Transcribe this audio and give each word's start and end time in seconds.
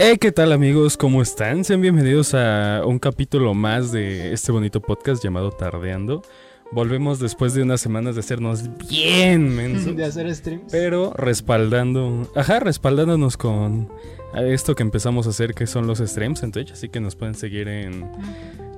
Hey, 0.00 0.16
¿qué 0.20 0.30
tal 0.30 0.52
amigos? 0.52 0.96
¿Cómo 0.96 1.22
están? 1.22 1.64
Sean 1.64 1.80
bienvenidos 1.80 2.32
a 2.32 2.82
un 2.86 3.00
capítulo 3.00 3.52
más 3.52 3.90
de 3.90 4.32
este 4.32 4.52
bonito 4.52 4.80
podcast 4.80 5.24
llamado 5.24 5.50
Tardeando. 5.50 6.22
Volvemos 6.70 7.18
después 7.18 7.52
de 7.52 7.62
unas 7.62 7.80
semanas 7.80 8.14
de 8.14 8.20
hacernos 8.20 8.62
bien 8.88 9.56
mensos. 9.56 9.96
De 9.96 10.04
hacer 10.04 10.32
streams. 10.32 10.70
Pero 10.70 11.12
respaldando, 11.14 12.30
ajá, 12.36 12.60
respaldándonos 12.60 13.36
con 13.36 13.88
esto 14.36 14.76
que 14.76 14.84
empezamos 14.84 15.26
a 15.26 15.30
hacer 15.30 15.52
que 15.52 15.66
son 15.66 15.88
los 15.88 15.98
streams 15.98 16.44
en 16.44 16.52
Twitch. 16.52 16.70
Así 16.70 16.88
que 16.88 17.00
nos 17.00 17.16
pueden 17.16 17.34
seguir 17.34 17.66
en 17.66 18.08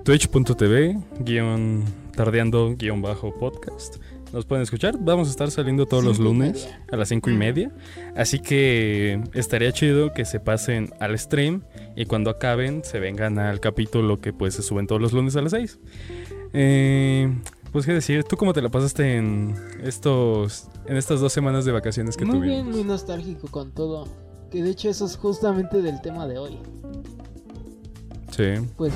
twitch.tv, 0.05 0.96
guion 1.18 1.84
tardeando, 2.16 2.77
guion 2.78 3.02
bajo 3.02 3.34
podcast. 3.34 3.96
Nos 4.32 4.44
pueden 4.44 4.62
escuchar. 4.62 4.96
Vamos 4.98 5.28
a 5.28 5.30
estar 5.30 5.50
saliendo 5.50 5.86
todos 5.86 6.04
los 6.04 6.16
Cinco 6.18 6.28
lunes 6.30 6.68
a 6.92 6.96
las 6.96 7.08
5 7.08 7.30
y 7.30 7.34
media. 7.34 7.72
Así 8.16 8.38
que 8.38 9.22
estaría 9.34 9.72
chido 9.72 10.12
que 10.12 10.24
se 10.24 10.38
pasen 10.38 10.92
al 11.00 11.18
stream 11.18 11.62
y 11.96 12.05
cuando 12.06 12.30
acaben 12.30 12.84
se 12.84 13.00
vengan 13.00 13.38
al 13.38 13.58
capítulo 13.60 14.20
que 14.20 14.32
pues 14.32 14.55
se 14.55 14.62
suben 14.62 14.86
todos 14.86 15.00
los 15.00 15.12
lunes 15.12 15.34
a 15.36 15.42
las 15.42 15.50
6. 15.52 15.78
Eh, 16.52 17.32
pues 17.72 17.86
qué 17.86 17.92
decir, 17.92 18.24
¿tú 18.24 18.36
cómo 18.36 18.52
te 18.52 18.62
la 18.62 18.69
pasaste 18.69 19.16
en 19.16 19.55
estos 19.82 20.69
en 20.86 20.97
estas 20.97 21.20
dos 21.20 21.33
semanas 21.33 21.64
de 21.64 21.72
vacaciones 21.72 22.16
que 22.16 22.24
muy 22.24 22.38
tuvimos? 22.38 22.64
bien, 22.64 22.70
muy 22.70 22.84
nostálgico 22.84 23.48
con 23.48 23.72
todo. 23.72 24.06
Que 24.50 24.62
de 24.62 24.70
hecho 24.70 24.91
eso 24.91 25.06
es 25.06 25.16
justamente 25.16 25.80
del 25.83 26.00
tema 26.00 26.27
de 26.27 26.38
hoy. 26.38 26.58
Sí. 28.30 28.66
Pues, 28.77 28.92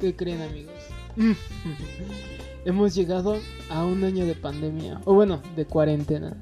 ¿qué 0.00 0.14
creen 0.14 0.42
amigos? 0.42 0.72
Hemos 2.64 2.94
llegado 2.94 3.38
a 3.70 3.84
un 3.84 4.04
año 4.04 4.26
de 4.26 4.34
pandemia. 4.34 5.00
O 5.04 5.14
bueno, 5.14 5.42
de 5.56 5.66
cuarentena. 5.66 6.36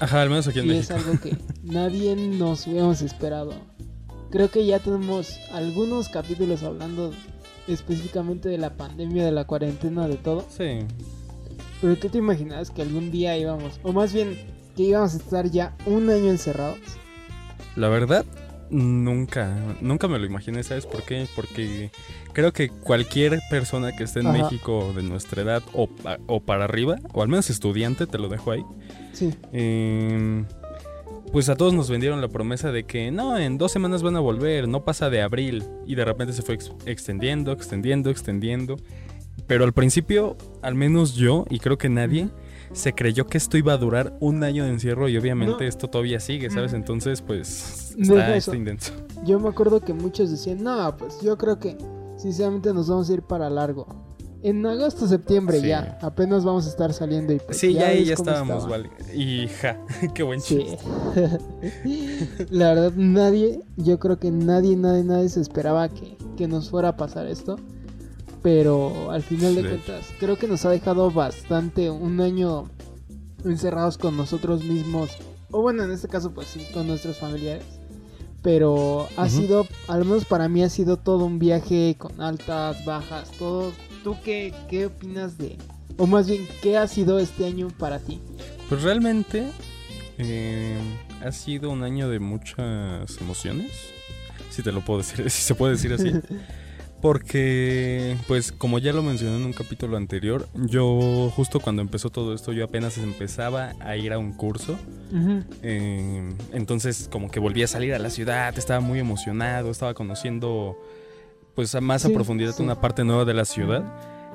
Ajá, 0.00 0.22
al 0.22 0.30
menos 0.30 0.46
aquí 0.48 0.60
en 0.60 0.66
Y 0.66 0.70
es 0.78 0.90
México. 0.90 1.08
algo 1.10 1.20
que 1.22 1.36
nadie 1.62 2.16
nos 2.16 2.66
hubiéramos 2.66 3.02
esperado. 3.02 3.52
Creo 4.30 4.50
que 4.50 4.66
ya 4.66 4.78
tenemos 4.78 5.38
algunos 5.52 6.08
capítulos 6.08 6.62
hablando 6.62 7.12
específicamente 7.68 8.48
de 8.48 8.58
la 8.58 8.76
pandemia, 8.76 9.24
de 9.24 9.32
la 9.32 9.44
cuarentena, 9.44 10.08
de 10.08 10.16
todo. 10.16 10.44
Sí. 10.48 10.80
Pero 11.80 11.96
tú 11.96 12.08
te 12.08 12.18
imaginabas 12.18 12.70
que 12.70 12.82
algún 12.82 13.10
día 13.10 13.36
íbamos, 13.36 13.78
o 13.82 13.92
más 13.92 14.12
bien 14.12 14.36
que 14.76 14.82
íbamos 14.84 15.14
a 15.14 15.18
estar 15.18 15.50
ya 15.50 15.76
un 15.86 16.10
año 16.10 16.30
encerrados. 16.30 16.78
La 17.76 17.88
verdad, 17.88 18.24
nunca, 18.74 19.56
nunca 19.80 20.08
me 20.08 20.18
lo 20.18 20.26
imaginé, 20.26 20.62
¿sabes 20.62 20.86
por 20.86 21.02
qué? 21.04 21.26
Porque 21.36 21.90
creo 22.32 22.52
que 22.52 22.68
cualquier 22.68 23.40
persona 23.50 23.92
que 23.96 24.04
esté 24.04 24.20
en 24.20 24.28
Ajá. 24.28 24.38
México 24.44 24.92
de 24.94 25.02
nuestra 25.02 25.42
edad 25.42 25.62
o, 25.72 25.88
o 26.26 26.40
para 26.40 26.64
arriba, 26.64 26.96
o 27.12 27.22
al 27.22 27.28
menos 27.28 27.50
estudiante, 27.50 28.06
te 28.06 28.18
lo 28.18 28.28
dejo 28.28 28.50
ahí, 28.50 28.64
Sí. 29.12 29.32
eh, 29.52 30.44
pues 31.32 31.48
a 31.48 31.56
todos 31.56 31.72
nos 31.74 31.88
vendieron 31.90 32.20
la 32.20 32.28
promesa 32.28 32.70
de 32.72 32.84
que 32.84 33.10
no, 33.10 33.36
en 33.38 33.58
dos 33.58 33.72
semanas 33.72 34.02
van 34.02 34.16
a 34.16 34.20
volver, 34.20 34.68
no 34.68 34.84
pasa 34.84 35.10
de 35.10 35.20
abril. 35.22 35.64
Y 35.86 35.94
de 35.96 36.04
repente 36.04 36.32
se 36.32 36.42
fue 36.42 36.54
ex- 36.54 36.70
extendiendo, 36.86 37.50
extendiendo, 37.52 38.10
extendiendo. 38.10 38.76
Pero 39.48 39.64
al 39.64 39.72
principio, 39.72 40.36
al 40.62 40.74
menos 40.76 41.14
yo, 41.16 41.44
y 41.50 41.58
creo 41.58 41.76
que 41.76 41.88
nadie, 41.88 42.28
se 42.74 42.92
creyó 42.94 43.26
que 43.26 43.38
esto 43.38 43.56
iba 43.56 43.72
a 43.72 43.76
durar 43.78 44.16
un 44.20 44.42
año 44.44 44.64
de 44.64 44.70
encierro 44.70 45.08
y 45.08 45.16
obviamente 45.16 45.62
No. 45.64 45.68
esto 45.68 45.88
todavía 45.88 46.20
sigue, 46.20 46.50
¿sabes? 46.50 46.72
Entonces, 46.74 47.22
pues 47.22 47.94
está, 47.98 48.36
está 48.36 48.54
intenso. 48.56 48.92
Yo 49.24 49.40
me 49.40 49.48
acuerdo 49.48 49.80
que 49.80 49.94
muchos 49.94 50.30
decían, 50.30 50.62
no, 50.62 50.96
pues 50.96 51.20
yo 51.22 51.38
creo 51.38 51.58
que 51.58 51.78
sinceramente 52.18 52.74
nos 52.74 52.88
vamos 52.88 53.08
a 53.08 53.12
ir 53.14 53.22
para 53.22 53.48
largo. 53.48 53.86
En 54.42 54.66
agosto, 54.66 55.08
septiembre 55.08 55.58
Sí. 55.60 55.68
ya, 55.68 55.98
apenas 56.02 56.44
vamos 56.44 56.66
a 56.66 56.68
estar 56.68 56.92
saliendo 56.92 57.32
y 57.32 57.38
pues 57.38 57.56
Sí, 57.56 57.72
ya 57.72 57.94
ya 57.94 58.14
cómo 58.14 58.28
estábamos, 58.30 58.64
estaba. 58.64 58.76
vale. 58.76 58.90
Y 59.14 59.48
ja, 59.48 59.78
qué 60.14 60.22
buen 60.22 60.40
Sí. 60.42 60.58
chiste. 60.58 60.78
La 62.50 62.74
verdad, 62.74 62.92
nadie, 62.96 63.60
yo 63.76 63.98
creo 63.98 64.18
que 64.18 64.30
nadie, 64.30 64.76
nadie, 64.76 65.02
nadie 65.04 65.28
se 65.30 65.40
esperaba 65.40 65.88
que, 65.88 66.16
que 66.36 66.46
nos 66.48 66.68
fuera 66.70 66.90
a 66.90 66.96
pasar 66.96 67.26
esto. 67.26 67.56
Pero 68.44 69.10
al 69.10 69.22
final 69.22 69.54
de 69.54 69.62
De 69.62 69.68
cuentas, 69.70 70.12
creo 70.20 70.36
que 70.36 70.46
nos 70.46 70.66
ha 70.66 70.70
dejado 70.70 71.10
bastante 71.10 71.88
un 71.88 72.20
año 72.20 72.68
encerrados 73.42 73.96
con 73.96 74.18
nosotros 74.18 74.64
mismos. 74.64 75.12
O 75.50 75.62
bueno, 75.62 75.82
en 75.82 75.90
este 75.90 76.08
caso, 76.08 76.30
pues 76.34 76.48
sí, 76.48 76.66
con 76.74 76.86
nuestros 76.86 77.16
familiares. 77.16 77.64
Pero 78.42 79.08
ha 79.16 79.30
sido, 79.30 79.66
al 79.88 80.04
menos 80.04 80.26
para 80.26 80.50
mí, 80.50 80.62
ha 80.62 80.68
sido 80.68 80.98
todo 80.98 81.24
un 81.24 81.38
viaje 81.38 81.96
con 81.96 82.20
altas, 82.20 82.84
bajas, 82.84 83.30
todo. 83.38 83.72
¿Tú 84.02 84.14
qué, 84.22 84.52
qué 84.68 84.86
opinas 84.86 85.38
de.? 85.38 85.56
O 85.96 86.06
más 86.06 86.26
bien, 86.26 86.46
¿qué 86.60 86.76
ha 86.76 86.86
sido 86.86 87.18
este 87.18 87.46
año 87.46 87.68
para 87.78 87.98
ti? 87.98 88.20
Pues 88.68 88.82
realmente 88.82 89.46
eh, 90.18 90.76
ha 91.24 91.32
sido 91.32 91.70
un 91.70 91.82
año 91.82 92.10
de 92.10 92.20
muchas 92.20 93.18
emociones. 93.22 93.70
Si 94.50 94.62
te 94.62 94.70
lo 94.70 94.82
puedo 94.82 94.98
decir, 94.98 95.30
si 95.30 95.42
se 95.42 95.54
puede 95.54 95.72
decir 95.72 95.94
así. 95.94 96.12
Porque, 97.04 98.16
pues 98.26 98.50
como 98.50 98.78
ya 98.78 98.94
lo 98.94 99.02
mencioné 99.02 99.36
en 99.36 99.44
un 99.44 99.52
capítulo 99.52 99.98
anterior, 99.98 100.48
yo 100.54 101.30
justo 101.36 101.60
cuando 101.60 101.82
empezó 101.82 102.08
todo 102.08 102.32
esto, 102.32 102.54
yo 102.54 102.64
apenas 102.64 102.96
empezaba 102.96 103.74
a 103.80 103.94
ir 103.98 104.14
a 104.14 104.18
un 104.18 104.32
curso. 104.32 104.74
Eh, 105.62 106.32
entonces 106.54 107.10
como 107.12 107.30
que 107.30 107.40
volví 107.40 107.62
a 107.62 107.66
salir 107.66 107.92
a 107.92 107.98
la 107.98 108.08
ciudad, 108.08 108.56
estaba 108.56 108.80
muy 108.80 109.00
emocionado, 109.00 109.70
estaba 109.70 109.92
conociendo 109.92 110.78
pues 111.54 111.74
a 111.74 111.82
más 111.82 112.06
a 112.06 112.08
profundidad 112.08 112.52
sí. 112.52 112.62
una 112.62 112.80
parte 112.80 113.04
nueva 113.04 113.26
de 113.26 113.34
la 113.34 113.44
ciudad. 113.44 113.84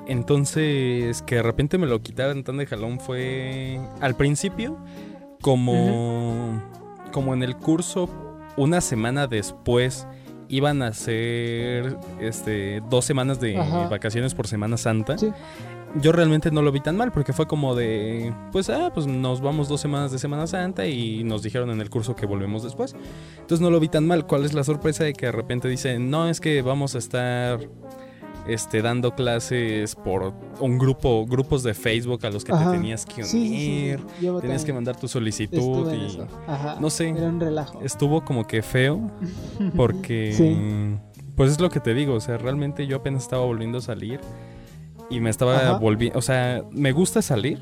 Entonces 0.06 1.22
que 1.22 1.34
de 1.34 1.42
repente 1.42 1.76
me 1.76 1.88
lo 1.88 2.00
quitaran 2.02 2.44
tan 2.44 2.58
de 2.58 2.66
jalón 2.66 3.00
fue 3.00 3.80
al 4.00 4.14
principio 4.14 4.78
como, 5.40 6.62
como 7.10 7.34
en 7.34 7.42
el 7.42 7.56
curso 7.56 8.08
una 8.56 8.80
semana 8.80 9.26
después 9.26 10.06
iban 10.50 10.82
a 10.82 10.92
ser 10.92 11.96
este 12.20 12.82
dos 12.90 13.04
semanas 13.04 13.40
de 13.40 13.56
Ajá. 13.56 13.88
vacaciones 13.88 14.34
por 14.34 14.46
Semana 14.46 14.76
Santa 14.76 15.16
Sí. 15.16 15.30
yo 16.00 16.12
realmente 16.12 16.50
no 16.50 16.62
lo 16.62 16.70
vi 16.72 16.80
tan 16.80 16.96
mal 16.96 17.10
porque 17.12 17.32
fue 17.32 17.46
como 17.46 17.74
de, 17.74 18.32
pues, 18.52 18.68
ah, 18.70 18.90
pues 18.94 19.06
nos 19.06 19.40
vamos 19.40 19.68
dos 19.68 19.80
semanas 19.80 20.12
de 20.12 20.18
Semana 20.18 20.46
Santa 20.46 20.86
y 20.86 21.24
nos 21.24 21.42
dijeron 21.42 21.70
en 21.70 21.80
el 21.80 21.90
curso 21.90 22.14
que 22.14 22.26
volvemos 22.26 22.62
después. 22.62 22.94
Entonces 23.40 23.60
no 23.60 23.70
lo 23.70 23.80
vi 23.80 23.88
tan 23.88 24.06
mal. 24.06 24.26
¿Cuál 24.26 24.44
es 24.44 24.52
la 24.52 24.62
sorpresa 24.64 25.04
de 25.04 25.14
que 25.14 25.26
de 25.26 25.32
repente 25.32 25.68
dicen, 25.68 26.10
no, 26.10 26.28
es 26.28 26.40
que 26.40 26.62
vamos 26.62 26.94
a 26.94 26.98
estar 26.98 27.58
este, 28.46 28.82
dando 28.82 29.14
clases 29.14 29.94
por 29.94 30.32
un 30.60 30.78
grupo, 30.78 31.26
grupos 31.26 31.62
de 31.62 31.74
Facebook 31.74 32.24
a 32.26 32.30
los 32.30 32.44
que 32.44 32.52
Ajá. 32.52 32.70
te 32.72 32.76
tenías 32.78 33.04
que 33.06 33.14
unir, 33.22 33.26
Sí, 33.26 33.48
sí, 33.48 33.96
sí, 34.18 34.24
yo 34.24 34.40
tenías 34.40 34.64
que 34.64 34.72
mandar 34.72 34.96
tu 34.96 35.08
solicitud 35.08 35.92
y. 35.92 36.18
Ajá. 36.46 36.76
no 36.80 36.90
sé. 36.90 37.10
Era 37.10 37.28
un 37.28 37.40
relajo. 37.40 37.80
estuvo 37.82 38.24
como 38.24 38.46
que 38.46 38.62
feo 38.62 39.10
porque 39.76 40.98
pues 41.36 41.52
es 41.52 41.60
lo 41.60 41.70
que 41.70 41.80
te 41.80 41.94
digo, 41.94 42.14
o 42.14 42.20
sea, 42.20 42.38
realmente 42.38 42.86
yo 42.86 42.96
apenas 42.98 43.22
estaba 43.22 43.44
volviendo 43.44 43.78
a 43.78 43.80
salir 43.80 44.20
y 45.10 45.20
me 45.20 45.28
estaba 45.30 45.76
volviendo, 45.78 46.18
o 46.18 46.22
sea, 46.22 46.62
me 46.70 46.92
gusta 46.92 47.20
salir, 47.20 47.60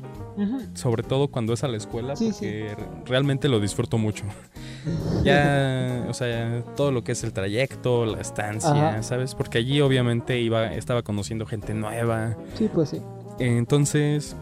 sobre 0.75 1.03
todo 1.03 1.27
cuando 1.29 1.51
es 1.53 1.63
a 1.65 1.67
la 1.67 1.75
escuela 1.77 2.15
Sí, 2.15 2.29
porque 2.31 2.75
re- 2.77 2.85
realmente 3.05 3.49
lo 3.49 3.59
disfruto 3.59 3.97
mucho. 3.97 4.23
Ya, 5.25 6.05
o 6.07 6.13
sea, 6.13 6.63
todo 6.77 6.91
lo 6.91 7.03
que 7.03 7.11
es 7.11 7.23
el 7.25 7.33
trayecto, 7.33 8.05
la 8.05 8.21
estancia, 8.21 8.89
Ajá. 8.91 9.03
¿sabes? 9.03 9.35
Porque 9.35 9.57
allí 9.57 9.81
obviamente 9.81 10.39
iba 10.39 10.73
estaba 10.73 11.01
conociendo 11.03 11.45
gente 11.45 11.73
nueva. 11.73 12.37
Sí, 12.55 12.69
pues 12.73 12.89
sí. 12.91 13.01
Entonces, 13.39 14.37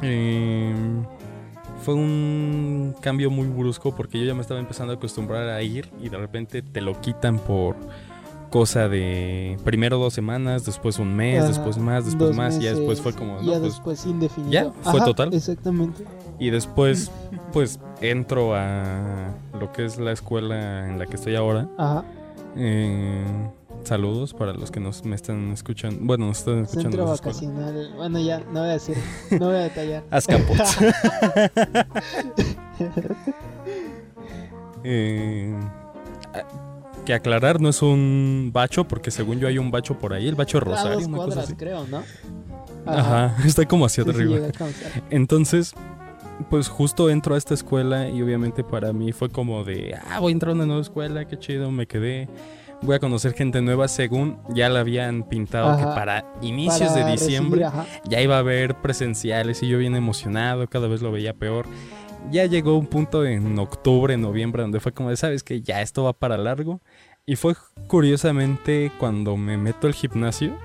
eh, 0.00 0.74
fue 1.82 1.94
un 1.94 2.94
cambio 3.00 3.30
muy 3.30 3.46
brusco 3.46 3.94
porque 3.94 4.18
yo 4.18 4.24
ya 4.24 4.34
me 4.34 4.40
estaba 4.40 4.60
empezando 4.60 4.92
a 4.94 4.96
acostumbrar 4.96 5.48
a 5.50 5.62
ir 5.62 5.90
y 6.00 6.08
de 6.08 6.16
repente 6.16 6.62
te 6.62 6.80
lo 6.80 6.98
quitan 7.00 7.38
por 7.38 7.76
cosa 8.52 8.86
de 8.86 9.56
primero 9.64 9.96
dos 9.98 10.12
semanas, 10.12 10.66
después 10.66 10.98
un 10.98 11.16
mes, 11.16 11.38
Ajá, 11.38 11.48
después 11.48 11.78
más, 11.78 12.04
después 12.04 12.36
más 12.36 12.58
y 12.58 12.64
ya 12.64 12.70
meses, 12.70 12.78
después 12.78 13.00
fue 13.00 13.14
como, 13.14 13.40
no, 13.40 13.50
ya 13.50 13.58
pues, 13.58 13.72
después 13.72 14.04
indefinido. 14.04 14.52
ya, 14.52 14.70
fue 14.82 15.00
Ajá, 15.00 15.06
total. 15.06 15.32
Exactamente. 15.32 16.04
y 16.38 16.50
después 16.50 17.10
pues 17.52 17.80
entro 18.02 18.54
a 18.54 19.32
lo 19.58 19.72
que 19.72 19.86
es 19.86 19.98
la 19.98 20.12
escuela 20.12 20.86
en 20.86 20.98
la 20.98 21.06
que 21.06 21.16
estoy 21.16 21.34
ahora. 21.34 21.66
Ajá. 21.78 22.04
Eh, 22.54 23.24
saludos 23.84 24.34
para 24.34 24.52
los 24.52 24.70
que 24.70 24.80
nos 24.80 25.02
me 25.06 25.16
están 25.16 25.50
escuchando, 25.52 25.98
bueno, 26.02 26.26
nos 26.26 26.40
están 26.40 26.58
escuchando. 26.58 26.90
Centro 26.90 27.02
en 27.04 27.08
la 27.08 27.14
escuela. 27.14 27.38
vacacional. 27.38 27.92
Bueno, 27.96 28.20
ya, 28.20 28.40
no 28.52 28.60
voy 28.60 28.68
a 28.68 28.72
decir. 28.74 28.96
No 29.30 29.46
voy 29.46 29.56
a 29.56 29.60
detallar. 29.60 30.04
Azcapotzalco. 30.10 30.92
Eh, 34.84 35.54
que 37.04 37.14
aclarar, 37.14 37.60
no 37.60 37.68
es 37.68 37.82
un 37.82 38.50
bacho, 38.52 38.86
porque 38.88 39.10
según 39.10 39.38
yo 39.38 39.48
hay 39.48 39.58
un 39.58 39.70
bacho 39.70 39.98
por 39.98 40.12
ahí, 40.12 40.28
el 40.28 40.34
bacho 40.34 40.58
A 40.58 40.60
Rosario, 40.60 40.98
dos 40.98 41.06
una 41.06 41.16
cosa 41.18 41.26
cuadras, 41.28 41.44
así. 41.46 41.54
creo, 41.56 41.86
¿no? 41.86 42.02
Ajá, 42.86 43.36
está 43.46 43.66
como 43.66 43.84
hacia 43.86 44.04
Sí, 44.04 44.10
arriba. 44.10 44.48
Entonces, 45.10 45.74
pues 46.50 46.68
justo 46.68 47.10
entro 47.10 47.34
a 47.34 47.38
esta 47.38 47.54
escuela 47.54 48.08
y 48.08 48.22
obviamente 48.22 48.64
para 48.64 48.92
mí 48.92 49.12
fue 49.12 49.28
como 49.30 49.64
de, 49.64 49.96
ah, 50.08 50.18
voy 50.20 50.32
a 50.32 50.34
entrar 50.34 50.50
a 50.52 50.54
una 50.54 50.66
nueva 50.66 50.82
escuela, 50.82 51.26
qué 51.26 51.38
chido, 51.38 51.70
me 51.70 51.86
quedé. 51.86 52.28
Voy 52.82 52.96
a 52.96 52.98
conocer 52.98 53.32
gente 53.34 53.62
nueva 53.62 53.86
según 53.86 54.40
ya 54.48 54.68
la 54.68 54.80
habían 54.80 55.22
pintado 55.22 55.76
que 55.76 55.84
para 55.84 56.24
inicios 56.42 56.90
Para 56.90 57.04
de 57.06 57.12
diciembre 57.12 57.64
recibir, 57.64 57.86
ya 58.08 58.20
iba 58.20 58.34
a 58.34 58.38
haber 58.40 58.74
presenciales 58.74 59.62
y 59.62 59.68
yo 59.68 59.78
bien 59.78 59.94
emocionado, 59.94 60.66
cada 60.66 60.88
vez 60.88 61.00
lo 61.00 61.12
veía 61.12 61.32
peor. 61.32 61.66
ya 62.32 62.44
llegó 62.46 62.76
un 62.76 62.86
punto 62.88 63.24
en 63.24 63.56
octubre, 63.60 64.16
noviembre, 64.16 64.62
donde 64.62 64.80
fue 64.80 64.90
como 64.90 65.10
de, 65.10 65.16
sabes 65.16 65.44
que 65.44 65.62
ya 65.62 65.80
esto 65.80 66.02
va 66.02 66.12
para 66.12 66.36
largo. 66.36 66.80
Y 67.26 67.36
fue 67.36 67.54
curiosamente 67.86 68.90
cuando 68.98 69.36
me 69.36 69.56
meto 69.56 69.86
al 69.86 69.94
gimnasio. 69.94 70.56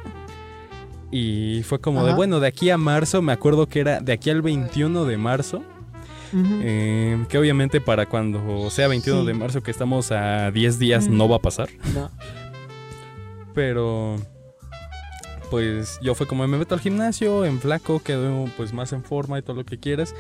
Y 1.12 1.62
fue 1.64 1.80
como 1.80 2.06
de, 2.06 2.14
bueno, 2.14 2.40
de 2.40 2.48
aquí 2.48 2.70
a 2.70 2.78
marzo, 2.78 3.22
me 3.22 3.32
acuerdo 3.32 3.68
que 3.68 3.80
era 3.80 4.00
de 4.02 4.12
aquí 4.14 4.30
al 4.30 4.42
21 4.42 5.06
de 5.06 5.18
marzo. 5.18 5.64
Ujú. 6.34 6.60
eh, 6.62 7.26
que 7.30 7.38
obviamente 7.38 7.80
para 7.80 8.06
cuando 8.06 8.70
sea 8.70 8.90
21 8.90 9.22
Sí. 9.22 9.28
de 9.28 9.34
marzo, 9.34 9.64
que 9.64 9.72
estamos 9.72 10.12
a 10.12 10.52
10 10.52 10.78
días, 10.78 11.08
no 11.08 11.30
va 11.30 11.38
a 11.38 11.40
pasar. 11.40 11.70
No. 11.94 12.12
Pero 13.54 14.18
pues 15.50 15.98
yo 16.02 16.14
fue 16.16 16.28
como 16.28 16.46
me 16.46 16.58
meto 16.58 16.76
al 16.76 16.82
gimnasio, 16.82 17.46
en 17.46 17.60
flaco, 17.62 18.02
quedo 18.04 18.46
pues 18.58 18.74
más 18.74 18.92
en 18.92 19.04
forma 19.06 19.40
y 19.40 19.42
todo 19.42 19.56
lo 19.56 19.64
que 19.64 19.80
quieras. 19.80 20.14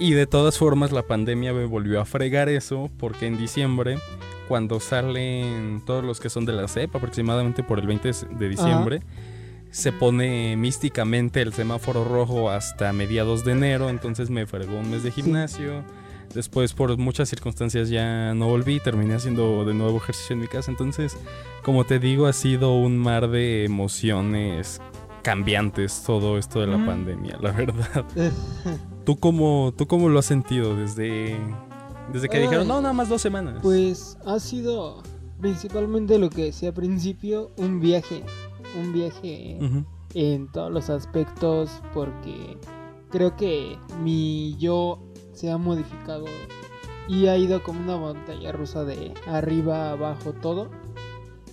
Y 0.00 0.14
de 0.14 0.26
todas 0.26 0.58
formas 0.58 0.90
la 0.90 1.02
pandemia 1.02 1.52
me 1.52 1.64
volvió 1.64 2.00
a 2.00 2.04
fregar 2.04 2.48
eso 2.48 2.90
porque 2.98 3.26
en 3.28 3.38
diciembre, 3.38 3.98
cuando 4.48 4.80
salen 4.80 5.82
todos 5.84 6.04
los 6.04 6.20
que 6.20 6.30
son 6.30 6.44
de 6.44 6.52
la 6.52 6.68
CEP, 6.68 6.94
aproximadamente 6.96 7.62
por 7.62 7.78
el 7.78 7.86
20 7.86 8.10
de 8.38 8.48
diciembre, 8.48 9.02
se 9.70 9.92
pone 9.92 10.56
místicamente 10.56 11.42
el 11.42 11.52
semáforo 11.52 12.04
rojo 12.04 12.50
hasta 12.50 12.92
mediados 12.92 13.44
de 13.44 13.52
enero, 13.52 13.90
entonces 13.90 14.30
me 14.30 14.46
fregó 14.46 14.78
un 14.78 14.90
mes 14.90 15.02
de 15.02 15.10
gimnasio. 15.10 15.84
Después 16.34 16.72
por 16.72 16.96
muchas 16.98 17.28
circunstancias 17.28 17.88
ya 17.88 18.34
no 18.34 18.48
volví, 18.48 18.80
terminé 18.80 19.14
haciendo 19.14 19.64
de 19.64 19.74
nuevo 19.74 19.98
ejercicio 19.98 20.34
en 20.34 20.40
mi 20.40 20.48
casa, 20.48 20.70
entonces 20.70 21.16
como 21.62 21.84
te 21.84 21.98
digo, 21.98 22.26
ha 22.26 22.32
sido 22.32 22.74
un 22.74 22.96
mar 22.96 23.28
de 23.28 23.64
emociones 23.64 24.80
cambiantes 25.22 26.04
todo 26.06 26.38
esto 26.38 26.60
de 26.60 26.68
la 26.68 26.86
pandemia, 26.86 27.36
la 27.40 27.50
verdad. 27.50 28.04
¿Tú 29.04 29.18
cómo, 29.18 29.74
¿Tú 29.76 29.86
cómo 29.88 30.08
lo 30.08 30.20
has 30.20 30.26
sentido 30.26 30.76
desde, 30.76 31.36
desde 32.12 32.28
que 32.28 32.40
dijeron, 32.40 32.68
no, 32.68 32.80
nada 32.80 32.94
más 32.94 33.08
dos 33.08 33.22
semanas? 33.22 33.58
Pues 33.62 34.18
ha 34.24 34.38
sido 34.38 35.02
principalmente 35.40 36.18
lo 36.18 36.30
que 36.30 36.44
decía 36.44 36.70
al 36.70 36.74
principio, 36.74 37.50
un 37.56 37.80
viaje. 37.80 38.24
Un 38.78 38.92
viaje 38.92 39.58
en 40.14 40.48
todos 40.48 40.72
los 40.72 40.90
aspectos 40.90 41.82
porque 41.94 42.58
creo 43.10 43.36
que 43.36 43.78
mi 44.02 44.56
yo 44.58 44.98
se 45.32 45.50
ha 45.50 45.58
modificado 45.58 46.24
y 47.08 47.26
ha 47.26 47.36
ido 47.36 47.62
como 47.62 47.80
una 47.80 47.96
montaña 47.96 48.52
rusa 48.52 48.84
de 48.84 49.14
arriba 49.26 49.92
abajo 49.92 50.32
todo 50.32 50.70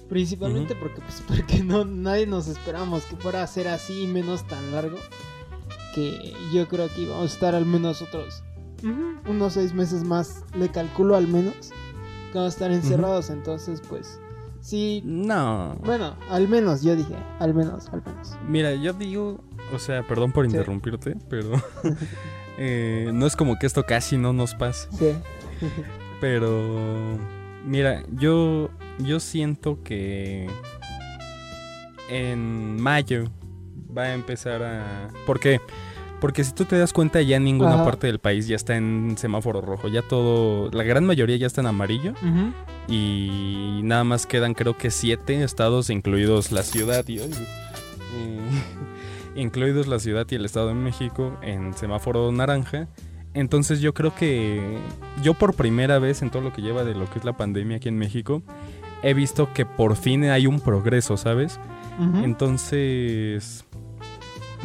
principalmente 0.10 0.76
porque 0.76 1.02
pues 1.02 1.22
porque 1.28 1.64
no 1.64 1.86
nadie 1.86 2.26
nos 2.26 2.48
esperamos 2.48 3.04
que 3.04 3.16
fuera 3.18 3.44
a 3.44 3.48
ser 3.48 3.68
así 3.68 4.04
y 4.04 4.08
menos 4.08 4.46
tan 4.48 4.72
largo 4.72 4.98
que 5.94 6.34
yo 6.54 6.68
creo 6.68 6.88
que 6.90 7.02
íbamos 7.02 7.32
a 7.32 7.34
estar 7.34 7.56
al 7.56 7.66
menos 7.66 8.02
otros 8.02 8.44
unos 9.28 9.54
seis 9.54 9.74
meses 9.74 10.04
más 10.04 10.44
le 10.56 10.70
calculo 10.70 11.16
al 11.16 11.28
menos 11.28 11.56
que 12.32 12.38
vamos 12.40 12.54
a 12.54 12.56
estar 12.56 12.72
encerrados 12.72 13.30
entonces 13.30 13.82
pues 13.88 14.20
sí 14.62 15.02
No. 15.06 15.76
bueno 15.86 16.16
al 16.30 16.48
menos 16.50 16.82
yo 16.84 16.96
dije 16.96 17.16
al 17.40 17.54
menos 17.54 17.88
al 17.90 18.02
menos 18.06 18.38
Mira, 18.48 18.74
yo 18.76 18.94
digo, 18.94 19.40
o 19.74 19.80
sea, 19.80 20.04
perdón 20.04 20.32
por 20.32 20.46
Sí. 20.46 20.52
interrumpirte, 20.52 21.16
pero 21.30 21.52
eh, 22.58 23.10
no 23.14 23.26
es 23.26 23.36
como 23.36 23.58
que 23.58 23.66
esto 23.68 23.84
casi 23.86 24.18
no 24.18 24.34
nos 24.34 24.54
pase. 24.56 24.88
sí 24.92 25.14
Pero 26.20 27.18
mira, 27.66 28.04
yo 28.12 28.70
yo 29.00 29.20
siento 29.20 29.82
que 29.84 30.48
en 32.10 32.82
mayo 32.82 33.26
va 33.96 34.04
a 34.04 34.14
empezar 34.14 34.62
a 34.64 35.10
¿Por 35.26 35.40
qué? 35.40 35.60
Porque 35.60 35.74
si 36.46 36.54
tú 36.54 36.64
te 36.64 36.78
das 36.78 36.94
cuenta 36.94 37.22
ya 37.22 37.38
ninguna 37.38 37.74
Ajá. 37.76 37.84
parte 37.84 38.08
del 38.08 38.20
país 38.20 38.48
ya 38.48 38.56
está 38.56 38.78
en 38.78 39.16
semáforo 39.18 39.60
rojo, 39.60 39.90
ya 39.90 40.02
todo, 40.02 40.72
la 40.72 40.84
gran 40.84 41.06
mayoría 41.06 41.36
ya 41.36 41.48
está 41.48 41.60
en 41.60 41.68
amarillo 41.68 42.14
y 42.88 43.82
nada 43.84 44.06
más 44.06 44.26
quedan 44.26 44.54
creo 44.54 44.78
que 44.78 44.90
siete 44.90 45.44
estados 45.44 45.90
incluidos 45.90 46.54
la 46.54 46.64
ciudad 46.64 47.06
y, 47.10 47.20
eh, 47.20 47.28
incluidos 49.36 49.88
la 49.88 50.00
ciudad 50.00 50.26
y 50.30 50.36
el 50.36 50.46
estado 50.46 50.70
de 50.70 50.76
México 50.76 51.38
en 51.42 51.74
semáforo 51.74 52.32
naranja. 52.32 52.88
Entonces 53.34 53.82
yo 53.82 53.94
creo 53.94 54.16
que 54.16 54.78
yo 55.24 55.34
por 55.34 55.56
primera 55.56 56.00
vez 56.00 56.22
en 56.22 56.30
todo 56.30 56.42
lo 56.42 56.54
que 56.54 56.62
lleva 56.62 56.86
de 56.86 56.96
lo 56.96 57.10
que 57.10 57.20
es 57.20 57.26
la 57.26 57.36
pandemia 57.36 57.78
aquí 57.78 57.90
en 57.90 57.98
México 57.98 58.44
he 59.02 59.14
visto 59.14 59.52
que 59.54 59.66
por 59.66 59.98
fin 59.98 60.24
hay 60.26 60.48
un 60.48 60.62
progreso 60.62 61.18
sabes 61.18 61.60
entonces 62.24 63.66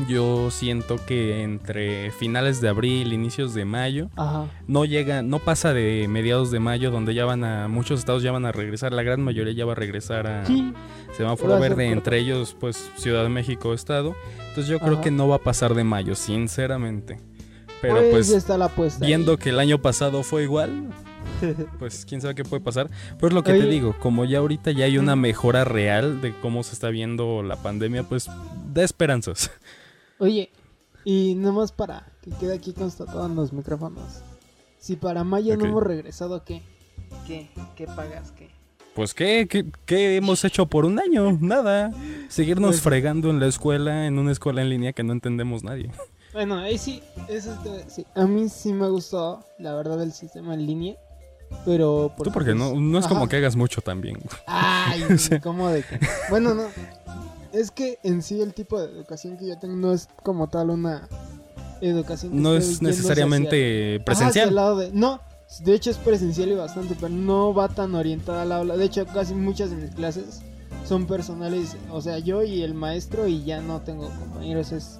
yo 0.06 0.50
siento 0.50 0.96
que 1.06 1.42
entre 1.42 2.10
finales 2.12 2.60
de 2.60 2.68
abril 2.68 3.12
inicios 3.12 3.54
de 3.54 3.64
mayo 3.64 4.10
Ajá. 4.16 4.46
no 4.66 4.84
llega, 4.84 5.22
no 5.22 5.38
pasa 5.40 5.72
de 5.72 6.06
mediados 6.08 6.50
de 6.50 6.60
mayo 6.60 6.90
donde 6.90 7.14
ya 7.14 7.24
van 7.24 7.42
a, 7.44 7.68
muchos 7.68 7.98
estados 8.00 8.22
ya 8.22 8.30
van 8.30 8.46
a 8.46 8.52
regresar, 8.52 8.92
la 8.92 9.02
gran 9.02 9.20
mayoría 9.22 9.52
ya 9.54 9.64
va 9.64 9.72
a 9.72 9.76
regresar 9.76 10.26
a 10.26 10.44
Sí. 10.46 10.72
semáforo 11.16 11.58
verde, 11.58 11.86
corto. 11.86 11.92
entre 11.98 12.18
ellos 12.18 12.56
pues 12.58 12.90
Ciudad 12.96 13.22
de 13.24 13.28
México, 13.28 13.74
estado. 13.74 14.14
Entonces 14.48 14.66
yo 14.68 14.78
creo 14.78 15.00
que 15.00 15.10
no 15.10 15.26
va 15.28 15.36
a 15.36 15.40
pasar 15.40 15.74
de 15.74 15.84
mayo, 15.84 16.14
sinceramente. 16.14 17.20
Pero 17.80 17.94
pues, 17.96 18.10
pues, 18.10 18.28
ya 18.30 18.38
está 18.38 18.58
la 18.58 18.66
apuesta. 18.66 19.04
ahí. 19.04 19.08
viendo 19.10 19.36
que 19.36 19.50
el 19.50 19.60
año 19.60 19.80
pasado 19.80 20.22
fue 20.24 20.42
igual, 20.42 20.88
pues 21.78 22.04
quién 22.08 22.20
sabe 22.20 22.34
qué 22.34 22.44
puede 22.44 22.62
pasar. 22.62 22.90
Pues 23.20 23.32
lo 23.32 23.44
que 23.44 23.52
te 23.52 23.66
digo, 23.66 23.94
como 24.00 24.24
ya 24.24 24.38
ahorita 24.38 24.72
ya 24.72 24.84
hay 24.86 24.98
una 24.98 25.14
mejora 25.16 25.64
real 25.64 26.20
de 26.20 26.34
cómo 26.40 26.62
se 26.64 26.72
está 26.72 26.88
viendo 26.88 27.42
la 27.44 27.56
pandemia, 27.56 28.02
pues 28.02 28.28
da 28.72 28.82
esperanzas. 28.82 29.50
Oye, 30.18 30.50
y 31.04 31.34
nomás 31.36 31.72
para 31.72 32.06
que 32.22 32.30
quede 32.32 32.54
aquí 32.54 32.72
constatado 32.72 33.26
en 33.26 33.34
los 33.34 33.52
micrófonos. 33.52 34.22
Si 34.78 34.96
para 34.96 35.24
mayo 35.24 35.54
Ok. 35.54 35.60
no 35.62 35.66
hemos 35.66 35.82
regresado, 35.82 36.44
¿qué? 36.44 36.62
¿Qué? 37.26 37.50
¿Qué 37.76 37.86
pagas? 37.86 38.32
¿Qué? 38.32 38.50
Pues 38.94 39.14
¿qué, 39.14 39.46
qué, 39.48 39.64
qué 39.86 40.16
hemos 40.16 40.44
hecho 40.44 40.66
por 40.66 40.84
un 40.84 40.98
año? 40.98 41.38
Nada. 41.40 41.92
Seguirnos 42.28 42.70
Pues- 42.70 42.82
fregando 42.82 43.30
en 43.30 43.38
la 43.40 43.46
escuela, 43.46 44.06
en 44.06 44.18
una 44.18 44.32
escuela 44.32 44.60
en 44.62 44.70
línea 44.70 44.92
que 44.92 45.04
no 45.04 45.12
entendemos 45.12 45.62
nadie. 45.62 45.90
Bueno, 46.32 46.58
ahí 46.58 46.76
sí, 46.78 47.02
eso 47.28 47.56
te 47.62 47.70
a 47.70 47.72
decir. 47.72 48.06
A 48.14 48.26
mí 48.26 48.48
sí 48.48 48.72
me 48.72 48.88
gustó, 48.88 49.44
la 49.58 49.74
verdad, 49.74 50.02
el 50.02 50.12
sistema 50.12 50.54
en 50.54 50.66
línea. 50.66 50.96
Pero. 51.64 52.12
Tú 52.22 52.30
porque 52.30 52.54
no, 52.54 52.74
no 52.74 52.98
es 52.98 53.06
Ajá. 53.06 53.14
como 53.14 53.26
que 53.28 53.36
hagas 53.36 53.56
mucho 53.56 53.80
también. 53.80 54.18
Ay, 54.46 55.02
O 55.14 55.16
sea. 55.16 55.40
¿cómo 55.40 55.68
de 55.70 55.82
que? 55.82 55.98
Bueno, 56.28 56.52
no. 56.54 56.64
Es 57.52 57.70
que 57.70 57.98
en 58.02 58.22
sí 58.22 58.40
el 58.40 58.52
tipo 58.54 58.78
de 58.80 58.86
educación 58.86 59.36
que 59.36 59.46
yo 59.46 59.58
tengo 59.58 59.74
no 59.76 59.92
es 59.92 60.08
como 60.22 60.48
tal 60.48 60.70
una 60.70 61.08
educación 61.80 62.32
que 62.32 62.38
No 62.38 62.54
es 62.54 62.82
necesariamente 62.82 63.96
hacia- 63.96 63.96
Ajá, 63.96 64.02
hacia 64.02 64.04
presencial. 64.04 64.54
lado 64.54 64.76
de- 64.78 64.92
no, 64.92 65.20
de 65.64 65.74
hecho 65.74 65.90
es 65.90 65.96
presencial 65.96 66.50
y 66.50 66.54
bastante, 66.54 66.94
pero 66.94 67.08
no 67.08 67.54
va 67.54 67.68
tan 67.68 67.94
orientada 67.94 68.42
al 68.42 68.52
aula. 68.52 68.76
De 68.76 68.84
hecho, 68.84 69.06
casi 69.06 69.34
muchas 69.34 69.70
de 69.70 69.76
mis 69.76 69.90
clases 69.94 70.42
son 70.86 71.06
personales, 71.06 71.76
o 71.90 72.00
sea, 72.02 72.18
yo 72.18 72.42
y 72.42 72.62
el 72.62 72.74
maestro 72.74 73.26
y 73.28 73.44
ya 73.44 73.60
no 73.62 73.80
tengo 73.80 74.08
compañeros. 74.10 74.72
Es, 74.72 74.98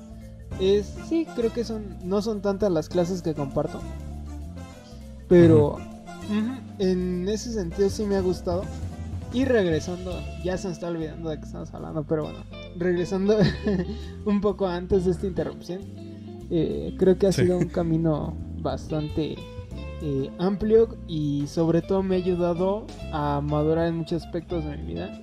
es 0.61 0.87
sí, 1.09 1.27
creo 1.37 1.53
que 1.53 1.65
son, 1.65 1.99
no 2.05 2.23
son 2.23 2.41
tantas 2.41 2.73
las 2.73 2.89
clases 2.89 3.21
que 3.23 3.35
comparto, 3.35 3.81
pero 5.29 5.77
en 6.79 7.29
ese 7.29 7.53
sentido 7.53 7.91
sí 7.91 8.05
me 8.05 8.17
ha 8.17 8.21
gustado. 8.21 8.63
Y 9.33 9.45
regresando, 9.45 10.13
ya 10.43 10.57
se 10.57 10.69
me 10.69 10.73
está 10.75 10.89
olvidando 10.89 11.29
de 11.31 11.39
que 11.39 11.45
estamos 11.45 11.73
hablando, 11.75 12.03
pero 12.05 12.25
bueno, 12.25 12.39
regresando 12.77 13.37
un 14.25 14.41
poco 14.41 14.67
antes 14.67 15.05
de 15.05 15.11
esta 15.11 15.27
interrupción, 15.27 15.81
eh, 16.51 16.95
creo 16.99 17.19
que 17.19 17.27
ha 17.27 17.33
Sí. 17.33 17.43
sido 17.43 17.59
un 17.59 17.69
camino 17.69 18.35
bastante 18.61 19.37
eh, 20.01 20.31
amplio 20.39 20.97
y 21.09 21.47
sobre 21.47 21.83
todo 21.83 22.03
me 22.03 22.15
ha 22.15 22.19
ayudado 22.19 22.87
a 23.13 23.41
madurar 23.43 23.89
en 23.89 23.97
muchos 23.99 24.25
aspectos 24.25 24.65
de 24.65 24.77
mi 24.79 24.95
vida. 24.95 25.21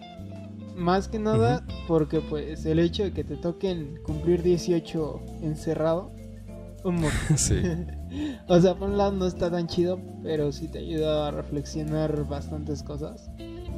Más 0.76 1.08
que 1.08 1.18
nada 1.18 1.66
porque 1.88 2.20
pues 2.20 2.66
el 2.66 2.80
hecho 2.80 3.04
de 3.06 3.12
que 3.14 3.24
te 3.24 3.38
toquen 3.38 3.98
cumplir 4.04 4.44
18 4.44 5.22
encerrado, 5.42 6.12
Sí. 7.36 7.62
o 8.48 8.60
sea, 8.60 8.76
por 8.76 8.90
un 8.90 8.98
lado 8.98 9.14
no 9.14 9.26
está 9.26 9.50
tan 9.50 9.66
chido, 9.68 10.00
pero 10.22 10.52
sí 10.52 10.68
te 10.68 10.78
ayuda 10.80 11.30
a 11.30 11.32
reflexionar 11.32 12.28
bastantes 12.28 12.84
cosas. 12.84 13.30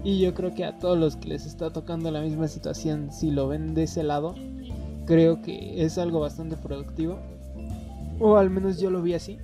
Y 0.04 0.20
yo 0.20 0.34
creo 0.34 0.54
que 0.54 0.66
a 0.66 0.78
todos 0.80 0.98
los 0.98 1.16
que 1.16 1.30
les 1.30 1.46
está 1.46 1.72
tocando 1.72 2.12
la 2.12 2.22
misma 2.22 2.48
situación, 2.48 3.12
si 3.12 3.32
lo 3.32 3.48
ven 3.48 3.74
de 3.74 3.84
ese 3.84 4.04
lado, 4.04 4.36
creo 5.06 5.42
que 5.42 5.84
es 5.84 5.98
algo 5.98 6.20
bastante 6.20 6.56
productivo. 6.56 7.20
O 8.20 8.38
al 8.38 8.50
menos 8.50 8.80
yo 8.80 8.90
lo 8.90 9.02
vi 9.02 9.14
así. 9.14 9.38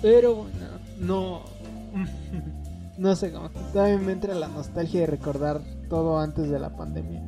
Pero 0.00 0.34
bueno, 0.34 0.66
no... 1.00 1.40
no 2.98 3.16
sé 3.16 3.32
cómo. 3.32 3.50
Todavía 3.72 3.98
me 3.98 4.12
entra 4.12 4.34
la 4.34 4.48
nostalgia 4.48 5.00
de 5.00 5.06
recordar 5.06 5.60
todo 5.88 6.18
antes 6.18 6.50
de 6.50 6.58
la 6.58 6.76
pandemia. 6.76 7.22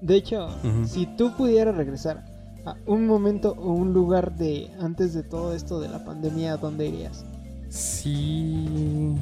De 0.00 0.16
hecho, 0.16 0.48
si 0.86 1.06
tú 1.06 1.34
pudieras 1.36 1.76
regresar 1.76 2.24
a 2.66 2.76
un 2.86 3.06
momento 3.06 3.54
o 3.58 3.72
un 3.72 3.92
lugar 3.92 4.36
de 4.36 4.70
antes 4.78 5.14
de 5.14 5.22
todo 5.22 5.54
esto 5.54 5.80
de 5.80 5.88
la 5.88 6.04
pandemia, 6.04 6.54
¿a 6.54 6.56
dónde 6.58 6.88
irías? 6.88 7.24
Sí. 7.70 9.14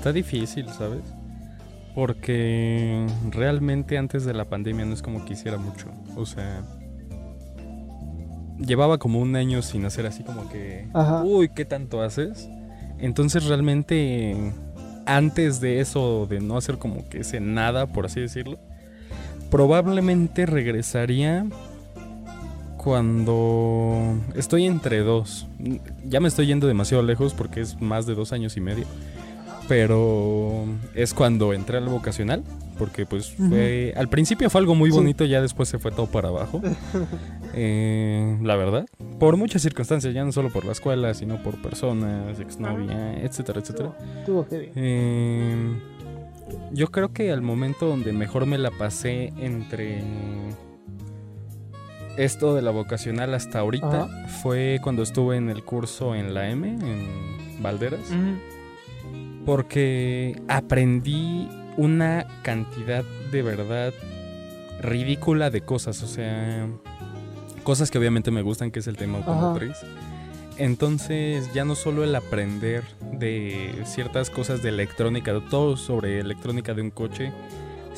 Está 0.00 0.14
difícil, 0.14 0.66
¿sabes? 0.70 1.02
Porque 1.94 3.06
realmente 3.28 3.98
antes 3.98 4.24
de 4.24 4.32
la 4.32 4.46
pandemia 4.46 4.86
no 4.86 4.94
es 4.94 5.02
como 5.02 5.26
quisiera 5.26 5.58
mucho. 5.58 5.88
O 6.16 6.24
sea, 6.24 6.62
llevaba 8.56 8.96
como 8.96 9.18
un 9.18 9.36
año 9.36 9.60
sin 9.60 9.84
hacer 9.84 10.06
así 10.06 10.22
como 10.22 10.48
que, 10.48 10.88
Ajá. 10.94 11.22
uy, 11.22 11.50
¿qué 11.50 11.66
tanto 11.66 12.00
haces? 12.00 12.48
Entonces 12.98 13.44
realmente 13.44 14.54
antes 15.04 15.60
de 15.60 15.80
eso, 15.80 16.26
de 16.26 16.40
no 16.40 16.56
hacer 16.56 16.78
como 16.78 17.06
que 17.10 17.18
ese 17.18 17.38
nada, 17.40 17.86
por 17.86 18.06
así 18.06 18.20
decirlo, 18.22 18.58
probablemente 19.50 20.46
regresaría 20.46 21.44
cuando 22.78 24.18
estoy 24.34 24.64
entre 24.64 25.00
dos. 25.00 25.46
Ya 26.06 26.20
me 26.20 26.28
estoy 26.28 26.46
yendo 26.46 26.66
demasiado 26.66 27.02
lejos 27.02 27.34
porque 27.34 27.60
es 27.60 27.78
más 27.82 28.06
de 28.06 28.14
dos 28.14 28.32
años 28.32 28.56
y 28.56 28.62
medio. 28.62 28.86
Pero 29.70 30.64
es 30.96 31.14
cuando 31.14 31.52
entré 31.52 31.78
al 31.78 31.88
vocacional. 31.88 32.42
Porque 32.76 33.06
pues 33.06 33.30
fue... 33.30 33.92
Al 33.96 34.08
principio 34.08 34.50
fue 34.50 34.60
algo 34.60 34.74
muy 34.74 34.90
Sí. 34.90 34.96
bonito, 34.96 35.24
ya 35.26 35.40
después 35.40 35.68
se 35.68 35.78
fue 35.78 35.92
todo 35.92 36.06
para 36.06 36.28
abajo. 36.28 36.60
Eh, 37.52 38.38
la 38.42 38.54
verdad. 38.54 38.86
Por 39.18 39.36
muchas 39.36 39.62
circunstancias, 39.62 40.14
ya 40.14 40.24
no 40.24 40.30
solo 40.30 40.50
por 40.50 40.64
la 40.64 40.70
escuela, 40.70 41.12
sino 41.14 41.42
por 41.42 41.60
personas, 41.60 42.38
exnovia, 42.38 43.20
etcétera, 43.24 43.58
etcétera. 43.60 43.92
Estuvo 44.20 44.44
heavy. 44.48 44.70
Eh, 44.76 45.74
yo 46.70 46.92
creo 46.92 47.12
que 47.12 47.32
al 47.32 47.42
momento 47.42 47.86
donde 47.86 48.12
mejor 48.12 48.46
me 48.46 48.56
la 48.56 48.70
pasé 48.70 49.32
entre 49.40 50.00
esto 52.16 52.54
de 52.54 52.62
la 52.62 52.70
vocacional 52.70 53.34
hasta 53.34 53.58
ahorita 53.58 54.06
fue 54.42 54.78
cuando 54.82 55.02
estuve 55.02 55.36
en 55.36 55.50
el 55.50 55.64
curso 55.64 56.14
en 56.14 56.32
la 56.34 56.50
M, 56.50 56.68
en 56.68 57.62
Valderas, 57.62 58.12
porque 59.44 60.40
aprendí 60.48 61.48
una 61.76 62.26
cantidad 62.42 63.04
de 63.32 63.42
verdad 63.42 63.92
ridícula 64.80 65.50
de 65.50 65.60
cosas, 65.60 66.02
o 66.02 66.06
sea, 66.06 66.66
cosas 67.62 67.90
que 67.90 67.98
obviamente 67.98 68.30
me 68.30 68.42
gustan, 68.42 68.70
que 68.70 68.80
es 68.80 68.86
el 68.86 68.96
tema 68.96 69.18
Ajá. 69.18 69.30
automotriz. 69.30 69.76
Entonces 70.56 71.52
ya 71.54 71.64
no 71.64 71.74
solo 71.74 72.04
el 72.04 72.14
aprender 72.14 72.84
de 73.12 73.82
ciertas 73.84 74.28
cosas 74.28 74.62
de 74.62 74.68
electrónica, 74.68 75.32
de 75.32 75.40
todo 75.40 75.76
sobre 75.76 76.20
electrónica 76.20 76.74
de 76.74 76.82
un 76.82 76.90
coche, 76.90 77.32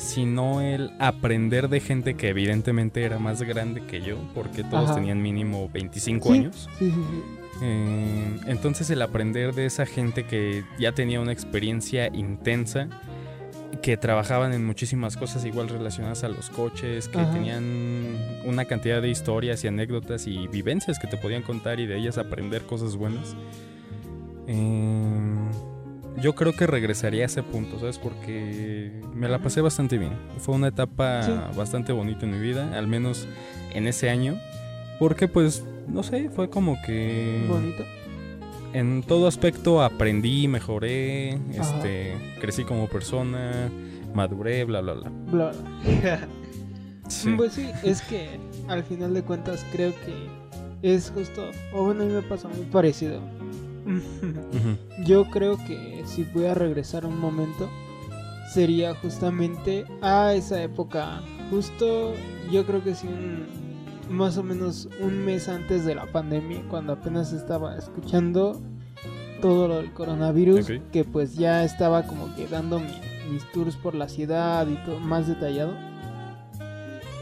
sino 0.03 0.61
el 0.61 0.91
aprender 0.99 1.69
de 1.69 1.79
gente 1.79 2.15
que 2.15 2.29
evidentemente 2.29 3.03
era 3.03 3.19
más 3.19 3.41
grande 3.41 3.81
que 3.85 4.01
yo, 4.01 4.17
porque 4.35 4.63
todos 4.63 4.85
Ajá. 4.91 4.95
tenían 4.95 5.21
mínimo 5.21 5.69
25 5.73 6.27
Sí. 6.31 6.39
años. 6.39 6.69
Sí, 6.77 6.91
sí, 6.91 6.95
sí. 6.95 7.23
Eh, 7.61 8.39
entonces 8.47 8.89
el 8.89 9.01
aprender 9.01 9.53
de 9.53 9.65
esa 9.65 9.85
gente 9.85 10.25
que 10.25 10.63
ya 10.79 10.91
tenía 10.91 11.21
una 11.21 11.31
experiencia 11.31 12.07
intensa, 12.13 12.87
que 13.81 13.97
trabajaban 13.97 14.53
en 14.53 14.65
muchísimas 14.65 15.17
cosas 15.17 15.45
igual 15.45 15.67
relacionadas 15.69 16.23
a 16.23 16.29
los 16.29 16.49
coches, 16.49 17.07
que 17.07 17.17
Ajá. 17.19 17.31
tenían 17.31 17.63
una 18.45 18.65
cantidad 18.65 19.01
de 19.01 19.09
historias 19.09 19.63
y 19.63 19.67
anécdotas 19.67 20.27
y 20.27 20.47
vivencias 20.47 20.99
que 20.99 21.07
te 21.07 21.17
podían 21.17 21.41
contar 21.41 21.79
y 21.79 21.85
de 21.87 21.97
ellas 21.97 22.17
aprender 22.17 22.63
cosas 22.63 22.95
buenas. 22.95 23.35
Eh, 24.47 25.51
yo 26.21 26.35
creo 26.35 26.53
que 26.53 26.67
regresaría 26.67 27.23
a 27.23 27.25
ese 27.25 27.43
punto, 27.43 27.79
¿sabes? 27.79 27.97
Porque 27.97 28.91
me 29.13 29.27
la 29.29 29.39
pasé 29.39 29.61
bastante 29.61 29.97
bien. 29.97 30.13
Fue 30.39 30.55
una 30.55 30.67
etapa 30.67 31.23
Sí. 31.23 31.31
bastante 31.57 31.91
bonita 31.91 32.25
en 32.25 32.31
mi 32.31 32.39
vida, 32.39 32.77
al 32.77 32.87
menos 32.87 33.27
en 33.73 33.87
ese 33.87 34.09
año. 34.09 34.37
Porque 34.99 35.27
pues, 35.27 35.63
no 35.87 36.03
sé, 36.03 36.29
fue 36.29 36.49
como 36.49 36.77
que 36.85 37.43
Bonito. 37.49 37.83
en 38.73 39.01
todo 39.03 39.27
aspecto 39.27 39.81
aprendí, 39.81 40.47
mejoré, 40.47 41.39
Ajá. 41.59 41.75
este, 41.77 42.13
crecí 42.39 42.63
como 42.63 42.87
persona, 42.87 43.69
maduré, 44.13 44.63
bla, 44.65 44.81
bla, 44.81 44.93
bla. 44.93 45.09
Bla, 45.31 45.51
bla. 45.51 46.19
Sí. 47.09 47.33
Pues 47.35 47.51
sí, 47.53 47.69
es 47.83 48.01
que 48.01 48.39
al 48.69 48.81
final 48.83 49.13
de 49.13 49.23
cuentas 49.23 49.65
creo 49.73 49.91
que 49.91 50.13
es 50.81 51.11
justo, 51.13 51.43
o 51.73 51.83
bueno, 51.83 52.03
a 52.03 52.05
mí 52.05 52.13
me 52.13 52.21
pasa 52.21 52.47
muy 52.47 52.65
parecido. 52.67 53.19
Yo 55.05 55.25
creo 55.29 55.57
que 55.57 56.03
si 56.05 56.23
voy 56.33 56.45
a 56.45 56.53
regresar 56.53 57.05
un 57.05 57.19
momento, 57.19 57.69
sería 58.53 58.93
justamente 58.95 59.85
a 60.01 60.33
esa 60.33 60.61
época. 60.61 61.21
Justo, 61.49 62.13
yo 62.51 62.65
creo 62.65 62.83
que 62.83 62.95
sí, 62.95 63.07
un- 63.07 63.45
más 64.15 64.37
o 64.37 64.43
menos 64.43 64.89
un 64.99 65.23
mes 65.25 65.47
antes 65.49 65.85
de 65.85 65.95
la 65.95 66.05
pandemia, 66.07 66.61
cuando 66.69 66.93
apenas 66.93 67.31
estaba 67.33 67.77
escuchando 67.77 68.59
todo 69.41 69.67
lo 69.67 69.77
del 69.77 69.91
coronavirus, 69.93 70.67
que 70.91 71.03
pues 71.03 71.35
ya 71.35 71.63
estaba 71.63 72.03
como 72.03 72.33
que 72.35 72.47
dando 72.47 72.79
mi- 72.79 73.31
mis 73.31 73.49
tours 73.51 73.75
por 73.75 73.95
la 73.95 74.07
ciudad 74.09 74.67
y 74.67 74.75
todo 74.85 74.99
más 74.99 75.27
detallado. 75.27 75.73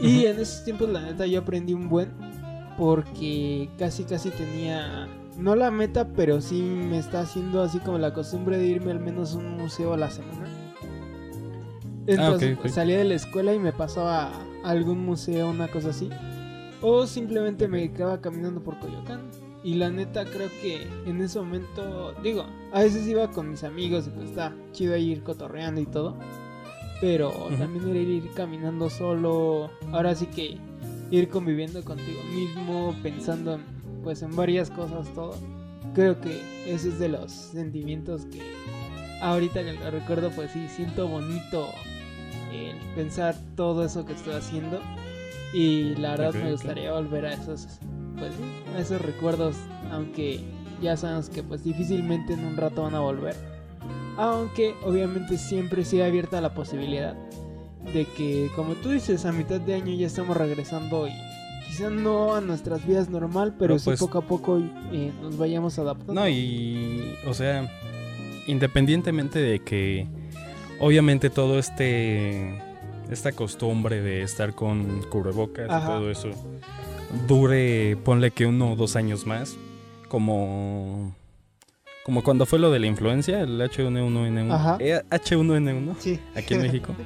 Y 0.00 0.26
en 0.26 0.38
esos 0.40 0.64
tiempos, 0.64 0.88
la 0.88 1.00
neta, 1.02 1.26
yo 1.26 1.40
aprendí 1.40 1.72
un 1.74 1.88
buen. 1.88 2.10
Porque 2.78 3.68
casi, 3.78 4.04
casi 4.04 4.30
tenía. 4.30 5.06
No 5.38 5.56
la 5.56 5.70
meta, 5.70 6.08
pero 6.14 6.40
sí 6.40 6.60
me 6.62 6.98
está 6.98 7.20
haciendo 7.20 7.62
así 7.62 7.78
como 7.78 7.98
la 7.98 8.12
costumbre 8.12 8.58
de 8.58 8.66
irme 8.66 8.92
al 8.92 9.00
menos 9.00 9.34
a 9.34 9.38
un 9.38 9.56
museo 9.56 9.94
a 9.94 9.96
la 9.96 10.10
semana. 10.10 10.46
Entonces 12.06 12.50
Ah, 12.50 12.52
ok. 12.54 12.60
pues, 12.60 12.74
salía 12.74 12.98
de 12.98 13.04
la 13.04 13.14
escuela 13.14 13.54
y 13.54 13.58
me 13.58 13.72
pasaba 13.72 14.26
a 14.64 14.70
algún 14.70 15.04
museo, 15.04 15.50
una 15.50 15.68
cosa 15.68 15.90
así. 15.90 16.10
O 16.80 17.06
simplemente 17.06 17.68
me 17.68 17.90
quedaba 17.92 18.20
caminando 18.20 18.60
por 18.62 18.78
Coyoacán. 18.78 19.30
Y 19.64 19.74
la 19.74 19.90
neta 19.90 20.24
creo 20.24 20.48
que 20.60 20.88
en 21.06 21.20
ese 21.20 21.38
momento, 21.38 22.12
digo, 22.24 22.44
a 22.72 22.80
veces 22.82 23.06
iba 23.06 23.30
con 23.30 23.48
mis 23.48 23.62
amigos 23.62 24.08
y 24.08 24.10
pues 24.10 24.30
está 24.30 24.52
chido 24.72 24.96
ir 24.96 25.22
cotorreando 25.22 25.80
y 25.80 25.86
todo. 25.86 26.16
Pero 27.00 27.30
también 27.58 27.88
era 27.88 27.98
ir 28.00 28.30
caminando 28.34 28.90
solo. 28.90 29.70
Ahora 29.92 30.14
sí 30.16 30.26
que 30.26 30.58
ir 31.12 31.28
conviviendo 31.28 31.84
contigo 31.84 32.20
mismo, 32.34 32.94
pensando 33.02 33.54
en, 33.54 33.62
pues 34.02 34.22
en 34.22 34.34
varias 34.34 34.70
cosas, 34.70 35.08
todo. 35.14 35.34
Creo 35.94 36.20
que 36.20 36.40
ese 36.66 36.88
es 36.88 36.98
de 36.98 37.08
los 37.08 37.32
sentimientos 37.32 38.24
que 38.26 38.40
ahorita 39.20 39.62
que 39.62 39.72
lo 39.74 39.90
recuerdo, 39.90 40.30
pues 40.30 40.50
sí, 40.52 40.66
siento 40.68 41.08
bonito 41.08 41.68
el 42.52 42.76
pensar 42.94 43.36
todo 43.56 43.84
eso 43.84 44.04
que 44.04 44.12
estoy 44.12 44.34
haciendo. 44.34 44.80
Y 45.52 45.94
la 45.96 46.16
verdad 46.16 46.34
me 46.34 46.52
gustaría 46.52 46.92
volver 46.92 47.26
a 47.26 47.34
esos, 47.34 47.66
pues 48.18 48.32
a 48.74 48.80
esos 48.80 49.00
recuerdos, 49.00 49.56
aunque 49.90 50.40
ya 50.80 50.96
sabemos 50.96 51.28
que 51.28 51.42
pues 51.42 51.62
difícilmente 51.62 52.32
en 52.32 52.44
un 52.44 52.56
rato 52.56 52.82
van 52.82 52.94
a 52.94 53.00
volver. 53.00 53.36
Aunque 54.16 54.74
obviamente 54.84 55.38
siempre 55.38 55.84
sigue 55.84 56.04
abierta 56.04 56.40
la 56.40 56.54
posibilidad 56.54 57.14
de 57.92 58.06
que, 58.16 58.50
como 58.54 58.74
tú 58.74 58.90
dices, 58.90 59.24
a 59.24 59.32
mitad 59.32 59.60
de 59.60 59.74
año 59.74 59.94
ya 59.94 60.06
estamos 60.06 60.36
regresando 60.36 61.08
y 61.08 61.12
quizá 61.72 61.88
no 61.90 62.34
a 62.34 62.40
nuestras 62.42 62.86
vidas 62.86 63.08
normal, 63.08 63.54
pero 63.58 63.74
No, 63.74 63.78
sí 63.78 63.86
pues- 63.86 64.00
poco 64.00 64.18
a 64.18 64.22
poco 64.22 64.58
eh, 64.92 65.10
nos 65.22 65.38
vayamos 65.38 65.78
adaptando. 65.78 66.12
No, 66.14 66.28
y, 66.28 67.14
o 67.26 67.32
sea, 67.34 67.70
independientemente 68.46 69.38
de 69.38 69.60
que, 69.60 70.06
obviamente 70.80 71.30
todo 71.30 71.58
este, 71.58 72.60
esta 73.10 73.32
costumbre 73.32 74.02
de 74.02 74.22
estar 74.22 74.54
con 74.54 75.02
cubrebocas 75.08 75.70
Ajá. 75.70 75.84
y 75.84 75.98
todo 75.98 76.10
eso, 76.10 76.28
dure, 77.26 77.96
ponle 78.04 78.30
que 78.32 78.44
uno 78.46 78.72
o 78.72 78.76
dos 78.76 78.96
años 78.96 79.26
más, 79.26 79.56
como, 80.08 81.14
como 82.04 82.22
cuando 82.22 82.44
fue 82.44 82.58
lo 82.58 82.70
de 82.70 82.80
la 82.80 82.86
influencia, 82.86 83.40
el 83.40 83.58
H1N1, 83.60 84.52
Ajá. 84.52 84.76
eh, 84.80 85.00
H1N1 85.10 85.94
Sí. 85.98 86.20
aquí 86.34 86.52
en 86.54 86.62
México. 86.62 86.94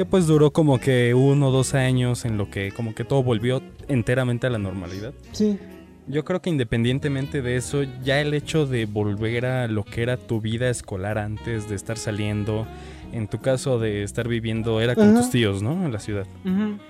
Que 0.00 0.06
pues 0.06 0.26
duró 0.26 0.50
como 0.50 0.80
que 0.80 1.12
uno 1.12 1.48
o 1.48 1.50
dos 1.50 1.74
años 1.74 2.24
en 2.24 2.38
lo 2.38 2.50
que 2.50 2.72
como 2.72 2.94
que 2.94 3.04
todo 3.04 3.22
volvió 3.22 3.60
enteramente 3.86 4.46
a 4.46 4.50
la 4.50 4.56
normalidad. 4.56 5.12
Sí. 5.32 5.58
Yo 6.06 6.24
creo 6.24 6.40
que 6.40 6.48
independientemente 6.48 7.42
de 7.42 7.56
eso, 7.56 7.82
ya 8.02 8.18
el 8.22 8.32
hecho 8.32 8.64
de 8.64 8.86
volver 8.86 9.44
a 9.44 9.68
lo 9.68 9.84
que 9.84 10.00
era 10.00 10.16
tu 10.16 10.40
vida 10.40 10.70
escolar 10.70 11.18
antes 11.18 11.68
de 11.68 11.74
estar 11.74 11.98
saliendo, 11.98 12.66
en 13.12 13.28
tu 13.28 13.42
caso 13.42 13.78
de 13.78 14.02
estar 14.02 14.26
viviendo, 14.26 14.80
era 14.80 14.94
con 14.94 15.10
Ajá. 15.10 15.20
tus 15.20 15.28
tíos, 15.28 15.62
¿no? 15.62 15.84
En 15.84 15.92
la 15.92 15.98
ciudad. 16.00 16.26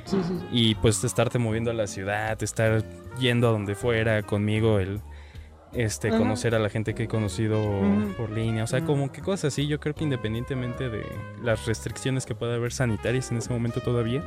Sí, 0.05 0.17
sí. 0.23 0.35
Y 0.53 0.75
pues 0.77 1.03
estarte 1.03 1.41
moviendo 1.41 1.73
a 1.73 1.75
la 1.75 1.89
ciudad, 1.89 2.41
estar 2.41 2.85
yendo 3.19 3.49
a 3.49 3.51
donde 3.51 3.75
fuera 3.75 4.23
conmigo, 4.23 4.79
el 4.79 5.01
este 5.73 6.11
conocer 6.11 6.55
a 6.55 6.59
la 6.59 6.69
gente 6.69 6.95
que 6.95 7.05
he 7.05 7.09
conocido 7.09 7.61
por 8.17 8.31
línea, 8.31 8.65
o 8.65 8.67
sea, 8.67 8.85
como 8.85 9.13
que 9.13 9.21
cosas 9.21 9.53
así, 9.53 9.67
yo 9.69 9.79
creo 9.81 9.95
que 9.95 10.05
independientemente 10.05 10.89
de 10.89 11.05
las 11.43 11.67
restricciones 11.67 12.27
que 12.27 12.35
pueda 12.35 12.55
haber 12.57 12.73
sanitarias 12.73 13.31
en 13.31 13.39
ese 13.39 13.53
momento 13.53 13.81
todavía, 13.81 14.23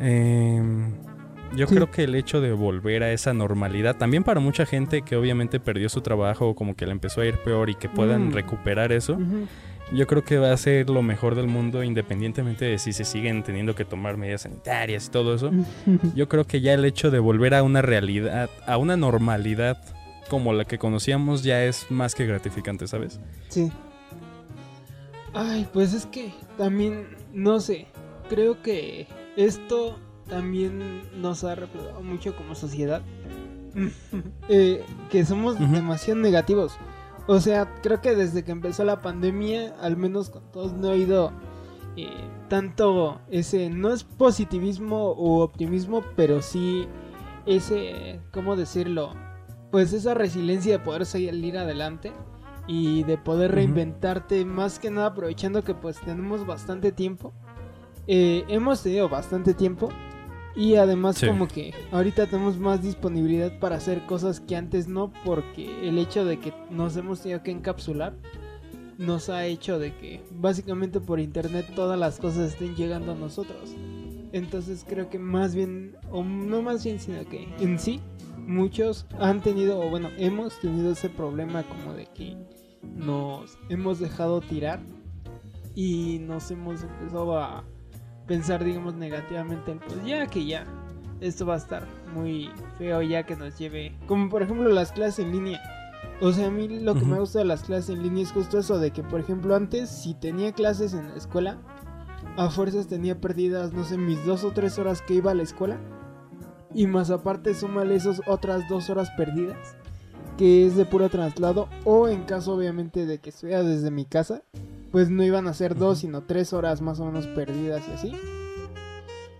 em, 0.00 0.92
yo 1.56 1.66
Sí. 1.66 1.74
creo 1.74 1.90
que 1.90 2.04
el 2.04 2.14
hecho 2.14 2.40
de 2.40 2.52
volver 2.52 3.02
a 3.02 3.12
esa 3.12 3.32
normalidad, 3.34 3.96
también 3.96 4.22
para 4.24 4.40
mucha 4.40 4.64
gente 4.64 5.02
que 5.02 5.16
obviamente 5.16 5.60
perdió 5.60 5.88
su 5.88 6.00
trabajo 6.00 6.48
o 6.48 6.54
como 6.54 6.74
que 6.76 6.86
le 6.86 6.92
empezó 6.92 7.20
a 7.20 7.26
ir 7.26 7.36
peor 7.38 7.68
y 7.70 7.74
que 7.74 7.88
puedan 7.88 8.28
Mm. 8.28 8.32
recuperar 8.32 8.92
eso, 8.92 9.18
yo 9.92 10.06
creo 10.06 10.24
que 10.24 10.38
va 10.38 10.52
a 10.52 10.56
ser 10.56 10.88
lo 10.88 11.02
mejor 11.02 11.34
del 11.34 11.48
mundo 11.48 11.82
independientemente 11.82 12.64
de 12.64 12.78
si 12.78 12.92
se 12.94 13.04
siguen 13.04 13.42
teniendo 13.42 13.74
que 13.74 13.84
tomar 13.84 14.16
medidas 14.16 14.42
sanitarias 14.42 15.06
y 15.08 15.10
todo 15.10 15.34
eso. 15.34 15.50
Yo 16.14 16.28
creo 16.28 16.44
que 16.46 16.60
ya 16.62 16.72
el 16.72 16.84
hecho 16.86 17.10
de 17.10 17.18
volver 17.18 17.54
a 17.54 17.62
una 17.62 17.82
realidad, 17.82 18.48
a 18.66 18.76
una 18.78 18.96
normalidad 18.96 19.78
como 20.32 20.54
la 20.54 20.64
que 20.64 20.78
conocíamos 20.78 21.42
ya 21.42 21.62
es 21.62 21.90
más 21.90 22.14
que 22.14 22.24
gratificante, 22.24 22.86
¿sabes? 22.86 23.20
Sí. 23.50 23.70
Ay, 25.34 25.68
pues 25.74 25.92
es 25.92 26.06
que 26.06 26.32
también, 26.56 27.06
no 27.34 27.60
sé, 27.60 27.86
creo 28.30 28.62
que 28.62 29.08
esto 29.36 29.98
también 30.26 31.02
nos 31.20 31.44
ha 31.44 31.54
reflejado 31.54 32.00
mucho 32.00 32.34
como 32.34 32.54
sociedad 32.54 33.02
eh, 34.48 34.82
que 35.10 35.26
somos 35.26 35.58
demasiado 35.58 36.18
negativos. 36.18 36.78
O 37.26 37.38
sea, 37.38 37.70
creo 37.82 38.00
que 38.00 38.14
desde 38.14 38.42
que 38.42 38.52
empezó 38.52 38.84
la 38.84 39.02
pandemia, 39.02 39.74
al 39.82 39.98
menos 39.98 40.30
con 40.30 40.50
todos, 40.50 40.72
no 40.72 40.88
he 40.88 40.92
oído 40.92 41.30
eh, 41.98 42.08
tanto 42.48 43.20
ese, 43.30 43.68
no 43.68 43.92
es 43.92 44.02
positivismo 44.02 45.12
u 45.12 45.40
optimismo, 45.40 46.02
pero 46.16 46.40
sí 46.40 46.88
ese, 47.44 48.18
¿cómo 48.32 48.56
decirlo? 48.56 49.12
Pues 49.72 49.92
esa 49.92 50.14
resiliencia 50.14 50.72
de 50.74 50.78
poder 50.84 51.04
salir 51.06 51.58
adelante 51.58 52.12
y 52.68 53.02
de 53.02 53.18
poder 53.18 53.52
reinventarte, 53.52 54.44
más 54.44 54.78
que 54.78 54.90
nada 54.90 55.08
aprovechando 55.08 55.64
que 55.64 55.74
pues 55.74 55.98
tenemos 56.00 56.46
bastante 56.46 56.92
tiempo. 56.92 57.32
Eh, 58.06 58.44
hemos 58.48 58.82
tenido 58.82 59.08
bastante 59.08 59.54
tiempo 59.54 59.88
y 60.54 60.74
además 60.74 61.16
Sí. 61.16 61.26
como 61.26 61.48
que 61.48 61.72
ahorita 61.90 62.26
tenemos 62.26 62.58
más 62.58 62.82
disponibilidad 62.82 63.58
para 63.58 63.76
hacer 63.76 64.04
cosas 64.06 64.40
que 64.40 64.56
antes 64.56 64.86
no 64.88 65.10
porque 65.24 65.88
el 65.88 65.96
hecho 65.98 66.24
de 66.26 66.38
que 66.38 66.52
nos 66.70 66.96
hemos 66.96 67.22
tenido 67.22 67.42
que 67.42 67.50
encapsular 67.50 68.14
nos 68.98 69.30
ha 69.30 69.46
hecho 69.46 69.78
de 69.78 69.96
que 69.96 70.22
básicamente 70.32 71.00
por 71.00 71.18
internet 71.18 71.66
todas 71.74 71.98
las 71.98 72.18
cosas 72.18 72.52
estén 72.52 72.76
llegando 72.76 73.12
a 73.12 73.14
nosotros. 73.14 73.74
Entonces 74.32 74.84
creo 74.88 75.08
que 75.10 75.18
más 75.18 75.54
bien, 75.54 75.96
o 76.10 76.22
no 76.24 76.62
más 76.62 76.84
bien, 76.84 77.00
sino 77.00 77.24
que 77.28 77.48
en 77.58 77.78
sí 77.78 78.00
muchos 78.46 79.06
han 79.18 79.40
tenido, 79.40 79.80
o 79.80 79.88
bueno, 79.90 80.10
hemos 80.18 80.58
tenido 80.60 80.92
ese 80.92 81.08
problema 81.08 81.62
como 81.62 81.94
de 81.94 82.06
que 82.06 82.36
nos 82.82 83.58
hemos 83.68 83.98
dejado 83.98 84.40
tirar 84.40 84.80
y 85.74 86.18
nos 86.20 86.50
hemos 86.50 86.82
empezado 86.82 87.38
a 87.38 87.64
pensar, 88.26 88.64
digamos, 88.64 88.94
negativamente, 88.94 89.72
en, 89.72 89.78
pues 89.78 90.04
ya 90.04 90.26
que 90.26 90.44
ya, 90.44 90.66
esto 91.20 91.46
va 91.46 91.54
a 91.54 91.58
estar 91.58 91.86
muy 92.14 92.50
feo 92.78 93.02
ya 93.02 93.24
que 93.24 93.36
nos 93.36 93.58
lleve, 93.58 93.96
como 94.06 94.28
por 94.28 94.42
ejemplo 94.42 94.68
las 94.68 94.92
clases 94.92 95.24
en 95.24 95.32
línea. 95.32 95.60
O 96.20 96.32
sea, 96.32 96.48
a 96.48 96.50
mí 96.50 96.68
lo 96.68 96.94
que 96.94 97.04
me 97.04 97.18
gusta 97.18 97.40
de 97.40 97.44
las 97.44 97.64
clases 97.64 97.90
en 97.90 98.02
línea 98.02 98.22
es 98.22 98.32
justo 98.32 98.58
eso, 98.58 98.78
de 98.78 98.92
que 98.92 99.02
por 99.02 99.20
ejemplo 99.20 99.56
antes, 99.56 99.90
si 99.90 100.14
tenía 100.14 100.52
clases 100.52 100.94
en 100.94 101.08
la 101.08 101.16
escuela, 101.16 101.58
a 102.36 102.48
fuerzas 102.48 102.86
tenía 102.86 103.20
perdidas, 103.20 103.72
no 103.72 103.84
sé, 103.84 103.98
mis 103.98 104.24
dos 104.24 104.44
o 104.44 104.52
tres 104.52 104.78
horas 104.78 105.02
que 105.02 105.14
iba 105.14 105.32
a 105.32 105.34
la 105.34 105.42
escuela. 105.42 105.80
Y 106.74 106.86
más 106.86 107.10
aparte, 107.10 107.54
súmale 107.54 107.94
esas 107.94 108.22
otras 108.26 108.68
dos 108.68 108.88
horas 108.88 109.10
perdidas, 109.16 109.76
que 110.38 110.66
es 110.66 110.76
de 110.76 110.86
puro 110.86 111.08
traslado, 111.08 111.68
o 111.84 112.08
en 112.08 112.24
caso 112.24 112.54
obviamente 112.54 113.04
de 113.06 113.18
que 113.18 113.30
estuviera 113.30 113.62
desde 113.62 113.90
mi 113.90 114.06
casa, 114.06 114.42
pues 114.90 115.10
no 115.10 115.24
iban 115.24 115.46
a 115.48 115.54
ser 115.54 115.76
dos, 115.76 115.98
sino 115.98 116.22
tres 116.22 116.52
horas 116.52 116.80
más 116.80 117.00
o 117.00 117.06
menos 117.06 117.26
perdidas 117.28 117.82
y 117.88 117.92
así. 117.92 118.12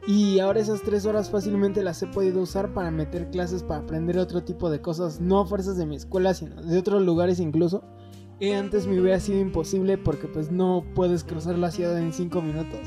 Y 0.06 0.40
ahora 0.40 0.58
esas 0.58 0.82
tres 0.82 1.06
horas 1.06 1.30
fácilmente 1.30 1.82
las 1.84 2.02
he 2.02 2.08
podido 2.08 2.40
usar 2.40 2.74
para 2.74 2.90
meter 2.90 3.30
clases, 3.30 3.62
para 3.62 3.82
aprender 3.82 4.18
otro 4.18 4.42
tipo 4.42 4.68
de 4.68 4.80
cosas, 4.80 5.20
no 5.20 5.40
a 5.40 5.46
fuerzas 5.46 5.76
de 5.76 5.86
mi 5.86 5.94
escuela, 5.94 6.34
sino 6.34 6.60
de 6.60 6.78
otros 6.78 7.02
lugares 7.02 7.38
incluso. 7.38 7.84
Que 8.40 8.56
antes 8.56 8.88
me 8.88 9.00
hubiera 9.00 9.20
sido 9.20 9.38
imposible 9.38 9.98
porque 9.98 10.26
pues 10.26 10.50
no 10.50 10.84
puedes 10.96 11.22
cruzar 11.22 11.56
la 11.56 11.70
ciudad 11.70 11.96
en 11.96 12.12
cinco 12.12 12.42
minutos. 12.42 12.80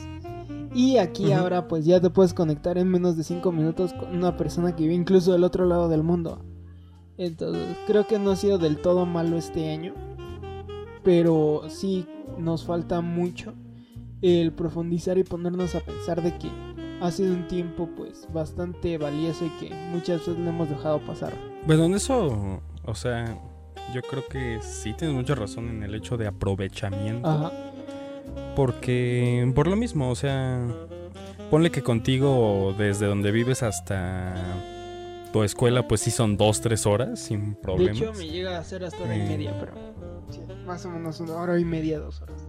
Y 0.75 0.97
aquí 0.97 1.31
ahora 1.31 1.69
pues 1.69 1.85
ya 1.85 2.01
te 2.01 2.09
puedes 2.09 2.33
conectar 2.33 2.77
en 2.77 2.89
menos 2.89 3.15
de 3.15 3.23
cinco 3.23 3.53
minutos 3.53 3.93
con 3.93 4.13
una 4.13 4.35
persona 4.35 4.75
que 4.75 4.83
vive 4.83 4.93
incluso 4.93 5.31
del 5.31 5.45
otro 5.45 5.65
lado 5.65 5.87
del 5.87 6.03
mundo. 6.03 6.43
Entonces 7.17 7.77
creo 7.87 8.05
que 8.05 8.19
no 8.19 8.31
ha 8.31 8.35
sido 8.35 8.57
del 8.57 8.81
todo 8.81 9.05
malo 9.05 9.37
este 9.37 9.71
año. 9.71 9.93
Pero 11.01 11.61
sí 11.69 12.05
nos 12.37 12.65
falta 12.65 12.99
mucho 12.99 13.53
el 14.21 14.51
profundizar 14.51 15.17
y 15.17 15.23
ponernos 15.23 15.75
a 15.75 15.79
pensar 15.79 16.21
de 16.21 16.37
que 16.37 16.49
ha 16.99 17.09
sido 17.09 17.33
un 17.33 17.47
tiempo 17.47 17.87
pues 17.95 18.27
bastante 18.33 18.97
valioso 18.97 19.45
y 19.45 19.49
que 19.51 19.73
muchas 19.93 20.19
veces 20.19 20.37
lo 20.37 20.49
hemos 20.49 20.69
dejado 20.69 20.99
pasar. 21.05 21.33
Bueno, 21.65 21.85
en 21.85 21.93
eso, 21.93 22.61
o 22.83 22.95
sea, 22.95 23.39
yo 23.93 24.01
creo 24.01 24.27
que 24.27 24.59
sí 24.61 24.93
tienes 24.93 25.15
mucha 25.15 25.35
razón 25.35 25.69
en 25.69 25.83
el 25.83 25.95
hecho 25.95 26.17
de 26.17 26.27
aprovechamiento. 26.27 27.29
Ajá. 27.29 27.51
Porque 28.55 29.51
por 29.55 29.67
lo 29.67 29.75
mismo, 29.75 30.09
o 30.09 30.15
sea, 30.15 30.65
ponle 31.51 31.71
que 31.71 31.81
contigo 31.83 32.73
desde 32.77 33.05
donde 33.05 33.31
vives 33.31 33.63
hasta 33.63 34.33
tu 35.33 35.43
escuela, 35.43 35.87
pues 35.87 36.01
sí 36.01 36.11
son 36.11 36.37
dos, 36.37 36.61
tres 36.61 36.85
horas 36.85 37.19
sin 37.19 37.51
De 37.51 37.55
problemas. 37.57 37.97
hecho 38.01 38.13
me 38.13 38.27
llega 38.29 38.57
a 38.57 38.63
ser 38.63 38.85
hasta 38.85 39.03
hora 39.03 39.15
y 39.15 39.19
Eh. 39.21 39.25
media, 39.27 39.53
pero 39.59 39.73
sí, 40.29 40.39
más 40.65 40.85
o 40.85 40.89
menos 40.89 41.19
una 41.19 41.33
hora 41.35 41.59
y 41.59 41.65
media, 41.65 41.99
dos 41.99 42.21
horas. 42.21 42.47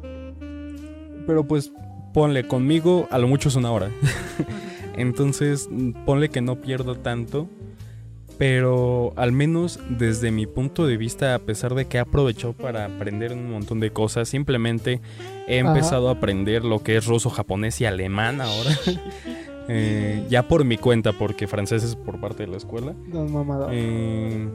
Pero 1.27 1.45
pues 1.49 1.73
ponle 2.15 2.47
conmigo 2.47 3.09
a 3.11 3.19
lo 3.19 3.27
mucho 3.27 3.49
es 3.49 3.57
una 3.57 3.73
hora. 3.73 3.91
Entonces 4.97 5.69
ponle 6.05 6.29
que 6.29 6.41
no 6.41 6.61
pierdo 6.61 6.95
tanto. 6.97 7.49
Pero 8.39 9.15
al 9.17 9.33
menos 9.33 9.81
desde 9.89 10.31
mi 10.31 10.47
punto 10.47 10.87
de 10.87 10.99
vista, 10.99 11.35
a 11.35 11.39
pesar 11.39 11.75
de 11.75 11.87
que 11.87 11.97
he 11.97 12.01
aprovechado 12.01 12.53
para 12.53 12.85
aprender 12.85 13.33
un 13.33 13.51
montón 13.51 13.81
de 13.81 13.91
cosas, 13.91 14.29
simplemente 14.29 15.01
he 15.49 15.61
Ajá. 15.61 15.69
empezado 15.69 16.09
a 16.09 16.13
aprender 16.13 16.65
lo 16.65 16.83
que 16.83 16.97
es 16.97 17.07
ruso, 17.07 17.31
japonés 17.31 17.81
y 17.81 17.87
alemán 17.87 18.41
ahora. 18.41 18.71
Eh, 19.69 20.25
ya 20.31 20.47
por 20.47 20.65
mi 20.65 20.77
cuenta, 20.79 21.13
porque 21.13 21.49
francés 21.49 21.83
es 21.83 21.97
por 21.97 22.21
parte 22.21 22.45
de 22.45 22.53
la 22.53 22.57
escuela. 22.57 22.95
Don 23.09 23.33
mamador. 23.33 23.71
Eh, 23.73 24.49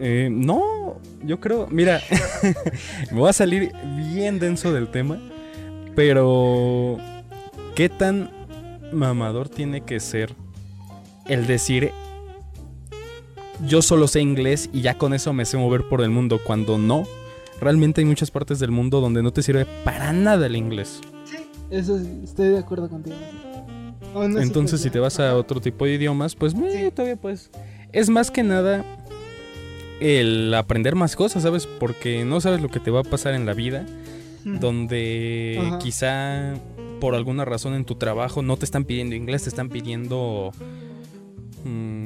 eh, 0.00 0.28
no, 0.32 0.96
yo 1.24 1.38
creo, 1.38 1.68
mira, 1.70 2.00
me 3.12 3.18
voy 3.18 3.30
a 3.30 3.32
salir 3.32 3.70
bien 4.12 4.40
denso 4.40 4.72
del 4.72 4.88
tema, 4.88 5.20
pero 5.94 6.96
¿qué 7.76 7.88
tan 7.88 8.30
mamador 8.92 9.48
tiene 9.48 9.82
que 9.82 10.00
ser 10.00 10.34
el 11.26 11.46
decir 11.46 11.92
yo 13.66 13.82
solo 13.82 14.08
sé 14.08 14.20
inglés 14.20 14.68
y 14.72 14.80
ya 14.82 14.98
con 14.98 15.14
eso 15.14 15.32
me 15.32 15.44
sé 15.44 15.56
mover 15.56 15.88
por 15.88 16.02
el 16.02 16.10
mundo 16.10 16.40
cuando 16.42 16.78
no? 16.78 17.04
Realmente 17.60 18.00
hay 18.00 18.04
muchas 18.06 18.30
partes 18.30 18.58
del 18.58 18.70
mundo 18.70 19.00
donde 19.00 19.22
no 19.22 19.32
te 19.32 19.42
sirve 19.42 19.66
para 19.84 20.12
nada 20.12 20.46
el 20.46 20.56
inglés. 20.56 21.00
Eso 21.70 21.98
sí, 21.98 22.20
estoy 22.24 22.48
de 22.48 22.58
acuerdo 22.58 22.88
contigo. 22.88 23.16
Así, 24.14 24.36
Entonces, 24.38 24.72
pues, 24.72 24.82
si 24.82 24.90
te 24.90 24.98
vas 24.98 25.18
a 25.20 25.36
otro 25.36 25.60
tipo 25.60 25.84
de 25.84 25.94
idiomas, 25.94 26.34
pues 26.34 26.54
eh, 26.54 26.90
todavía 26.94 27.16
pues. 27.16 27.50
Es 27.92 28.10
más 28.10 28.30
que 28.30 28.42
nada 28.42 28.84
el 30.00 30.52
aprender 30.54 30.96
más 30.96 31.14
cosas, 31.14 31.44
¿sabes? 31.44 31.66
Porque 31.66 32.24
no 32.24 32.40
sabes 32.40 32.60
lo 32.60 32.68
que 32.68 32.80
te 32.80 32.90
va 32.90 33.00
a 33.00 33.04
pasar 33.04 33.34
en 33.34 33.46
la 33.46 33.54
vida, 33.54 33.86
donde 34.44 35.62
Ajá. 35.64 35.78
quizá 35.78 36.54
por 37.00 37.14
alguna 37.14 37.44
razón 37.44 37.74
en 37.74 37.84
tu 37.84 37.94
trabajo 37.94 38.42
no 38.42 38.56
te 38.56 38.64
están 38.64 38.84
pidiendo 38.84 39.14
inglés, 39.14 39.44
te 39.44 39.48
están 39.48 39.68
pidiendo. 39.68 40.52
mm, 41.64 42.01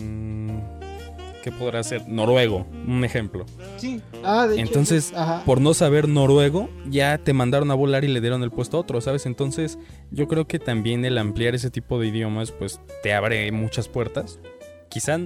¿Qué 1.47 1.53
podrá 1.53 1.81
ser? 1.85 2.09
Noruego, 2.09 2.67
un 2.89 3.05
ejemplo. 3.05 3.47
Sí. 3.77 4.03
Ah, 4.25 4.49
de 4.49 4.55
hecho, 4.55 4.63
Entonces. 4.65 5.15
Por 5.45 5.61
no 5.61 5.75
saber 5.75 6.09
noruego, 6.09 6.69
ya 6.91 7.19
te 7.19 7.33
mandaron 7.33 7.71
a 7.71 7.75
volar 7.75 8.03
y 8.03 8.09
le 8.09 8.21
dieron 8.21 8.43
el 8.43 8.51
puesto 8.51 8.77
a 8.77 8.81
otro, 8.81 9.01
¿sabes? 9.01 9.27
Entonces, 9.27 9.79
yo 10.11 10.27
creo 10.27 10.49
que 10.49 10.59
también 10.59 11.05
el 11.05 11.17
ampliar 11.19 11.55
ese 11.55 11.71
tipo 11.71 12.01
de 12.01 12.09
idiomas, 12.09 12.51
pues 12.51 12.81
te 13.05 13.15
abre 13.15 13.53
muchas 13.53 13.87
puertas. 13.89 14.41
Quizá, 14.89 15.21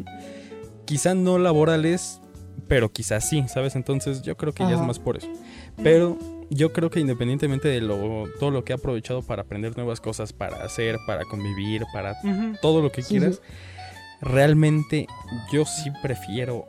quizá 0.85 1.15
no 1.15 1.39
laborales, 1.39 2.21
pero 2.69 2.93
quizás 2.93 3.27
sí, 3.27 3.47
¿sabes? 3.49 3.75
Entonces, 3.75 4.21
yo 4.21 4.37
creo 4.37 4.53
que 4.53 4.65
ya 4.65 4.75
es 4.75 4.81
más 4.83 4.99
por 4.99 5.17
eso. 5.17 5.29
Pero 5.83 6.19
yo 6.51 6.75
creo 6.75 6.91
que 6.91 7.01
independientemente 7.01 7.69
de 7.69 7.81
lo, 7.81 8.29
todo 8.39 8.51
lo 8.51 8.63
que 8.63 8.75
he 8.75 8.77
aprovechado 8.77 9.23
para 9.23 9.41
aprender 9.41 9.75
nuevas 9.75 10.03
cosas, 10.03 10.35
para 10.35 10.65
hacer, 10.65 10.99
para 11.07 11.25
convivir, 11.25 11.85
para 11.95 12.15
todo 12.61 12.83
lo 12.83 12.93
que 12.93 13.01
Sí, 13.01 13.15
quieras, 13.15 13.41
realmente 14.21 15.07
yo 15.53 15.65
sí 15.65 15.91
prefiero 16.03 16.67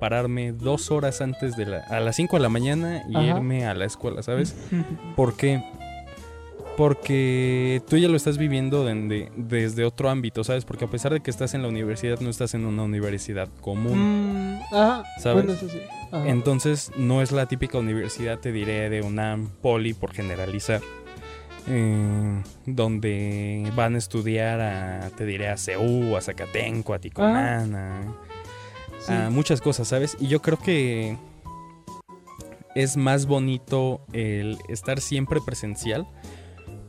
pararme 0.00 0.52
dos 0.52 0.90
horas 0.90 1.20
antes 1.20 1.56
de 1.56 1.66
la, 1.66 1.78
a 1.78 2.00
las 2.00 2.16
5 2.16 2.36
de 2.36 2.42
la 2.42 2.48
mañana 2.48 3.04
y 3.08 3.14
Ajá. 3.14 3.26
irme 3.26 3.66
a 3.66 3.74
la 3.74 3.84
escuela, 3.84 4.22
¿sabes? 4.22 4.56
¿Por 5.16 5.36
qué? 5.36 5.62
Porque 6.76 7.82
tú 7.88 7.98
ya 7.98 8.08
lo 8.08 8.16
estás 8.16 8.38
viviendo 8.38 8.84
desde 8.84 9.84
otro 9.84 10.08
ámbito, 10.08 10.42
¿sabes? 10.42 10.64
Porque 10.64 10.86
a 10.86 10.88
pesar 10.88 11.12
de 11.12 11.20
que 11.20 11.30
estás 11.30 11.54
en 11.54 11.62
la 11.62 11.68
universidad, 11.68 12.18
no 12.20 12.30
estás 12.30 12.54
en 12.54 12.64
una 12.64 12.82
universidad 12.82 13.48
común. 13.60 14.56
Mm, 14.56 14.74
ajá. 14.74 15.04
¿Sabes? 15.18 15.44
Bueno, 15.44 15.52
eso 15.52 15.68
sí. 15.68 15.78
Ajá. 16.10 16.28
Entonces, 16.28 16.90
no 16.96 17.20
es 17.20 17.30
la 17.30 17.46
típica 17.46 17.78
universidad, 17.78 18.38
te 18.38 18.52
diré, 18.52 18.88
de 18.88 19.02
una 19.02 19.38
poli, 19.60 19.92
por 19.92 20.14
generalizar. 20.14 20.80
Eh, 21.68 22.42
donde 22.66 23.70
van 23.76 23.94
a 23.94 23.98
estudiar 23.98 24.60
a, 24.60 25.10
te 25.16 25.24
diré, 25.26 25.48
a 25.48 25.56
CEU, 25.56 26.16
a 26.16 26.20
Zacatenco, 26.20 26.94
a 26.94 26.98
Ticomán, 26.98 27.74
a, 27.74 28.00
Sí. 29.00 29.12
a 29.12 29.30
muchas 29.30 29.60
cosas, 29.60 29.88
¿sabes? 29.88 30.16
Y 30.20 30.28
yo 30.28 30.40
creo 30.42 30.58
que 30.58 31.16
es 32.76 32.96
más 32.96 33.26
bonito 33.26 34.00
el 34.12 34.58
estar 34.68 35.00
siempre 35.00 35.40
presencial. 35.44 36.06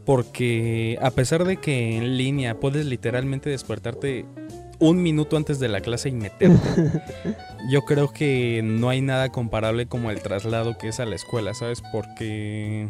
Porque 0.05 0.99
a 1.01 1.11
pesar 1.11 1.45
de 1.45 1.57
que 1.57 1.95
en 1.97 2.17
línea 2.17 2.59
puedes 2.59 2.85
literalmente 2.85 3.49
despertarte 3.49 4.25
un 4.79 5.01
minuto 5.01 5.37
antes 5.37 5.59
de 5.59 5.69
la 5.69 5.79
clase 5.79 6.09
y 6.09 6.11
meterte, 6.11 6.59
yo 7.71 7.83
creo 7.85 8.11
que 8.11 8.59
no 8.63 8.89
hay 8.89 8.99
nada 9.01 9.29
comparable 9.29 9.85
como 9.85 10.11
el 10.11 10.19
traslado 10.21 10.77
que 10.77 10.89
es 10.89 10.99
a 10.99 11.05
la 11.05 11.15
escuela, 11.15 11.53
¿sabes? 11.53 11.81
Porque 11.93 12.89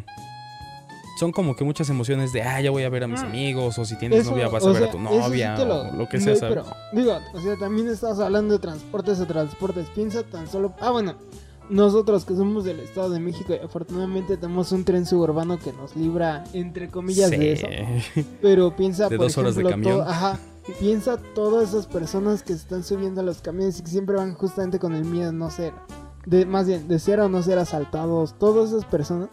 son 1.18 1.32
como 1.32 1.54
que 1.56 1.64
muchas 1.64 1.88
emociones 1.90 2.32
de, 2.32 2.42
ah, 2.42 2.60
ya 2.60 2.70
voy 2.70 2.82
a 2.84 2.88
ver 2.88 3.04
a 3.04 3.06
mis 3.08 3.20
Ah. 3.20 3.26
amigos, 3.26 3.78
o 3.78 3.84
si 3.84 3.96
tienes 3.96 4.20
Eso, 4.20 4.32
novia 4.32 4.48
vas 4.48 4.64
a 4.64 4.68
ver 4.68 4.76
sea, 4.78 4.88
a 4.88 4.90
tu 4.90 4.98
sí 4.98 5.04
novia, 5.04 5.54
te 5.54 5.62
o 5.62 5.92
lo 5.92 6.08
que 6.08 6.20
sea, 6.20 6.34
¿sabes? 6.36 6.62
pero, 6.64 6.76
digo, 6.92 7.16
o 7.34 7.40
sea, 7.40 7.56
también 7.56 7.88
estás 7.88 8.18
hablando 8.20 8.54
de 8.54 8.58
transportes 8.60 9.20
o 9.20 9.26
transportes. 9.26 9.86
Piensa 9.94 10.22
tan 10.24 10.48
solo. 10.48 10.74
Ah, 10.80 10.90
bueno, 10.90 11.14
nosotros 11.70 12.24
que 12.24 12.34
somos 12.34 12.64
del 12.64 12.80
Estado 12.80 13.10
de 13.10 13.20
México, 13.20 13.54
afortunadamente 13.64 14.36
tenemos 14.36 14.70
un 14.72 14.84
tren 14.84 15.06
suburbano 15.06 15.58
que 15.58 15.72
nos 15.72 15.96
libra, 15.96 16.44
entre 16.52 16.88
comillas, 16.88 17.30
de 17.30 17.52
eso. 17.52 17.66
Pero 18.42 18.74
piensa, 18.76 19.04
De 19.08 19.16
por 19.16 19.26
dos 19.26 19.38
horas 19.38 19.54
de 19.54 19.62
ejemplo, 19.62 19.90
camión. 19.90 20.04
todo- 20.04 20.10
ajá, 20.10 20.38
piensa 20.80 21.16
todas 21.34 21.70
esas 21.70 21.86
personas 21.86 22.42
que 22.42 22.52
están 22.52 22.82
subiendo 22.84 23.20
a 23.20 23.24
los 23.24 23.40
camiones 23.40 23.78
y 23.78 23.82
que 23.82 23.90
siempre 23.90 24.16
van 24.16 24.34
justamente 24.34 24.78
con 24.78 24.94
el 24.94 25.04
miedo 25.04 25.30
de 25.30 25.36
no 25.36 25.50
ser, 25.50 25.72
de, 26.26 26.44
más 26.46 26.66
bien, 26.66 26.86
de 26.88 26.98
ser 26.98 27.20
o 27.20 27.28
no 27.28 27.42
ser 27.42 27.58
asaltados. 27.58 28.34
Todas 28.38 28.70
esas 28.70 28.84
personas, 28.84 29.28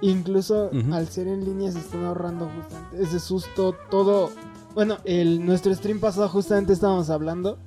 incluso 0.00 0.70
al 0.92 1.08
ser 1.08 1.28
en 1.28 1.44
línea, 1.44 1.70
se 1.72 1.78
están 1.78 2.04
ahorrando 2.04 2.48
justamente 2.48 3.02
ese 3.02 3.20
susto, 3.20 3.74
todo. 3.90 4.30
Bueno, 4.74 4.98
el, 5.04 5.44
nuestro 5.44 5.74
stream 5.74 6.00
pasado 6.00 6.28
justamente 6.28 6.72
estábamos 6.72 7.10
hablando 7.10 7.58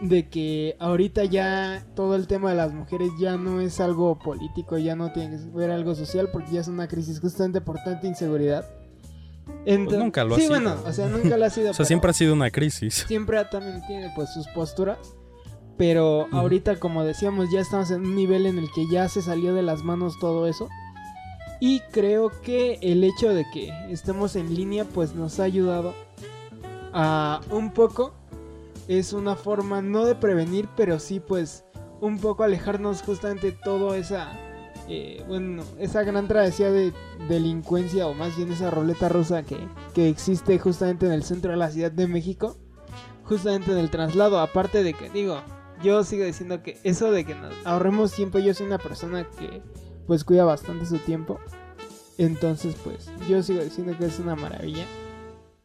de 0.00 0.28
que 0.28 0.76
ahorita 0.78 1.24
ya 1.24 1.84
todo 1.94 2.16
el 2.16 2.26
tema 2.26 2.50
de 2.50 2.56
las 2.56 2.72
mujeres 2.72 3.10
ya 3.18 3.36
no 3.36 3.60
es 3.60 3.80
algo 3.80 4.18
político, 4.18 4.78
ya 4.78 4.94
no 4.94 5.12
tiene 5.12 5.36
que 5.36 5.38
ser 5.38 5.70
algo 5.70 5.94
social 5.94 6.28
porque 6.32 6.52
ya 6.52 6.60
es 6.60 6.68
una 6.68 6.86
crisis 6.86 7.20
justamente 7.20 7.60
por 7.60 7.78
tanta 7.82 8.06
inseguridad. 8.06 8.66
Pues 9.64 9.78
nunca 9.78 10.24
lo 10.24 10.34
ha 10.34 10.38
sí, 10.38 10.42
sido. 10.42 10.54
bueno, 10.54 10.76
o 10.84 10.92
sea, 10.92 11.08
nunca 11.08 11.36
lo 11.36 11.44
ha 11.44 11.50
sido. 11.50 11.70
O 11.72 11.74
sea, 11.74 11.84
siempre 11.84 12.10
ha 12.10 12.14
sido 12.14 12.34
una 12.34 12.50
crisis. 12.50 12.94
siempre 13.08 13.44
también 13.50 13.80
tiene 13.86 14.10
pues 14.14 14.32
sus 14.32 14.46
posturas. 14.48 14.98
Pero 15.76 16.26
ahorita, 16.32 16.76
como 16.76 17.04
decíamos, 17.04 17.50
ya 17.52 17.60
estamos 17.60 17.90
en 17.90 18.00
un 18.00 18.16
nivel 18.16 18.46
en 18.46 18.58
el 18.58 18.70
que 18.74 18.88
ya 18.90 19.08
se 19.08 19.20
salió 19.20 19.52
de 19.54 19.62
las 19.62 19.82
manos 19.82 20.18
todo 20.18 20.46
eso. 20.46 20.68
Y 21.60 21.80
creo 21.92 22.30
que 22.42 22.78
el 22.82 23.02
hecho 23.02 23.32
de 23.32 23.44
que 23.52 23.70
estemos 23.90 24.36
en 24.36 24.54
línea 24.54 24.84
pues 24.84 25.14
nos 25.14 25.40
ha 25.40 25.44
ayudado 25.44 25.94
a 26.92 27.40
un 27.50 27.72
poco. 27.72 28.14
Es 28.88 29.12
una 29.12 29.34
forma 29.34 29.82
no 29.82 30.04
de 30.04 30.14
prevenir, 30.14 30.68
pero 30.76 30.98
sí 30.98 31.18
pues 31.18 31.64
un 32.00 32.18
poco 32.18 32.44
alejarnos 32.44 33.02
justamente 33.02 33.52
toda 33.52 33.96
esa... 33.96 34.32
eh, 34.88 35.24
bueno, 35.26 35.64
esa 35.78 36.04
gran 36.04 36.28
travesía 36.28 36.70
de 36.70 36.92
delincuencia 37.28 38.06
o 38.06 38.14
más 38.14 38.36
bien 38.36 38.52
esa 38.52 38.70
roleta 38.70 39.08
rusa 39.08 39.42
que, 39.42 39.58
que 39.94 40.08
existe 40.08 40.58
justamente 40.58 41.06
en 41.06 41.12
el 41.12 41.24
centro 41.24 41.50
de 41.50 41.56
la 41.56 41.70
Ciudad 41.70 41.90
de 41.90 42.06
México 42.06 42.56
justamente 43.24 43.72
en 43.72 43.78
el 43.78 43.90
traslado. 43.90 44.38
Aparte 44.38 44.82
de 44.84 44.94
que, 44.94 45.10
digo, 45.10 45.40
yo 45.82 46.04
sigo 46.04 46.24
diciendo 46.24 46.62
que 46.62 46.78
eso 46.84 47.10
de 47.10 47.24
que 47.24 47.34
nos 47.34 47.54
ahorremos 47.64 48.12
tiempo, 48.12 48.38
yo 48.38 48.54
soy 48.54 48.66
una 48.66 48.78
persona 48.78 49.26
que 49.38 49.62
pues 50.06 50.24
cuida 50.24 50.44
bastante 50.44 50.86
su 50.86 50.98
tiempo. 50.98 51.38
Entonces, 52.18 52.74
pues, 52.82 53.10
yo 53.28 53.42
sigo 53.42 53.62
diciendo 53.62 53.96
que 53.98 54.06
es 54.06 54.18
una 54.18 54.36
maravilla. 54.36 54.84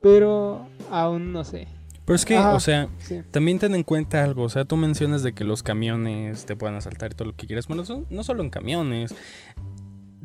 Pero 0.02 0.68
aún 0.90 1.32
no 1.32 1.44
sé. 1.44 1.68
Pero 2.06 2.16
es 2.16 2.26
que, 2.26 2.36
Ajá. 2.36 2.56
o 2.56 2.60
sea, 2.60 2.90
Sí. 2.98 3.22
también 3.32 3.60
ten 3.60 3.76
en 3.76 3.84
cuenta 3.84 4.24
algo. 4.24 4.44
O 4.44 4.50
sea, 4.50 4.66
tú 4.66 4.76
mencionas 4.76 5.22
de 5.24 5.34
que 5.34 5.44
los 5.44 5.62
camiones 5.64 6.46
te 6.46 6.56
pueden 6.56 6.76
asaltar 6.76 7.12
y 7.12 7.16
todo 7.16 7.28
lo 7.30 7.36
que 7.36 7.46
quieras. 7.48 7.68
Bueno, 7.68 7.84
no 8.10 8.24
solo 8.24 8.44
en 8.44 8.50
camiones. 8.50 9.14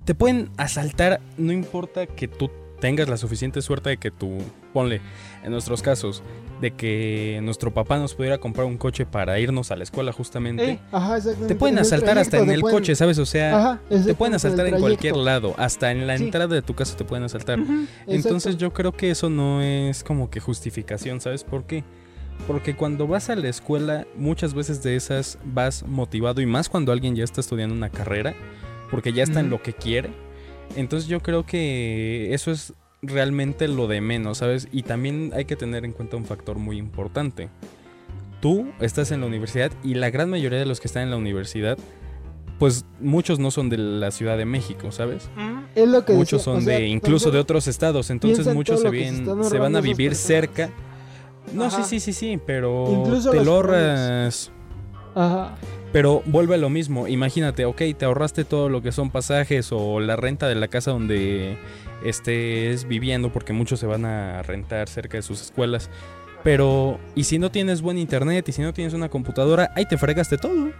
Te 0.04 0.14
pueden 0.14 0.50
asaltar, 0.56 1.20
no 1.36 1.52
importa 1.52 2.06
que 2.06 2.26
tú 2.28 2.50
tengas 2.80 3.08
la 3.08 3.16
suficiente 3.16 3.62
suerte 3.62 3.90
de 3.90 3.96
que 3.96 4.10
tú, 4.10 4.38
ponle, 4.72 5.00
en 5.42 5.50
nuestros 5.50 5.82
casos, 5.82 6.22
de 6.60 6.70
que 6.72 7.40
nuestro 7.42 7.72
papá 7.72 7.98
nos 7.98 8.14
pudiera 8.14 8.38
comprar 8.38 8.66
un 8.66 8.76
coche 8.78 9.06
para 9.06 9.38
irnos 9.40 9.70
a 9.70 9.76
la 9.76 9.82
escuela 9.84 10.12
justamente. 10.12 10.70
Eh, 10.72 10.80
ajá, 10.92 11.16
exactamente. 11.16 11.54
te 11.54 11.58
pueden 11.58 11.78
asaltar 11.78 12.18
hasta 12.18 12.38
en 12.38 12.50
el 12.50 12.60
pueden- 12.60 12.76
coche, 12.78 12.94
¿sabes? 12.94 13.18
O 13.18 13.26
sea, 13.26 13.56
Ajá, 13.58 13.80
te 13.88 14.14
pueden 14.14 14.34
asaltar 14.34 14.66
en 14.66 14.78
cualquier 14.80 15.16
lado. 15.16 15.54
Hasta 15.58 15.90
en 15.90 16.06
la 16.06 16.16
Sí. 16.18 16.24
entrada 16.24 16.48
de 16.54 16.62
tu 16.62 16.74
casa 16.74 16.96
te 16.96 17.04
pueden 17.04 17.24
asaltar. 17.24 17.58
Entonces 18.06 18.54
exacto. 18.54 18.58
yo 18.58 18.72
creo 18.72 18.92
que 18.92 19.10
eso 19.10 19.30
no 19.30 19.62
es 19.62 20.02
como 20.04 20.30
que 20.30 20.40
justificación, 20.40 21.20
¿sabes 21.20 21.44
por 21.44 21.64
qué? 21.64 21.84
Porque 22.46 22.76
cuando 22.76 23.06
vas 23.06 23.30
a 23.30 23.36
la 23.36 23.48
escuela, 23.48 24.06
muchas 24.16 24.52
veces 24.52 24.82
de 24.82 24.94
esas 24.96 25.38
vas 25.44 25.82
motivado 25.86 26.42
y 26.42 26.46
más 26.46 26.68
cuando 26.68 26.92
alguien 26.92 27.16
ya 27.16 27.24
está 27.24 27.40
estudiando 27.40 27.74
una 27.74 27.88
carrera, 27.88 28.34
porque 28.90 29.12
ya 29.14 29.22
está 29.22 29.40
en 29.40 29.48
lo 29.48 29.62
que 29.62 29.72
quiere. 29.72 30.10
Entonces 30.74 31.08
yo 31.08 31.20
creo 31.20 31.46
que 31.46 32.34
eso 32.34 32.50
es 32.50 32.74
realmente 33.02 33.68
lo 33.68 33.86
de 33.86 34.00
menos, 34.00 34.38
¿sabes? 34.38 34.68
Y 34.72 34.82
también 34.82 35.30
hay 35.34 35.44
que 35.44 35.56
tener 35.56 35.84
en 35.84 35.92
cuenta 35.92 36.16
un 36.16 36.24
factor 36.24 36.58
muy 36.58 36.76
importante. 36.78 37.48
Tú 38.40 38.68
estás 38.80 39.10
en 39.12 39.20
la 39.20 39.26
universidad 39.26 39.70
y 39.82 39.94
la 39.94 40.10
gran 40.10 40.28
mayoría 40.28 40.58
de 40.58 40.66
los 40.66 40.80
que 40.80 40.88
están 40.88 41.04
en 41.04 41.10
la 41.10 41.16
universidad, 41.16 41.78
pues 42.58 42.84
muchos 43.00 43.38
no 43.38 43.50
son 43.50 43.68
de 43.70 43.78
la 43.78 44.10
Ciudad 44.10 44.36
de 44.36 44.44
México, 44.44 44.92
¿sabes? 44.92 45.28
Ujú, 45.36 45.60
Es 45.74 45.88
lo 45.88 46.04
que 46.04 46.12
Muchos 46.14 46.40
decía, 46.40 46.44
son 46.52 46.56
o 46.56 46.60
sea, 46.62 46.78
de 46.78 46.86
incluso 46.88 47.30
de 47.30 47.38
otros 47.38 47.66
estados, 47.68 48.10
entonces 48.10 48.46
muchos 48.54 48.80
se, 48.80 48.90
que 48.90 48.96
se 48.98 49.02
vienen- 49.12 49.28
están 49.28 49.44
se 49.44 49.58
van 49.58 49.76
a 49.76 49.80
vivir 49.80 50.14
cerca. 50.14 50.70
No, 51.52 51.66
Ajá. 51.66 51.82
sí, 51.84 52.00
sí, 52.00 52.12
sí, 52.12 52.12
sí, 52.12 52.40
pero 52.44 52.86
Incluso 52.90 53.30
te 53.30 53.44
lo 53.44 53.52
ahorras. 53.52 54.50
Ajá. 55.14 55.54
Pero 55.96 56.22
vuelve 56.26 56.56
a 56.56 56.58
lo 56.58 56.68
mismo, 56.68 57.08
imagínate, 57.08 57.64
ok, 57.64 57.80
te 57.96 58.04
ahorraste 58.04 58.44
todo 58.44 58.68
lo 58.68 58.82
que 58.82 58.92
son 58.92 59.10
pasajes 59.10 59.70
o 59.72 59.98
la 59.98 60.14
renta 60.14 60.46
de 60.46 60.54
la 60.54 60.68
casa 60.68 60.90
donde 60.90 61.56
estés 62.04 62.86
viviendo, 62.86 63.32
porque 63.32 63.54
muchos 63.54 63.80
se 63.80 63.86
van 63.86 64.04
a 64.04 64.42
rentar 64.42 64.90
cerca 64.90 65.16
de 65.16 65.22
sus 65.22 65.40
escuelas. 65.40 65.88
Pero, 66.44 67.00
¿y 67.14 67.24
si 67.24 67.38
no 67.38 67.50
tienes 67.50 67.80
buen 67.80 67.96
internet 67.96 68.46
y 68.46 68.52
si 68.52 68.60
no 68.60 68.74
tienes 68.74 68.92
una 68.92 69.08
computadora, 69.08 69.72
ahí 69.74 69.86
te 69.86 69.96
fregaste 69.96 70.36
todo? 70.36 70.70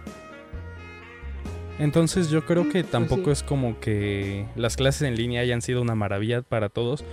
Entonces 1.79 2.29
yo 2.29 2.45
creo 2.45 2.65
Mm, 2.65 2.69
que 2.69 2.83
pues 2.83 2.91
tampoco 2.91 3.25
sí. 3.25 3.31
es 3.31 3.41
como 3.41 3.79
que 3.79 4.45
las 4.55 4.75
clases 4.77 5.01
en 5.01 5.15
línea 5.15 5.41
hayan 5.41 5.63
sido 5.63 5.81
una 5.81 5.95
maravilla 5.95 6.43
para 6.43 6.69
todos, 6.69 7.03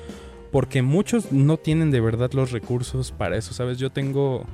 porque 0.53 0.83
muchos 0.83 1.33
no 1.33 1.57
tienen 1.57 1.91
de 1.91 2.03
verdad 2.03 2.33
los 2.35 2.51
recursos 2.53 3.13
para 3.13 3.39
eso, 3.39 3.55
¿sabes? 3.55 3.79
Yo 3.79 3.89
tengo 3.89 4.45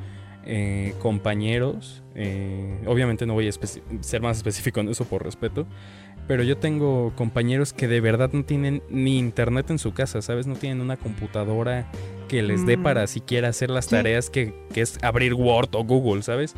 eh, 0.44 0.94
compañeros, 1.00 2.02
eh, 2.14 2.78
obviamente 2.86 3.26
no 3.26 3.34
voy 3.34 3.48
a 3.48 3.52
ser 4.00 4.22
más 4.22 4.38
específico 4.38 4.80
en 4.80 4.88
eso 4.88 5.04
por 5.04 5.24
respeto, 5.24 5.66
pero 6.26 6.42
yo 6.42 6.56
tengo 6.58 7.12
compañeros 7.16 7.72
que 7.72 7.88
de 7.88 8.00
verdad 8.00 8.30
no 8.32 8.44
tienen 8.44 8.82
ni 8.88 9.18
internet 9.18 9.70
en 9.70 9.78
su 9.78 9.92
casa, 9.92 10.22
¿sabes? 10.22 10.46
No 10.46 10.54
tienen 10.54 10.80
una 10.80 10.96
computadora 10.96 11.90
que 12.28 12.42
les 12.42 12.64
dé 12.64 12.76
Mm. 12.76 12.82
para 12.82 13.06
siquiera 13.06 13.48
hacer 13.48 13.70
las 13.70 13.88
tareas 13.88 14.30
que, 14.30 14.54
que 14.72 14.82
es 14.82 14.98
abrir 15.02 15.34
Word 15.34 15.70
o 15.74 15.82
Google, 15.84 16.22
¿sabes? 16.22 16.54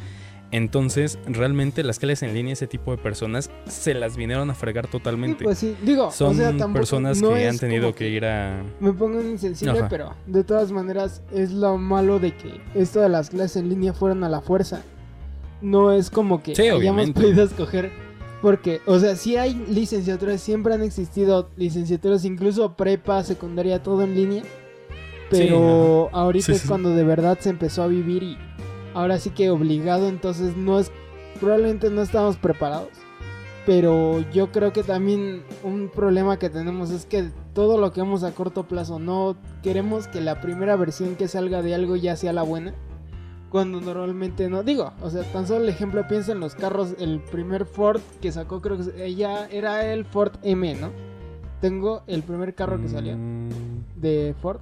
Entonces, 0.53 1.19
realmente 1.27 1.83
las 1.83 1.99
clases 1.99 2.23
en 2.29 2.35
línea, 2.35 2.53
ese 2.53 2.67
tipo 2.67 2.91
de 2.93 2.99
personas 2.99 3.51
se 3.67 3.95
las 3.95 4.17
vinieron 4.17 4.51
a 4.51 4.55
fregar 4.55 4.85
Sí, 4.87 4.93
totalmente. 4.93 5.43
pues 5.45 5.59
sí, 5.59 5.75
digo, 5.83 6.11
Son 6.13 6.33
o 6.33 6.35
sea, 6.35 6.49
tampoco- 6.51 6.75
personas 6.75 7.21
no 7.23 7.33
que 7.35 7.49
han 7.49 7.59
tenido 7.59 7.95
que 7.95 8.09
ir 8.11 8.25
a... 8.27 8.63
Me 8.79 8.93
pongo 8.93 9.21
insensible, 9.23 9.79
Ajá. 9.79 9.89
pero 9.89 10.15
de 10.27 10.45
todas 10.45 10.71
maneras 10.71 11.23
es 11.33 11.53
lo 11.53 11.79
malo 11.79 12.19
de 12.19 12.37
que 12.37 12.61
esto 12.75 13.01
de 13.01 13.09
las 13.09 13.31
clases 13.31 13.57
en 13.57 13.71
línea 13.71 13.95
fueron 13.95 14.25
a 14.25 14.29
la 14.29 14.43
fuerza. 14.43 14.83
No 15.63 15.91
es 15.93 16.11
como 16.11 16.43
que 16.43 16.55
Sí, 16.55 16.69
hayamos 16.69 17.11
podido 17.13 17.45
escoger. 17.45 17.91
Porque, 18.43 18.81
o 18.87 18.99
sea, 18.99 19.15
sí 19.17 19.37
hay 19.37 19.55
licenciaturas, 19.55 20.41
siempre 20.41 20.75
han 20.75 20.83
existido 20.83 21.49
licenciaturas, 21.57 22.25
incluso 22.25 22.75
prepa, 22.77 23.23
secundaria, 23.23 23.83
todo 23.83 24.03
en 24.03 24.15
línea. 24.17 24.43
Pero 25.31 26.11
ahorita 26.13 26.53
es 26.53 26.65
cuando 26.67 26.91
de 26.91 27.05
verdad 27.05 27.39
se 27.41 27.49
empezó 27.51 27.83
a 27.83 27.87
vivir 27.87 28.23
y 28.23 28.39
ahora 28.95 29.19
sí 29.19 29.31
que 29.31 29.51
obligado, 29.51 30.09
entonces 30.09 30.57
no 30.57 30.79
es, 30.79 30.91
probablemente 31.41 31.91
no 31.91 32.03
estamos 32.03 32.37
preparados. 32.37 32.91
Pero 33.65 34.21
yo 34.33 34.51
creo 34.51 34.73
que 34.73 34.83
también 34.83 35.45
un 35.63 35.89
problema 35.89 36.39
que 36.39 36.51
tenemos 36.51 36.91
es 36.91 37.07
que 37.07 37.31
todo 37.55 37.79
lo 37.79 37.93
que 37.93 38.01
vamos 38.01 38.25
a 38.25 38.33
corto 38.33 38.65
plazo 38.67 38.99
no 38.99 39.37
queremos 39.63 40.09
que 40.09 40.21
la 40.21 40.41
primera 40.41 40.75
versión 40.75 41.15
que 41.15 41.29
salga 41.29 41.63
de 41.63 41.75
algo 41.75 41.95
ya 41.95 42.17
sea 42.17 42.33
la 42.33 42.43
buena. 42.43 42.75
Cuando 43.51 43.81
normalmente 43.81 44.49
no. 44.49 44.63
Digo, 44.63 44.93
o 45.01 45.11
sea, 45.11 45.23
tan 45.25 45.47
solo 45.47 45.63
el 45.63 45.69
ejemplo, 45.69 46.09
piensa 46.09 46.33
en 46.33 46.41
los 46.41 46.55
carros. 46.55 46.95
El 46.99 47.21
primer 47.21 47.67
Ford 47.67 48.01
que 48.21 48.33
sacó, 48.33 48.63
creo 48.63 48.79
que 48.79 49.15
ya 49.15 49.47
era 49.47 49.93
el 49.93 50.07
Ford 50.07 50.33
M, 50.43 50.75
¿no? 50.75 50.91
Tengo 51.61 52.03
el 52.09 52.23
primer 52.23 52.55
carro 52.55 52.81
que 52.81 52.89
salió 52.89 53.17
Mm, 53.17 54.01
de 54.01 54.35
Ford. 54.41 54.61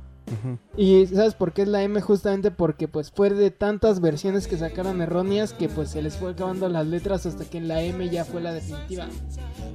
Y 0.77 1.07
¿sabes 1.07 1.35
por 1.35 1.53
qué 1.53 1.63
es 1.63 1.69
la 1.69 1.83
M? 1.83 2.01
Justamente 2.01 2.51
porque 2.51 2.89
pues 2.89 3.11
fue 3.11 3.31
de 3.31 3.51
tantas 3.51 4.01
versiones 4.01 4.47
que 4.47 4.57
sacaron 4.57 5.03
erróneas 5.03 5.53
que 5.53 5.69
pues 5.69 5.91
se 5.91 6.03
les 6.03 6.17
fue 6.17 6.33
acabando 6.33 6.69
las 6.69 6.87
letras 6.87 7.27
hasta 7.27 7.45
que 7.45 7.61
la 7.61 7.83
M 7.83 8.09
ya 8.09 8.25
fue 8.25 8.41
la 8.41 8.53
definitiva. 8.53 9.07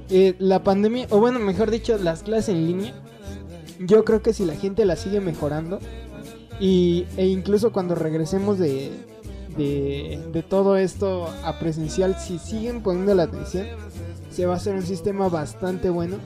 Eh, 0.08 0.34
la 0.38 0.62
pandemia, 0.62 1.06
o 1.10 1.18
bueno, 1.18 1.38
mejor 1.38 1.70
dicho, 1.70 1.98
las 1.98 2.22
clases 2.22 2.50
en 2.50 2.66
línea, 2.66 2.94
yo 3.80 4.04
creo 4.04 4.22
que 4.22 4.32
si 4.32 4.44
la 4.44 4.54
gente 4.54 4.84
la 4.84 4.96
sigue 4.96 5.20
mejorando 5.20 5.78
y, 6.60 7.06
e 7.16 7.26
incluso 7.26 7.72
cuando 7.72 7.94
regresemos 7.94 8.58
de, 8.58 8.90
de, 9.56 10.20
de 10.32 10.42
todo 10.42 10.76
esto 10.76 11.28
a 11.44 11.58
presencial, 11.58 12.16
si 12.18 12.38
siguen 12.38 12.82
poniendo 12.82 13.14
la 13.14 13.24
atención, 13.24 13.66
se 14.30 14.46
va 14.46 14.54
a 14.54 14.56
hacer 14.56 14.74
un 14.74 14.82
sistema 14.82 15.28
bastante 15.28 15.90
bueno. 15.90 16.18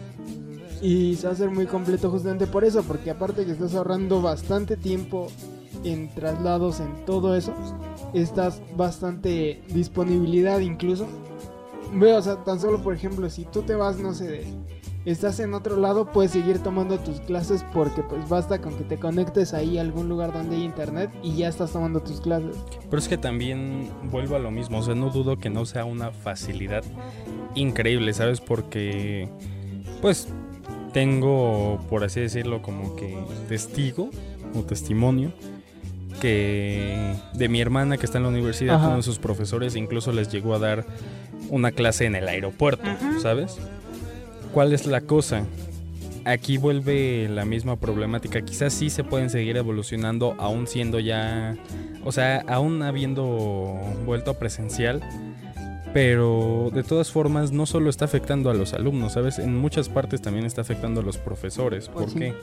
Y 0.80 1.16
se 1.16 1.24
va 1.26 1.30
a 1.30 1.34
hacer 1.34 1.50
muy 1.50 1.66
completo 1.66 2.10
justamente 2.10 2.46
por 2.46 2.64
eso, 2.64 2.82
porque 2.82 3.10
aparte 3.10 3.44
que 3.44 3.52
estás 3.52 3.74
ahorrando 3.74 4.22
bastante 4.22 4.76
tiempo 4.76 5.28
en 5.84 6.08
traslados, 6.14 6.80
en 6.80 7.04
todo 7.04 7.36
eso, 7.36 7.52
estás 8.14 8.62
bastante 8.76 9.62
disponibilidad 9.68 10.60
incluso. 10.60 11.06
Veo, 11.92 12.18
o 12.18 12.22
sea, 12.22 12.44
tan 12.44 12.60
solo 12.60 12.82
por 12.82 12.94
ejemplo, 12.94 13.28
si 13.28 13.44
tú 13.44 13.62
te 13.62 13.74
vas, 13.74 13.98
no 13.98 14.14
sé, 14.14 14.28
de, 14.28 14.46
estás 15.04 15.40
en 15.40 15.54
otro 15.54 15.76
lado, 15.76 16.06
puedes 16.06 16.32
seguir 16.32 16.58
tomando 16.58 16.98
tus 16.98 17.20
clases 17.20 17.64
porque 17.72 18.02
pues 18.02 18.28
basta 18.28 18.60
con 18.60 18.76
que 18.76 18.84
te 18.84 18.98
conectes 18.98 19.54
ahí 19.54 19.78
a 19.78 19.80
algún 19.80 20.08
lugar 20.08 20.32
donde 20.32 20.56
hay 20.56 20.64
internet 20.64 21.10
y 21.22 21.36
ya 21.36 21.48
estás 21.48 21.72
tomando 21.72 22.00
tus 22.00 22.20
clases. 22.20 22.56
Pero 22.88 22.98
es 22.98 23.08
que 23.08 23.16
también 23.18 23.90
vuelvo 24.10 24.36
a 24.36 24.38
lo 24.38 24.50
mismo, 24.50 24.78
o 24.78 24.82
sea, 24.82 24.94
no 24.94 25.10
dudo 25.10 25.38
que 25.38 25.50
no 25.50 25.64
sea 25.66 25.84
una 25.84 26.10
facilidad 26.10 26.84
increíble, 27.54 28.12
¿sabes? 28.12 28.40
Porque, 28.40 29.28
pues, 30.00 30.28
tengo, 30.92 31.84
por 31.88 32.04
así 32.04 32.20
decirlo, 32.20 32.62
como 32.62 32.96
que 32.96 33.16
testigo 33.48 34.10
o 34.54 34.62
testimonio 34.62 35.32
que 36.20 37.14
de 37.34 37.48
mi 37.48 37.60
hermana 37.60 37.96
que 37.96 38.04
está 38.04 38.18
en 38.18 38.24
la 38.24 38.30
universidad, 38.30 38.76
Ajá. 38.76 38.88
uno 38.88 38.96
de 38.98 39.02
sus 39.02 39.18
profesores 39.18 39.74
incluso 39.74 40.12
les 40.12 40.30
llegó 40.30 40.54
a 40.54 40.58
dar 40.58 40.84
una 41.48 41.72
clase 41.72 42.04
en 42.04 42.14
el 42.14 42.28
aeropuerto, 42.28 42.88
¿sabes? 43.20 43.58
¿Cuál 44.52 44.72
es 44.72 44.86
la 44.86 45.00
cosa? 45.00 45.44
Aquí 46.24 46.58
vuelve 46.58 47.28
la 47.28 47.44
misma 47.44 47.76
problemática. 47.76 48.42
Quizás 48.42 48.74
sí 48.74 48.90
se 48.90 49.04
pueden 49.04 49.30
seguir 49.30 49.56
evolucionando, 49.56 50.34
aún 50.38 50.66
siendo 50.66 51.00
ya. 51.00 51.56
O 52.04 52.12
sea, 52.12 52.44
aún 52.46 52.82
habiendo 52.82 53.80
vuelto 54.04 54.32
a 54.32 54.34
presencial. 54.34 55.00
Pero 55.92 56.70
de 56.72 56.82
todas 56.84 57.10
formas, 57.10 57.50
no 57.52 57.66
solo 57.66 57.90
está 57.90 58.04
afectando 58.04 58.50
a 58.50 58.54
los 58.54 58.74
alumnos, 58.74 59.14
¿sabes? 59.14 59.38
En 59.38 59.56
muchas 59.56 59.88
partes 59.88 60.22
también 60.22 60.46
está 60.46 60.60
afectando 60.60 61.00
a 61.00 61.04
los 61.04 61.18
profesores. 61.18 61.88
¿Por 61.88 62.04
Pues 62.04 62.12
sí. 62.12 62.18
qué? 62.20 62.34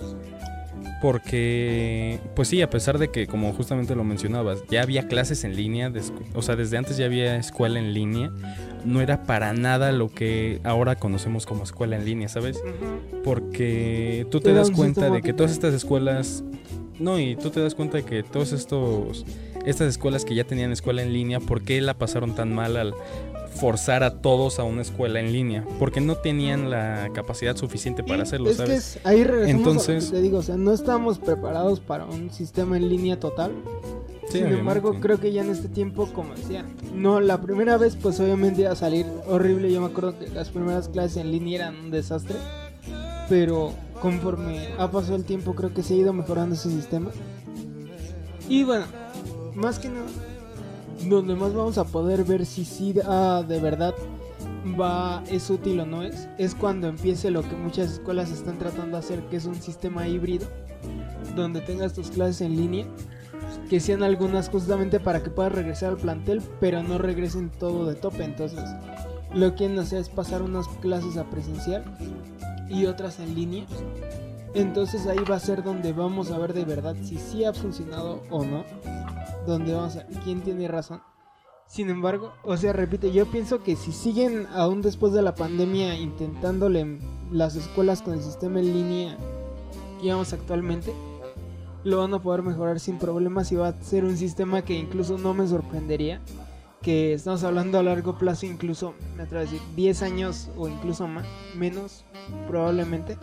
Porque, 1.02 2.20
pues 2.36 2.48
sí, 2.48 2.62
a 2.62 2.70
pesar 2.70 2.98
de 2.98 3.10
que, 3.10 3.28
como 3.28 3.54
justamente 3.54 3.96
lo 3.96 4.04
mencionabas, 4.04 4.64
ya 4.70 4.82
había 4.82 5.08
clases 5.08 5.44
en 5.44 5.56
línea, 5.56 5.92
o 6.34 6.42
sea, 6.42 6.56
desde 6.56 6.78
antes 6.78 6.98
ya 6.98 7.06
había 7.06 7.38
escuela 7.38 7.78
en 7.80 7.94
línea, 7.94 8.32
no 8.84 9.00
era 9.00 9.24
para 9.24 9.54
nada 9.54 9.92
lo 9.92 10.10
que 10.10 10.60
ahora 10.64 10.96
conocemos 10.96 11.46
como 11.46 11.64
escuela 11.64 11.96
en 11.98 12.06
línea, 12.06 12.30
¿sabes? 12.30 12.60
Porque 13.24 14.26
tú 14.32 14.40
te 14.40 14.54
das 14.54 14.72
cuenta 14.72 15.10
de 15.12 15.22
que 15.22 15.34
todas 15.34 15.52
estas 15.52 15.74
escuelas, 15.74 16.44
no, 17.00 17.20
y 17.20 17.36
tú 17.36 17.52
te 17.52 17.60
das 17.60 17.76
cuenta 17.76 17.98
de 17.98 18.04
que 18.04 18.24
todos 18.24 18.52
estos, 18.52 19.24
estas 19.68 19.90
escuelas 19.90 20.26
que 20.26 20.34
ya 20.34 20.46
tenían 20.46 20.72
escuela 20.72 21.04
en 21.04 21.14
línea, 21.14 21.40
¿por 21.40 21.62
qué 21.62 21.80
la 21.80 21.94
pasaron 21.96 22.34
tan 22.34 22.56
mal 22.56 22.76
al 22.76 22.96
forzar 23.60 24.04
a 24.04 24.22
todos 24.22 24.60
a 24.60 24.64
una 24.64 24.82
escuela 24.82 25.20
en 25.20 25.32
línea? 25.34 25.66
Porque 25.80 26.02
no 26.02 26.16
tenían 26.16 26.70
la 26.70 27.10
capacidad 27.14 27.56
suficiente 27.56 28.04
para 28.04 28.24
hacerlo, 28.24 28.50
es 28.50 28.58
que 28.58 28.66
¿sabes? 28.66 28.96
es- 28.98 29.06
ahí 29.06 29.24
regresamos 29.24 29.60
Entonces- 29.68 30.04
a 30.04 30.06
lo 30.08 30.12
que 30.12 30.18
te 30.18 30.22
digo, 30.24 30.38
o 30.40 30.44
sea, 30.44 30.58
no 30.58 30.72
estamos 30.74 31.20
preparados 31.20 31.80
para 31.80 32.06
un 32.06 32.32
sistema 32.32 32.78
en 32.78 32.90
línea 32.90 33.20
total. 33.20 33.52
Sí, 34.30 34.40
Sin 34.40 34.48
embargo, 34.48 34.96
creo 35.00 35.20
que 35.22 35.32
ya 35.32 35.42
en 35.42 35.50
este 35.52 35.70
tiempo, 35.70 36.10
como 36.14 36.36
decía, 36.36 36.66
no, 36.94 37.22
la 37.22 37.40
primera 37.42 37.78
vez 37.78 37.96
pues 37.96 38.20
obviamente 38.20 38.62
iba 38.64 38.72
a 38.72 38.76
salir 38.76 39.06
horrible. 39.26 39.72
Yo 39.72 39.80
me 39.80 39.88
acuerdo 39.88 40.20
que 40.20 40.28
las 40.28 40.50
primeras 40.50 40.90
clases 40.90 41.18
en 41.18 41.32
línea 41.32 41.56
eran 41.60 41.76
un 41.78 41.92
desastre. 41.92 42.36
Pero 43.30 43.72
conforme 44.02 44.68
ha 44.78 44.92
pasado 44.92 45.16
el 45.16 45.24
tiempo, 45.24 45.54
creo 45.56 45.74
que 45.74 45.82
se 45.82 45.94
ha 45.94 45.98
ido 45.98 46.12
mejorando 46.14 46.56
ese 46.56 46.70
sistema. 46.70 47.10
Y 48.50 48.64
bueno, 48.64 48.86
más 49.56 49.80
que 49.80 49.90
nada, 49.90 50.06
donde 51.06 51.36
más 51.36 51.54
vamos 51.54 51.78
a 51.78 51.86
poder 51.86 52.24
ver 52.24 52.46
si 52.46 52.66
sí 52.66 52.94
ah, 53.06 53.44
de 53.48 53.60
verdad 53.60 53.94
va 54.80 55.24
es 55.30 55.50
útil 55.50 55.80
o 55.80 55.86
no 55.86 56.04
es, 56.04 56.28
es 56.38 56.56
cuando 56.56 56.88
empiece 56.88 57.32
lo 57.32 57.42
que 57.42 57.56
muchas 57.56 57.94
escuelas 57.94 58.32
están 58.32 58.58
tratando 58.58 58.98
de 58.98 59.04
hacer, 59.04 59.22
que 59.30 59.38
es 59.38 59.46
un 59.46 59.56
sistema 59.56 60.08
híbrido, 60.08 60.48
donde 61.36 61.62
tengas 61.62 61.94
tus 61.94 62.10
clases 62.10 62.42
en 62.42 62.56
línea, 62.56 62.86
que 63.70 63.80
sean 63.80 64.04
algunas 64.04 64.50
justamente 64.50 65.00
para 65.00 65.24
que 65.24 65.30
puedas 65.30 65.54
regresar 65.54 65.92
al 65.92 65.98
plantel, 65.98 66.42
pero 66.60 66.84
no 66.84 66.98
regresen 66.98 67.50
todo 67.50 67.86
de 67.86 67.96
tope. 67.96 68.24
Entonces, 68.24 68.60
lo 69.34 69.52
que 69.52 69.56
quieren 69.56 69.80
hacer 69.80 70.00
es 70.00 70.10
pasar 70.10 70.42
unas 70.42 70.68
clases 70.82 71.18
a 71.18 71.30
presencial 71.30 71.84
y 72.70 72.86
otras 72.86 73.20
en 73.20 73.36
línea. 73.36 73.66
Entonces 74.58 75.06
ahí 75.06 75.20
va 75.30 75.36
a 75.36 75.40
ser 75.40 75.64
donde 75.64 75.94
vamos 75.94 76.32
a 76.32 76.38
ver 76.40 76.52
de 76.52 76.66
verdad 76.66 76.96
si 77.04 77.18
sí 77.18 77.46
ha 77.46 77.54
funcionado 77.54 78.24
o 78.32 78.44
no. 78.44 78.64
Donde 79.46 79.72
vamos 79.72 79.98
a 79.98 80.06
quién 80.24 80.42
tiene 80.42 80.68
razón. 80.68 81.00
Sin 81.68 81.92
embargo, 81.92 82.34
o 82.44 82.58
sea, 82.58 82.74
repite, 82.74 83.12
yo 83.12 83.28
pienso 83.28 83.62
que 83.62 83.76
si 83.76 83.92
siguen 83.92 84.48
aún 84.56 84.82
después 84.82 85.14
de 85.14 85.22
la 85.22 85.36
pandemia 85.36 85.96
intentándole 86.00 86.98
las 87.32 87.56
escuelas 87.56 88.02
con 88.02 88.16
el 88.16 88.24
sistema 88.24 88.60
en 88.60 88.74
línea 88.74 89.18
que 90.00 90.06
llevamos 90.06 90.34
actualmente, 90.34 90.92
lo 91.84 92.00
van 92.00 92.16
a 92.16 92.24
poder 92.24 92.42
mejorar 92.42 92.80
sin 92.80 92.98
problemas 92.98 93.52
y 93.52 93.58
va 93.58 93.68
a 93.68 93.82
ser 93.84 94.06
un 94.06 94.18
sistema 94.18 94.64
que 94.64 94.74
incluso 94.74 95.20
no 95.20 95.36
me 95.36 95.46
sorprendería. 95.46 96.20
Que 96.82 97.14
estamos 97.14 97.44
hablando 97.44 97.78
a 97.78 97.84
largo 97.84 98.18
plazo, 98.18 98.48
incluso, 98.48 98.96
me 99.16 99.24
atrevo 99.24 99.42
a 99.42 99.46
decir, 99.46 99.62
10 99.76 100.02
años 100.02 100.50
o 100.58 100.68
incluso 100.68 101.08
más, 101.08 101.28
menos, 101.56 102.06
probablemente. 102.48 103.18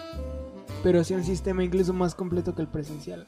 Pero 0.84 1.02
sí 1.02 1.14
un 1.14 1.24
sistema 1.24 1.64
incluso 1.64 1.94
más 1.94 2.14
completo 2.14 2.54
que 2.54 2.60
el 2.60 2.68
presencial. 2.68 3.26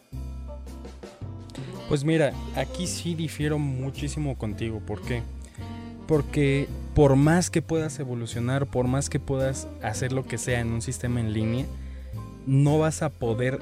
Pues 1.89 2.05
mira, 2.05 2.33
aquí 2.55 2.87
sí 2.87 3.15
difiero 3.15 3.59
muchísimo 3.59 4.37
contigo. 4.37 4.81
¿Por 4.81 5.01
qué? 5.01 5.23
Porque 6.07 6.69
por 6.95 7.17
más 7.17 7.49
que 7.49 7.63
puedas 7.63 7.99
evolucionar, 7.99 8.67
por 8.67 8.87
más 8.87 9.09
que 9.09 9.19
puedas 9.19 9.69
hacer 9.83 10.13
lo 10.13 10.27
que 10.27 10.37
sea 10.37 10.61
en 10.61 10.69
un 10.69 10.83
sistema 10.83 11.19
en 11.19 11.33
línea, 11.33 11.65
no 12.47 12.79
vas 12.79 13.03
a 13.03 13.09
poder... 13.09 13.59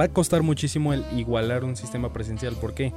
Va 0.00 0.04
a 0.04 0.08
costar 0.08 0.42
muchísimo 0.42 0.94
el 0.94 1.04
igualar 1.14 1.62
un 1.62 1.76
sistema 1.76 2.10
presencial. 2.10 2.56
¿Por 2.56 2.72
qué? 2.72 2.94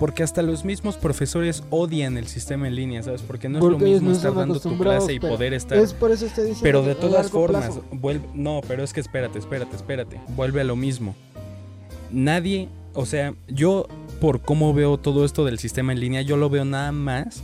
Porque 0.00 0.22
hasta 0.22 0.42
los 0.42 0.64
mismos 0.64 0.96
profesores 0.96 1.62
odian 1.70 2.16
el 2.16 2.26
sistema 2.26 2.66
en 2.66 2.74
línea, 2.74 3.02
¿sabes? 3.02 3.22
Porque 3.22 3.48
no 3.48 3.58
es 3.58 3.64
lo 3.64 3.78
mismo 3.78 4.10
no 4.10 4.16
estar 4.16 4.34
dando 4.34 4.58
tu 4.58 4.76
clase 4.76 5.12
y 5.12 5.20
poder 5.20 5.54
estar... 5.54 5.78
Es 5.78 5.92
por 5.92 6.10
eso 6.10 6.26
estoy 6.26 6.46
diciendo. 6.46 6.62
Pero 6.62 6.82
de 6.82 6.94
todas 6.94 7.30
formas, 7.30 7.66
plazo. 7.66 7.84
vuelve, 7.92 8.26
no, 8.34 8.60
pero 8.66 8.82
es 8.82 8.92
que 8.92 9.00
espérate, 9.00 9.38
espérate, 9.38 9.76
espérate, 9.76 10.20
vuelve 10.36 10.60
a 10.60 10.64
lo 10.64 10.74
mismo. 10.74 11.14
Nadie, 12.10 12.68
o 12.92 13.06
sea, 13.06 13.34
yo 13.48 13.86
por 14.20 14.40
cómo 14.40 14.74
veo 14.74 14.98
todo 14.98 15.24
esto 15.24 15.44
del 15.44 15.58
sistema 15.58 15.92
en 15.92 16.00
línea, 16.00 16.22
yo 16.22 16.36
lo 16.36 16.50
veo 16.50 16.64
nada 16.64 16.90
más 16.90 17.42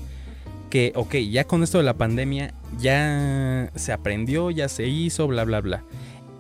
que, 0.70 0.92
ok, 0.94 1.16
ya 1.30 1.44
con 1.44 1.62
esto 1.62 1.78
de 1.78 1.84
la 1.84 1.94
pandemia, 1.94 2.54
ya 2.78 3.70
se 3.74 3.92
aprendió, 3.92 4.50
ya 4.50 4.68
se 4.68 4.86
hizo, 4.86 5.26
bla, 5.26 5.44
bla, 5.44 5.60
bla. 5.60 5.84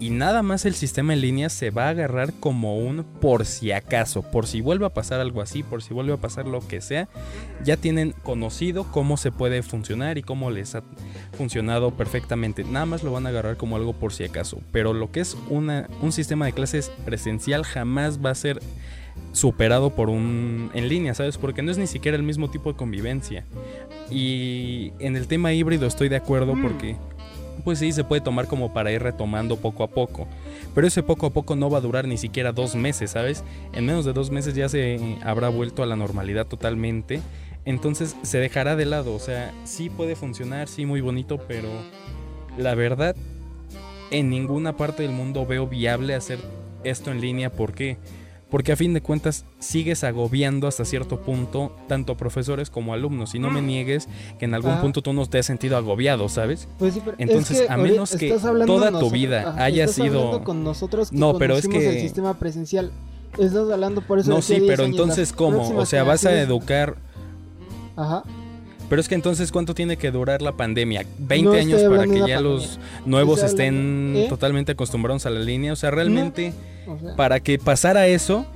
Y 0.00 0.08
nada 0.08 0.42
más 0.42 0.64
el 0.64 0.74
sistema 0.74 1.12
en 1.12 1.20
línea 1.20 1.50
se 1.50 1.68
va 1.70 1.84
a 1.84 1.90
agarrar 1.90 2.32
como 2.32 2.78
un 2.78 3.04
por 3.04 3.44
si 3.44 3.70
acaso, 3.70 4.22
por 4.22 4.46
si 4.46 4.62
vuelve 4.62 4.86
a 4.86 4.94
pasar 4.94 5.20
algo 5.20 5.42
así, 5.42 5.62
por 5.62 5.82
si 5.82 5.92
vuelve 5.92 6.14
a 6.14 6.16
pasar 6.16 6.46
lo 6.46 6.66
que 6.66 6.80
sea, 6.80 7.06
ya 7.64 7.76
tienen 7.76 8.14
conocido 8.22 8.84
cómo 8.84 9.18
se 9.18 9.30
puede 9.30 9.62
funcionar 9.62 10.16
y 10.16 10.22
cómo 10.22 10.50
les 10.50 10.74
ha 10.74 10.82
funcionado 11.36 11.90
perfectamente. 11.90 12.64
Nada 12.64 12.86
más 12.86 13.02
lo 13.02 13.12
van 13.12 13.26
a 13.26 13.28
agarrar 13.28 13.58
como 13.58 13.76
algo 13.76 13.92
por 13.92 14.14
si 14.14 14.24
acaso. 14.24 14.62
Pero 14.72 14.94
lo 14.94 15.12
que 15.12 15.20
es 15.20 15.36
una, 15.50 15.86
un 16.00 16.12
sistema 16.12 16.46
de 16.46 16.54
clases 16.54 16.90
presencial 17.04 17.64
jamás 17.64 18.24
va 18.24 18.30
a 18.30 18.34
ser 18.34 18.60
superado 19.32 19.90
por 19.90 20.08
un 20.08 20.70
en 20.72 20.88
línea, 20.88 21.12
¿sabes? 21.12 21.36
Porque 21.36 21.60
no 21.60 21.70
es 21.70 21.76
ni 21.76 21.86
siquiera 21.86 22.16
el 22.16 22.22
mismo 22.22 22.48
tipo 22.48 22.72
de 22.72 22.78
convivencia. 22.78 23.44
Y 24.10 24.94
en 24.98 25.16
el 25.16 25.26
tema 25.26 25.52
híbrido 25.52 25.86
estoy 25.86 26.08
de 26.08 26.16
acuerdo 26.16 26.54
Mm. 26.54 26.62
Pues 27.60 27.78
sí 27.78 27.92
se 27.92 28.04
puede 28.04 28.20
tomar 28.20 28.46
como 28.46 28.72
para 28.72 28.92
ir 28.92 29.02
retomando 29.02 29.56
poco 29.56 29.82
a 29.82 29.88
poco. 29.88 30.26
Pero 30.74 30.86
ese 30.86 31.02
poco 31.02 31.26
a 31.26 31.30
poco 31.30 31.56
no 31.56 31.70
va 31.70 31.78
a 31.78 31.82
durar 31.82 32.06
ni 32.06 32.16
siquiera 32.16 32.52
dos 32.52 32.74
meses, 32.74 33.12
¿sabes? 33.12 33.44
En 33.72 33.86
menos 33.86 34.04
de 34.04 34.12
dos 34.12 34.30
meses 34.30 34.54
ya 34.54 34.68
se 34.68 35.18
habrá 35.22 35.48
vuelto 35.48 35.82
a 35.82 35.86
la 35.86 35.96
normalidad 35.96 36.46
totalmente. 36.46 37.20
Entonces 37.64 38.16
se 38.22 38.38
dejará 38.38 38.76
de 38.76 38.86
lado. 38.86 39.14
O 39.14 39.18
sea, 39.18 39.52
sí 39.64 39.90
puede 39.90 40.16
funcionar, 40.16 40.68
sí 40.68 40.86
muy 40.86 41.00
bonito, 41.00 41.38
pero 41.46 41.68
la 42.56 42.74
verdad, 42.74 43.16
en 44.10 44.30
ninguna 44.30 44.76
parte 44.76 45.02
del 45.02 45.12
mundo 45.12 45.46
veo 45.46 45.66
viable 45.66 46.14
hacer 46.14 46.38
esto 46.84 47.10
en 47.10 47.20
línea. 47.20 47.50
¿Por 47.50 47.74
qué? 47.74 47.96
Porque 47.96 48.19
a 48.72 48.76
fin 48.76 48.92
de 48.94 49.00
cuentas 49.00 49.44
sigues 49.58 50.02
agobiando 50.04 50.66
hasta 50.66 50.84
cierto 50.84 51.20
punto 51.20 51.72
tanto 51.88 52.16
profesores 52.16 52.68
como 52.70 52.92
alumnos. 52.92 53.34
Y 53.34 53.38
no 53.38 53.50
me 53.50 53.62
niegues 53.62 54.08
que 54.38 54.44
en 54.46 54.54
algún 54.54 54.72
Ah. 54.72 54.80
punto 54.80 55.02
tú 55.02 55.12
no 55.12 55.24
te 55.26 55.38
has 55.38 55.46
sentido 55.46 55.76
agobiado, 55.76 56.28
¿sabes? 56.28 56.68
Pues 56.78 56.94
sí, 56.94 57.00
pero 57.04 57.16
es 57.16 57.28
Entonces, 57.28 57.70
a 57.70 57.76
menos 57.76 58.16
que 58.16 58.30
toda 58.66 58.98
tu 58.98 59.10
vida 59.10 59.50
ajá, 59.50 59.64
haya 59.64 59.84
estás 59.84 60.04
sido- 60.04 60.42
con 60.44 60.64
nosotros 60.64 61.10
que 61.10 61.16
No, 61.16 61.38
pero 61.38 61.56
es 61.56 61.68
que- 61.68 61.88
el 61.90 62.00
sistema 62.00 62.34
presencial. 62.34 62.90
Estás 63.38 63.70
hablando 63.70 64.00
por 64.02 64.18
eso. 64.18 64.30
No, 64.30 64.42
sí, 64.42 64.54
10 64.54 64.66
pero 64.66 64.84
entonces 64.84 65.32
¿cómo? 65.32 65.68
O 65.76 65.86
sea, 65.86 66.02
vas 66.02 66.24
a 66.26 66.38
educar... 66.40 66.96
Ajá. 67.96 68.24
Pero 68.90 69.00
es 69.00 69.08
que 69.08 69.14
entonces, 69.14 69.52
¿cuánto 69.52 69.72
tiene 69.72 69.96
que 69.96 70.10
durar 70.10 70.42
la 70.42 70.52
pandemia? 70.52 71.02
¿20 71.02 71.42
No 71.44 71.54
estoy 71.54 71.60
años 71.60 71.82
para 71.88 72.06
que 72.06 72.28
ya 72.28 72.40
los 72.40 72.80
nuevos 73.06 73.40
estén 73.42 74.14
¿eh? 74.16 74.26
totalmente 74.28 74.72
acostumbrados 74.72 75.26
a 75.26 75.30
la 75.30 75.38
línea? 75.38 75.72
O 75.72 75.76
sea, 75.76 75.92
realmente, 75.92 76.52
O 76.88 76.98
sea, 76.98 77.14
para 77.14 77.38
que 77.38 77.60
pasara 77.60 78.08
eso, 78.08 78.46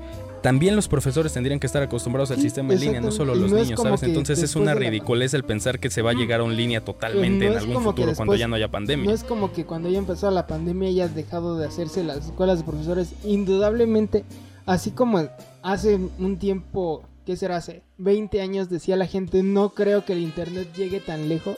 también 0.42 0.75
los 0.75 0.88
profesores 0.88 1.33
tendrían 1.33 1.61
que 1.61 1.68
estar 1.68 1.85
acostumbrados 1.85 2.33
al 2.33 2.40
sistema 2.40 2.75
en 2.75 2.81
línea, 2.81 3.01
no 3.01 3.12
solo 3.12 3.37
los 3.37 3.53
no 3.53 3.59
niños, 3.59 3.81
¿sabes? 3.81 4.03
Entonces 4.03 4.42
es 4.42 4.57
una 4.57 4.75
ridiculez 4.75 5.35
el 5.35 5.44
pensar 5.44 5.79
que 5.79 5.88
se 5.88 6.03
va 6.03 6.11
a 6.11 6.14
llegar 6.14 6.40
a 6.40 6.42
una 6.42 6.55
línea 6.55 6.81
totalmente 6.81 7.47
no 7.47 7.53
en 7.53 7.59
algún 7.59 7.83
futuro 7.85 8.12
cuando 8.16 8.35
ya 8.35 8.49
no 8.49 8.57
haya 8.57 8.68
pandemia. 8.68 9.07
No 9.07 9.12
es 9.12 9.23
como 9.23 9.53
que 9.53 9.64
cuando 9.64 9.88
ya 9.88 9.99
empezó 9.99 10.33
la 10.33 10.49
pandemia 10.49 10.88
hayas 10.88 11.14
dejado 11.14 11.57
de 11.59 11.66
hacerse 11.66 12.03
las 12.03 12.27
escuelas 12.27 12.59
de 12.59 12.64
profesores. 12.64 13.12
Indudablemente, 13.25 14.25
así 14.66 14.90
como 14.90 15.29
hace 15.62 15.94
un 16.18 16.38
tiempo, 16.40 17.05
¿qué 17.24 17.37
será? 17.37 17.56
Hace 17.56 17.82
20 17.98 18.40
años 18.40 18.68
decía 18.68 18.96
la 18.96 19.06
gente, 19.06 19.42
no 19.42 19.70
creo 19.70 20.04
que 20.04 20.12
el 20.12 20.20
internet 20.20 20.72
llegue 20.74 21.00
tan 21.00 21.28
lejos 21.28 21.56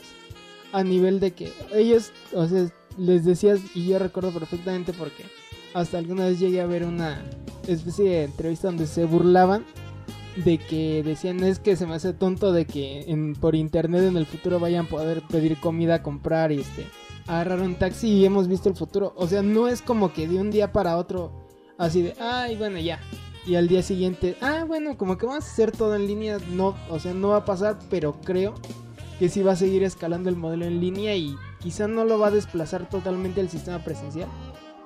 a 0.72 0.84
nivel 0.84 1.20
de 1.20 1.32
que 1.32 1.52
ellos, 1.74 2.12
o 2.32 2.46
sea, 2.46 2.68
les 2.98 3.24
decías, 3.24 3.60
y 3.74 3.86
yo 3.86 3.98
recuerdo 3.98 4.30
perfectamente 4.32 4.92
porque 4.92 5.24
hasta 5.74 5.98
alguna 5.98 6.26
vez 6.26 6.40
llegué 6.40 6.60
a 6.60 6.66
ver 6.66 6.84
una 6.84 7.22
especie 7.66 8.08
de 8.08 8.24
entrevista 8.24 8.68
donde 8.68 8.86
se 8.86 9.04
burlaban 9.04 9.64
de 10.36 10.58
que 10.58 11.02
decían 11.02 11.42
es 11.42 11.58
que 11.58 11.76
se 11.76 11.86
me 11.86 11.94
hace 11.94 12.12
tonto 12.12 12.52
de 12.52 12.66
que 12.66 13.34
por 13.40 13.54
internet 13.54 14.02
en 14.02 14.16
el 14.16 14.26
futuro 14.26 14.60
vayan 14.60 14.86
a 14.86 14.88
poder 14.88 15.22
pedir 15.22 15.58
comida, 15.58 16.02
comprar 16.02 16.52
y 16.52 16.60
este 16.60 16.86
agarrar 17.26 17.60
un 17.60 17.74
taxi 17.74 18.08
y 18.08 18.24
hemos 18.24 18.48
visto 18.48 18.68
el 18.68 18.76
futuro. 18.76 19.12
O 19.16 19.26
sea, 19.26 19.42
no 19.42 19.68
es 19.68 19.82
como 19.82 20.12
que 20.12 20.28
de 20.28 20.38
un 20.38 20.50
día 20.50 20.72
para 20.72 20.96
otro 20.96 21.32
así 21.78 22.02
de, 22.02 22.14
ay, 22.20 22.56
bueno, 22.56 22.78
ya. 22.78 23.00
Y 23.46 23.54
al 23.54 23.68
día 23.68 23.82
siguiente, 23.82 24.36
ah, 24.40 24.64
bueno, 24.66 24.96
como 24.98 25.16
que 25.18 25.26
vamos 25.26 25.44
a 25.44 25.46
hacer 25.52 25.70
todo 25.70 25.94
en 25.94 26.06
línea. 26.06 26.38
No, 26.50 26.74
o 26.90 26.98
sea, 26.98 27.14
no 27.14 27.28
va 27.28 27.38
a 27.38 27.44
pasar, 27.44 27.78
pero 27.90 28.20
creo 28.24 28.54
que 29.18 29.28
sí 29.28 29.42
va 29.42 29.52
a 29.52 29.56
seguir 29.56 29.82
escalando 29.84 30.28
el 30.28 30.36
modelo 30.36 30.64
en 30.64 30.80
línea 30.80 31.14
y 31.14 31.36
quizá 31.60 31.86
no 31.86 32.04
lo 32.04 32.18
va 32.18 32.28
a 32.28 32.30
desplazar 32.32 32.88
totalmente 32.88 33.40
el 33.40 33.48
sistema 33.48 33.82
presencial. 33.84 34.28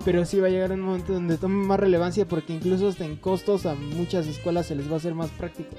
Pero 0.04 0.24
sí 0.24 0.40
va 0.40 0.46
a 0.46 0.50
llegar 0.50 0.72
un 0.72 0.80
momento 0.80 1.12
donde 1.14 1.36
tome 1.38 1.64
más 1.66 1.80
relevancia 1.80 2.26
porque 2.26 2.52
incluso 2.54 2.88
hasta 2.88 3.04
en 3.04 3.16
costos 3.16 3.66
a 3.66 3.74
muchas 3.74 4.26
escuelas 4.26 4.66
se 4.66 4.74
les 4.74 4.88
va 4.90 4.94
a 4.94 4.96
hacer 4.98 5.14
más 5.14 5.30
práctico. 5.30 5.70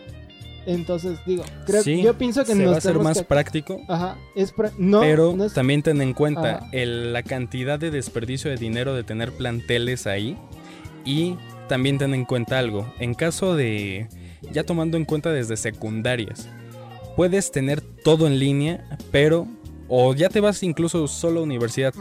Entonces, 0.67 1.17
digo, 1.25 1.43
creo 1.65 1.81
Sí, 1.81 2.03
yo 2.03 2.15
pienso 2.15 2.41
que 2.45 2.53
se 2.53 2.63
nos 2.63 2.73
va 2.73 2.77
a 2.77 2.81
tenemos 2.81 3.03
más 3.03 3.17
que- 3.17 3.23
práctico. 3.23 3.79
Ajá, 3.87 4.17
es 4.35 4.53
pra- 4.55 4.71
no, 4.77 4.99
pero 5.01 5.33
no 5.35 5.45
es- 5.45 5.53
también 5.53 5.81
ten 5.81 6.01
en 6.01 6.13
cuenta 6.13 6.67
el- 6.71 7.13
la 7.13 7.23
cantidad 7.23 7.79
de 7.79 7.89
desperdicio 7.89 8.51
de 8.51 8.57
dinero 8.57 8.93
de 8.93 9.03
tener 9.03 9.31
planteles 9.31 10.05
ahí. 10.05 10.37
Y 11.03 11.35
también 11.71 11.97
ten 11.97 12.13
en 12.13 12.25
cuenta 12.25 12.59
algo. 12.59 12.93
En 12.99 13.13
caso 13.13 13.55
de, 13.55 14.09
ya 14.51 14.65
tomando 14.65 14.97
en 14.97 15.05
cuenta 15.05 15.31
desde 15.31 15.55
secundarias, 15.55 16.49
puedes 17.15 17.49
tener 17.49 17.79
todo 17.79 18.27
en 18.27 18.39
línea, 18.39 18.83
pero, 19.09 19.47
o 19.87 20.13
ya 20.13 20.27
te 20.27 20.41
vas 20.41 20.63
incluso 20.63 21.07
solo 21.07 21.39
a 21.39 21.43
universidad. 21.43 21.93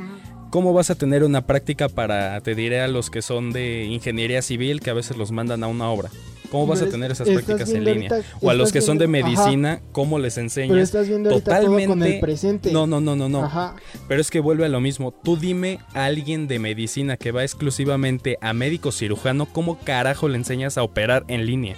¿Cómo 0.51 0.73
vas 0.73 0.91
a 0.91 0.97
tener 0.97 1.23
una 1.23 1.47
práctica 1.47 1.89
para, 1.89 2.41
te 2.41 2.57
diré, 2.57 2.81
a 2.81 2.89
los 2.89 3.11
que 3.11 3.23
son 3.23 3.53
de 3.53 3.85
ingeniería 3.85 4.43
civil, 4.43 4.81
que 4.81 4.91
a 4.91 4.95
veces 4.95 5.17
los 5.17 5.31
mandan 5.31 5.63
a 5.63 5.69
una 5.69 5.89
obra? 5.89 6.11
¿Cómo 6.51 6.67
vas 6.67 6.79
a 6.81 6.83
Pero 6.83 6.93
tener 6.93 7.11
esas 7.13 7.29
prácticas 7.29 7.71
en 7.71 7.85
línea? 7.85 8.11
ahorita- 8.11 8.29
O 8.43 8.51
a 8.51 8.55
los 8.55 8.73
que 8.73 8.81
son 8.81 8.99
de 8.99 9.05
ajá, 9.05 9.13
medicina, 9.13 9.81
¿cómo 9.93 10.19
les 10.19 10.35
pero 10.35 10.45
enseñas? 10.47 10.79
estás 10.79 11.09
viendo 11.09 11.31
ahorita 11.31 11.61
todo 11.61 11.67
con 11.71 11.79
el 11.81 11.87
totalmente- 11.87 12.21
presente. 12.21 12.73
No, 12.73 12.87
no, 12.87 13.01
no, 13.01 13.15
no, 13.17 13.29
no. 13.29 13.45
Ajá. 13.45 13.77
Pero 14.09 14.21
es 14.21 14.31
que 14.31 14.41
vuelve 14.41 14.65
a 14.67 14.69
lo 14.69 14.81
mismo. 14.81 15.13
Tú 15.13 15.37
dime 15.37 15.79
a 15.95 16.07
alguien 16.07 16.49
de 16.49 16.59
medicina 16.59 17.17
que 17.17 17.31
va 17.33 17.43
exclusivamente 17.45 18.37
a 18.41 18.53
médico 18.53 18.91
cirujano, 18.93 19.47
¿cómo 19.47 19.79
carajo 19.79 20.29
le 20.29 20.37
enseñas 20.37 20.77
a 20.77 20.83
operar 20.83 21.25
en 21.29 21.47
línea? 21.47 21.77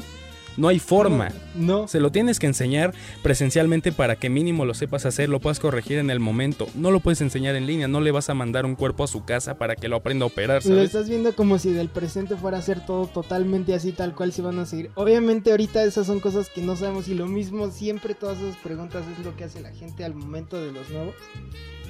No 0.57 0.69
hay 0.69 0.79
forma. 0.79 1.31
No. 1.55 1.89
Se 1.89 2.01
lo 2.01 2.11
tienes 2.13 2.39
que 2.39 2.47
enseñar 2.47 2.93
presencialmente 3.23 3.93
para 3.93 4.17
que 4.17 4.29
mínimo 4.29 4.65
lo 4.65 4.75
sepas 4.75 5.07
hacer, 5.07 5.29
lo 5.29 5.41
puedas 5.41 5.61
corregir 5.61 5.99
en 5.99 6.11
el 6.11 6.21
momento. 6.21 6.67
No 6.75 6.91
lo 6.91 7.01
puedes 7.01 7.21
enseñar 7.21 7.55
en 7.55 7.67
línea, 7.67 7.89
no 7.89 8.01
le 8.01 8.11
vas 8.11 8.29
a 8.31 8.35
mandar 8.35 8.67
un 8.67 8.75
cuerpo 8.75 9.05
a 9.05 9.07
su 9.07 9.25
casa 9.25 9.55
para 9.59 9.77
que 9.77 9.89
lo 9.89 9.97
aprenda 9.97 10.25
a 10.25 10.29
operar, 10.29 10.65
Lo 10.65 10.75
¿sabes? 10.75 10.85
estás 10.87 11.09
viendo 11.09 11.35
como 11.35 11.59
si 11.59 11.73
del 11.73 11.89
presente 11.89 12.37
fuera 12.37 12.59
a 12.59 12.63
ser 12.63 12.85
todo 12.85 13.07
totalmente 13.07 13.75
así, 13.75 13.93
tal 13.93 14.15
cual 14.15 14.33
se 14.33 14.43
van 14.43 14.59
a 14.59 14.67
seguir. 14.67 14.91
Obviamente 14.95 15.51
ahorita 15.51 15.83
esas 15.85 16.07
son 16.07 16.21
cosas 16.21 16.49
que 16.49 16.63
no 16.63 16.77
sabemos 16.77 17.09
y 17.09 17.15
lo 17.15 17.27
mismo 17.27 17.71
siempre 17.71 18.15
todas 18.15 18.39
esas 18.41 18.57
preguntas 18.57 19.05
es 19.19 19.25
lo 19.25 19.37
que 19.37 19.45
hace 19.45 19.61
la 19.61 19.73
gente 19.73 20.05
al 20.05 20.15
momento 20.15 20.61
de 20.61 20.73
los 20.73 20.91
nuevos. 20.91 21.15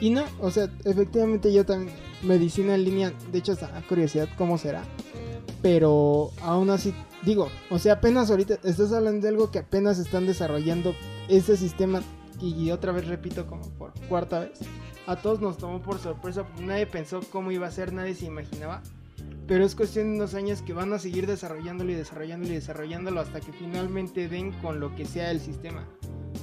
Y 0.00 0.10
no, 0.10 0.24
o 0.40 0.50
sea, 0.50 0.68
efectivamente 0.84 1.52
yo 1.52 1.64
también 1.64 1.94
medicina 2.22 2.74
en 2.74 2.84
línea, 2.84 3.12
de 3.30 3.38
hecho 3.38 3.52
hasta 3.52 3.68
da 3.68 3.82
curiosidad 3.82 4.28
cómo 4.36 4.58
será. 4.58 4.82
Pero 5.62 6.30
aún 6.42 6.70
así, 6.70 6.92
digo, 7.22 7.48
o 7.70 7.78
sea, 7.78 7.94
apenas 7.94 8.30
ahorita 8.30 8.58
estás 8.64 8.92
hablando 8.92 9.22
de 9.22 9.28
algo 9.28 9.50
que 9.50 9.60
apenas 9.60 9.98
están 9.98 10.26
desarrollando 10.26 10.94
ese 11.28 11.56
sistema 11.56 12.02
y 12.40 12.70
otra 12.70 12.92
vez 12.92 13.06
repito 13.06 13.46
como 13.46 13.62
por 13.78 13.92
cuarta 14.08 14.40
vez. 14.40 14.60
A 15.06 15.16
todos 15.16 15.40
nos 15.40 15.58
tomó 15.58 15.82
por 15.82 15.98
sorpresa 15.98 16.46
nadie 16.60 16.86
pensó 16.86 17.20
cómo 17.30 17.50
iba 17.50 17.66
a 17.66 17.70
ser, 17.70 17.92
nadie 17.92 18.14
se 18.14 18.26
imaginaba. 18.26 18.82
Pero 19.46 19.64
es 19.64 19.74
cuestión 19.74 20.10
de 20.10 20.16
unos 20.16 20.34
años 20.34 20.62
que 20.62 20.72
van 20.72 20.92
a 20.92 20.98
seguir 20.98 21.26
desarrollándolo 21.26 21.90
y 21.92 21.94
desarrollándolo 21.94 22.52
y 22.52 22.56
desarrollándolo 22.56 23.20
hasta 23.20 23.40
que 23.40 23.52
finalmente 23.52 24.28
den 24.28 24.52
con 24.60 24.80
lo 24.80 24.94
que 24.94 25.04
sea 25.04 25.30
el 25.30 25.40
sistema. 25.40 25.86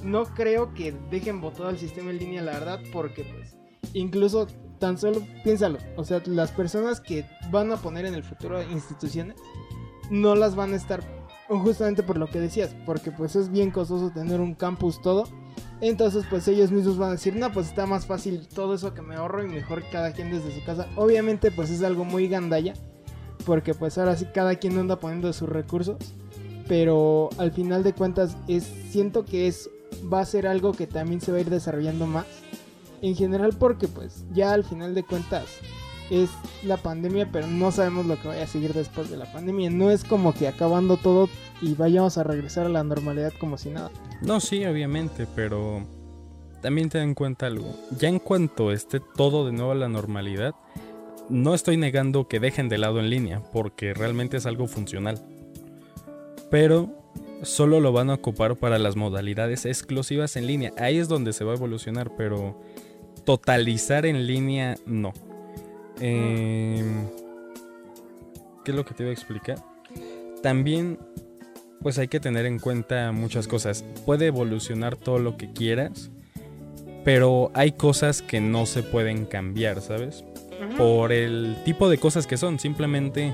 No 0.03 0.25
creo 0.25 0.73
que 0.73 0.93
dejen 1.09 1.41
botado 1.41 1.69
el 1.69 1.77
sistema 1.77 2.11
en 2.11 2.19
línea, 2.19 2.41
la 2.41 2.53
verdad, 2.53 2.79
porque 2.91 3.23
pues 3.23 3.57
incluso 3.93 4.47
tan 4.79 4.97
solo 4.97 5.21
piénsalo, 5.43 5.77
o 5.97 6.05
sea, 6.05 6.21
las 6.25 6.51
personas 6.51 7.01
que 7.01 7.25
van 7.51 7.71
a 7.71 7.77
poner 7.77 8.05
en 8.05 8.13
el 8.13 8.23
futuro 8.23 8.61
instituciones 8.61 9.35
no 10.09 10.35
las 10.35 10.55
van 10.55 10.73
a 10.73 10.77
estar 10.77 11.01
justamente 11.47 12.03
por 12.03 12.17
lo 12.17 12.27
que 12.27 12.39
decías, 12.39 12.75
porque 12.85 13.11
pues 13.11 13.35
es 13.35 13.49
bien 13.49 13.71
costoso 13.71 14.11
tener 14.11 14.39
un 14.39 14.53
campus 14.53 15.01
todo. 15.01 15.23
Entonces 15.81 16.25
pues 16.29 16.47
ellos 16.47 16.71
mismos 16.71 16.97
van 16.97 17.09
a 17.09 17.13
decir, 17.13 17.35
no, 17.35 17.51
pues 17.51 17.67
está 17.67 17.85
más 17.85 18.05
fácil 18.05 18.47
todo 18.47 18.75
eso 18.75 18.93
que 18.93 19.01
me 19.01 19.15
ahorro 19.15 19.43
y 19.43 19.47
mejor 19.47 19.83
cada 19.91 20.11
quien 20.11 20.31
desde 20.31 20.53
su 20.53 20.63
casa. 20.63 20.87
Obviamente 20.95 21.51
pues 21.51 21.69
es 21.69 21.81
algo 21.83 22.05
muy 22.05 22.27
gandalla, 22.27 22.73
porque 23.45 23.73
pues 23.73 23.97
ahora 23.97 24.15
sí 24.15 24.25
cada 24.33 24.55
quien 24.55 24.77
anda 24.77 24.99
poniendo 24.99 25.31
sus 25.33 25.49
recursos, 25.49 25.97
pero 26.67 27.29
al 27.37 27.51
final 27.51 27.83
de 27.83 27.93
cuentas 27.93 28.37
es 28.47 28.63
siento 28.63 29.25
que 29.25 29.47
es 29.47 29.69
va 30.11 30.19
a 30.21 30.25
ser 30.25 30.47
algo 30.47 30.73
que 30.73 30.85
también 30.85 31.21
se 31.21 31.31
va 31.31 31.39
a 31.39 31.41
ir 31.41 31.49
desarrollando 31.49 32.05
más. 32.05 32.25
En 33.01 33.15
general 33.15 33.55
porque 33.57 33.87
pues 33.87 34.25
ya 34.33 34.51
al 34.51 34.65
final 34.65 34.93
de 34.93 35.03
cuentas 35.03 35.45
es 36.09 36.29
la 36.63 36.77
pandemia, 36.77 37.29
pero 37.31 37.47
no 37.47 37.71
sabemos 37.71 38.05
lo 38.05 38.19
que 38.21 38.27
vaya 38.27 38.43
a 38.43 38.47
seguir 38.47 38.73
después 38.73 39.09
de 39.09 39.17
la 39.17 39.31
pandemia. 39.31 39.69
No 39.69 39.91
es 39.91 40.03
como 40.03 40.33
que 40.33 40.47
acabando 40.47 40.97
todo 40.97 41.29
y 41.61 41.73
vayamos 41.73 42.17
a 42.17 42.23
regresar 42.23 42.65
a 42.65 42.69
la 42.69 42.83
normalidad 42.83 43.33
como 43.39 43.57
si 43.57 43.69
nada. 43.69 43.91
No, 44.21 44.39
sí, 44.39 44.65
obviamente, 44.65 45.27
pero 45.35 45.83
también 46.61 46.89
ten 46.89 47.01
en 47.03 47.13
cuenta 47.15 47.47
algo. 47.47 47.75
Ya 47.97 48.09
en 48.09 48.19
cuanto 48.19 48.71
esté 48.71 48.99
todo 48.99 49.45
de 49.45 49.51
nuevo 49.51 49.71
a 49.71 49.75
la 49.75 49.89
normalidad, 49.89 50.55
no 51.29 51.53
estoy 51.53 51.77
negando 51.77 52.27
que 52.27 52.39
dejen 52.39 52.69
de 52.69 52.77
lado 52.77 52.99
en 52.99 53.09
línea, 53.09 53.41
porque 53.53 53.93
realmente 53.93 54.37
es 54.37 54.45
algo 54.45 54.67
funcional. 54.67 55.21
Pero 56.49 56.89
solo 57.43 57.79
lo 57.79 57.91
van 57.91 58.09
a 58.09 58.15
ocupar 58.15 58.55
para 58.55 58.79
las 58.79 58.95
modalidades 58.95 59.65
exclusivas 59.65 60.35
en 60.35 60.47
línea. 60.47 60.73
Ahí 60.77 60.97
es 60.97 61.07
donde 61.07 61.33
se 61.33 61.43
va 61.43 61.53
a 61.53 61.55
evolucionar, 61.55 62.11
pero 62.17 62.59
totalizar 63.25 64.05
en 64.05 64.25
línea 64.25 64.75
no. 64.85 65.13
Em, 65.99 67.07
¿Qué 68.63 68.71
es 68.71 68.75
lo 68.75 68.85
que 68.85 68.93
te 68.93 69.03
iba 69.03 69.09
a 69.09 69.13
explicar? 69.13 69.57
También 70.41 70.99
pues 71.81 71.97
hay 71.97 72.07
que 72.07 72.19
tener 72.19 72.45
en 72.45 72.59
cuenta 72.59 73.11
muchas 73.11 73.47
cosas. 73.47 73.83
Puede 74.05 74.27
evolucionar 74.27 74.95
todo 74.95 75.19
lo 75.19 75.37
que 75.37 75.51
quieras, 75.51 76.11
pero 77.03 77.51
hay 77.53 77.71
cosas 77.71 78.21
que 78.21 78.41
no 78.41 78.65
se 78.65 78.83
pueden 78.83 79.25
cambiar, 79.25 79.81
¿sabes? 79.81 80.23
Por 80.77 81.11
el 81.11 81.55
tipo 81.63 81.89
de 81.89 81.97
cosas 81.97 82.27
que 82.27 82.37
son. 82.37 82.59
Simplemente 82.59 83.33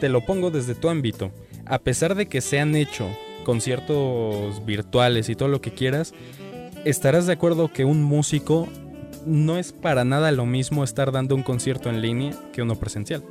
te 0.00 0.08
lo 0.08 0.24
pongo 0.24 0.50
desde 0.50 0.74
tu 0.74 0.88
ámbito. 0.88 1.30
A 1.66 1.78
pesar 1.78 2.14
de 2.14 2.26
que 2.26 2.40
se 2.40 2.60
han 2.60 2.74
hecho 2.76 3.08
conciertos 3.44 4.64
virtuales 4.64 5.28
y 5.28 5.36
todo 5.36 5.48
lo 5.48 5.60
que 5.60 5.72
quieras, 5.72 6.14
estarás 6.84 7.26
de 7.26 7.34
acuerdo 7.34 7.72
que 7.72 7.84
un 7.84 8.02
músico 8.02 8.68
no 9.26 9.58
es 9.58 9.72
para 9.72 10.04
nada 10.04 10.30
lo 10.32 10.46
mismo 10.46 10.84
estar 10.84 11.12
dando 11.12 11.34
un 11.34 11.42
concierto 11.42 11.90
en 11.90 12.00
línea 12.00 12.32
que 12.52 12.62
uno 12.62 12.76
presencial. 12.76 13.22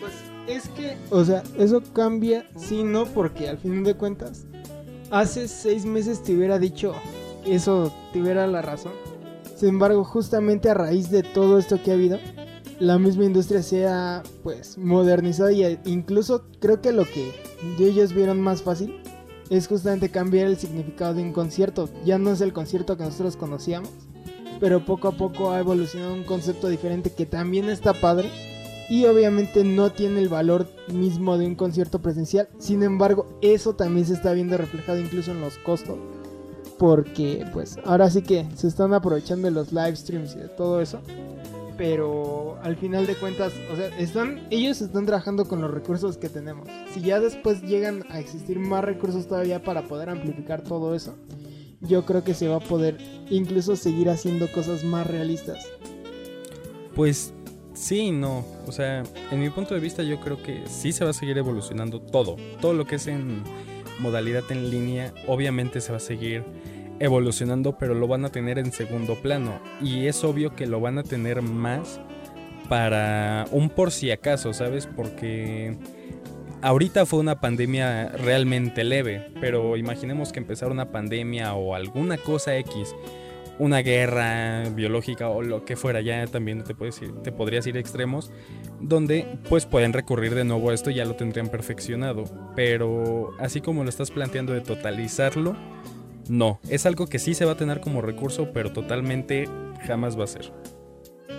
Pues 0.00 0.12
es 0.46 0.68
que, 0.70 0.96
o 1.10 1.24
sea, 1.24 1.42
eso 1.58 1.82
cambia, 1.92 2.48
sí, 2.56 2.84
no, 2.84 3.04
porque 3.04 3.48
al 3.48 3.58
fin 3.58 3.82
de 3.84 3.94
cuentas, 3.94 4.46
hace 5.10 5.48
seis 5.48 5.84
meses 5.84 6.22
te 6.22 6.34
hubiera 6.34 6.58
dicho 6.58 6.94
eso, 7.44 7.92
te 8.12 8.22
hubiera 8.22 8.46
la 8.46 8.62
razón. 8.62 8.92
Sin 9.56 9.70
embargo, 9.70 10.04
justamente 10.04 10.70
a 10.70 10.74
raíz 10.74 11.10
de 11.10 11.22
todo 11.22 11.58
esto 11.58 11.82
que 11.82 11.90
ha 11.90 11.94
habido, 11.94 12.18
la 12.78 12.98
misma 12.98 13.24
industria 13.24 13.62
se 13.62 13.86
ha, 13.88 14.22
pues, 14.44 14.78
modernizado 14.78 15.50
y 15.50 15.64
eh, 15.64 15.80
incluso 15.84 16.46
creo 16.60 16.80
que 16.80 16.92
lo 16.92 17.04
que 17.04 17.32
ellos 17.80 18.12
vieron 18.12 18.40
más 18.40 18.62
fácil 18.62 18.94
es 19.50 19.66
justamente 19.66 20.10
cambiar 20.10 20.46
el 20.46 20.58
significado 20.58 21.14
de 21.14 21.22
un 21.22 21.32
concierto. 21.32 21.88
Ya 22.04 22.18
no 22.18 22.30
es 22.32 22.40
el 22.40 22.52
concierto 22.52 22.96
que 22.96 23.04
nosotros 23.04 23.36
conocíamos, 23.36 23.90
pero 24.60 24.84
poco 24.84 25.08
a 25.08 25.12
poco 25.12 25.50
ha 25.50 25.60
evolucionado 25.60 26.14
un 26.14 26.24
concepto 26.24 26.68
diferente 26.68 27.10
que 27.10 27.26
también 27.26 27.68
está 27.68 27.92
padre 27.92 28.28
y 28.88 29.04
obviamente 29.04 29.64
no 29.64 29.92
tiene 29.92 30.20
el 30.20 30.28
valor 30.28 30.66
mismo 30.92 31.36
de 31.36 31.46
un 31.46 31.54
concierto 31.54 32.00
presencial. 32.00 32.48
Sin 32.58 32.82
embargo, 32.82 33.26
eso 33.42 33.74
también 33.74 34.06
se 34.06 34.14
está 34.14 34.32
viendo 34.32 34.56
reflejado 34.56 34.98
incluso 34.98 35.32
en 35.32 35.40
los 35.40 35.58
costos. 35.58 35.98
Porque 36.78 37.44
pues 37.52 37.76
ahora 37.84 38.08
sí 38.08 38.22
que 38.22 38.46
se 38.54 38.68
están 38.68 38.94
aprovechando 38.94 39.48
de 39.48 39.52
los 39.52 39.72
live 39.72 39.96
streams 39.96 40.34
y 40.36 40.38
de 40.38 40.48
todo 40.48 40.80
eso. 40.80 41.00
Pero 41.76 42.56
al 42.62 42.76
final 42.76 43.06
de 43.06 43.14
cuentas, 43.14 43.52
o 43.72 43.76
sea, 43.76 43.86
están, 43.98 44.46
ellos 44.50 44.80
están 44.80 45.06
trabajando 45.06 45.44
con 45.44 45.60
los 45.60 45.70
recursos 45.70 46.16
que 46.16 46.28
tenemos. 46.28 46.66
Si 46.92 47.00
ya 47.00 47.20
después 47.20 47.62
llegan 47.62 48.04
a 48.10 48.18
existir 48.18 48.58
más 48.58 48.84
recursos 48.84 49.28
todavía 49.28 49.62
para 49.62 49.82
poder 49.82 50.08
amplificar 50.08 50.62
todo 50.62 50.94
eso, 50.94 51.14
yo 51.80 52.04
creo 52.04 52.24
que 52.24 52.34
se 52.34 52.48
va 52.48 52.56
a 52.56 52.60
poder 52.60 52.98
incluso 53.30 53.76
seguir 53.76 54.08
haciendo 54.10 54.50
cosas 54.50 54.84
más 54.84 55.06
realistas. 55.06 55.66
Pues 56.94 57.32
sí 57.74 58.10
no. 58.10 58.44
O 58.66 58.72
sea, 58.72 59.04
en 59.30 59.40
mi 59.40 59.50
punto 59.50 59.74
de 59.74 59.80
vista 59.80 60.02
yo 60.02 60.20
creo 60.20 60.42
que 60.42 60.64
sí 60.66 60.92
se 60.92 61.04
va 61.04 61.10
a 61.10 61.14
seguir 61.14 61.38
evolucionando 61.38 62.00
todo. 62.00 62.36
Todo 62.60 62.72
lo 62.72 62.86
que 62.86 62.96
es 62.96 63.06
en 63.06 63.42
modalidad 64.00 64.44
en 64.50 64.70
línea 64.70 65.12
obviamente 65.26 65.80
se 65.80 65.92
va 65.92 65.98
a 65.98 66.00
seguir 66.00 66.44
evolucionando, 67.00 67.78
pero 67.78 67.94
lo 67.94 68.08
van 68.08 68.24
a 68.24 68.30
tener 68.30 68.58
en 68.58 68.72
segundo 68.72 69.14
plano. 69.14 69.60
Y 69.80 70.06
es 70.06 70.24
obvio 70.24 70.54
que 70.54 70.66
lo 70.66 70.80
van 70.80 70.98
a 70.98 71.02
tener 71.02 71.42
más 71.42 72.00
para 72.68 73.46
un 73.50 73.70
por 73.70 73.92
si 73.92 74.10
acaso, 74.10 74.52
¿sabes? 74.52 74.86
Porque 74.86 75.76
ahorita 76.62 77.06
fue 77.06 77.20
una 77.20 77.40
pandemia 77.40 78.08
realmente 78.08 78.84
leve, 78.84 79.32
pero 79.40 79.76
imaginemos 79.76 80.32
que 80.32 80.40
empezara 80.40 80.72
una 80.72 80.90
pandemia 80.90 81.54
o 81.54 81.74
alguna 81.74 82.18
cosa 82.18 82.56
X, 82.56 82.94
una 83.58 83.78
guerra 83.78 84.68
biológica 84.70 85.28
o 85.28 85.42
lo 85.42 85.64
que 85.64 85.76
fuera, 85.76 86.00
ya 86.00 86.26
también 86.26 86.62
te, 86.64 86.74
puedes 86.74 87.00
ir, 87.02 87.12
te 87.22 87.32
podrías 87.32 87.66
ir 87.66 87.76
extremos, 87.76 88.30
donde 88.80 89.38
pues 89.48 89.66
pueden 89.66 89.92
recurrir 89.92 90.34
de 90.34 90.44
nuevo 90.44 90.70
a 90.70 90.74
esto, 90.74 90.90
ya 90.90 91.04
lo 91.04 91.16
tendrían 91.16 91.48
perfeccionado, 91.48 92.24
pero 92.54 93.30
así 93.38 93.60
como 93.60 93.82
lo 93.82 93.90
estás 93.90 94.10
planteando 94.10 94.52
de 94.52 94.60
totalizarlo, 94.60 95.56
no, 96.28 96.60
es 96.68 96.84
algo 96.86 97.06
que 97.06 97.18
sí 97.18 97.34
se 97.34 97.44
va 97.44 97.52
a 97.52 97.56
tener 97.56 97.80
como 97.80 98.02
recurso, 98.02 98.52
pero 98.52 98.72
totalmente 98.72 99.48
jamás 99.86 100.18
va 100.18 100.24
a 100.24 100.28
ser. 100.28 100.52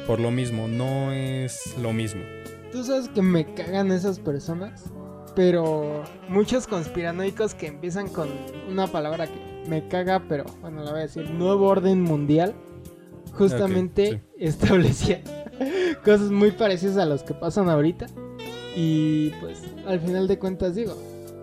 Por 0.08 0.20
lo 0.20 0.32
mismo, 0.32 0.68
no 0.68 1.12
es 1.12 1.76
lo 1.80 1.94
mismo. 1.94 2.24
Tú 2.72 2.84
sabes 2.84 3.08
que 3.10 3.22
me 3.22 3.54
cagan 3.54 3.92
esas 3.92 4.20
personas, 4.20 4.92
pero 5.36 6.04
muchos 6.28 6.68
conspiranoicos 6.68 7.54
que 7.54 7.68
empiezan 7.68 8.08
con 8.08 8.30
una 8.70 8.88
palabra 8.88 9.28
que 9.28 9.70
me 9.70 9.88
caga, 9.88 10.24
pero 10.28 10.46
bueno, 10.62 10.84
la 10.84 10.92
voy 10.92 11.00
a 11.00 11.04
decir, 11.04 11.30
nuevo 11.30 11.68
orden 11.68 12.02
mundial, 12.02 12.54
justamente 13.34 14.14
Ok, 14.14 14.22
establecía 14.38 15.22
cosas 16.04 16.32
muy 16.32 16.52
parecidas 16.52 16.98
a 16.98 17.06
los 17.06 17.24
que 17.24 17.34
pasan 17.34 17.70
ahorita. 17.70 18.08
Y 18.76 19.32
pues 19.42 19.64
al 19.88 20.00
final 20.00 20.28
de 20.28 20.40
cuentas 20.40 20.76
digo, 20.76 20.96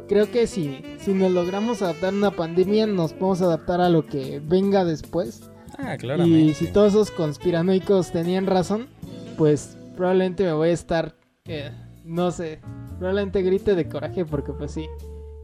creo 0.08 0.30
que 0.30 0.46
si, 0.46 0.82
si 0.98 1.12
nos 1.12 1.32
logramos 1.32 1.82
adaptar 1.82 2.12
a 2.12 2.16
una 2.16 2.30
pandemia, 2.30 2.86
nos 2.86 3.12
podemos 3.12 3.42
adaptar 3.42 3.80
a 3.80 3.88
lo 3.88 4.06
que 4.06 4.40
venga 4.44 4.84
después. 4.84 5.50
Ah, 5.78 5.96
claramente. 5.96 6.38
Y 6.38 6.54
si 6.54 6.68
todos 6.68 6.92
esos 6.92 7.10
conspiranoicos 7.10 8.12
tenían 8.12 8.46
razón, 8.46 8.88
pues 9.36 9.76
probablemente 9.96 10.44
me 10.44 10.52
voy 10.52 10.70
a 10.70 10.72
estar, 10.72 11.16
eh, 11.46 11.70
no 12.06 12.30
sé, 12.30 12.60
probablemente 12.98 13.42
grite 13.42 13.74
de 13.74 13.88
coraje 13.88 14.24
porque 14.24 14.52
pues 14.52 14.72
sí, 14.72 14.86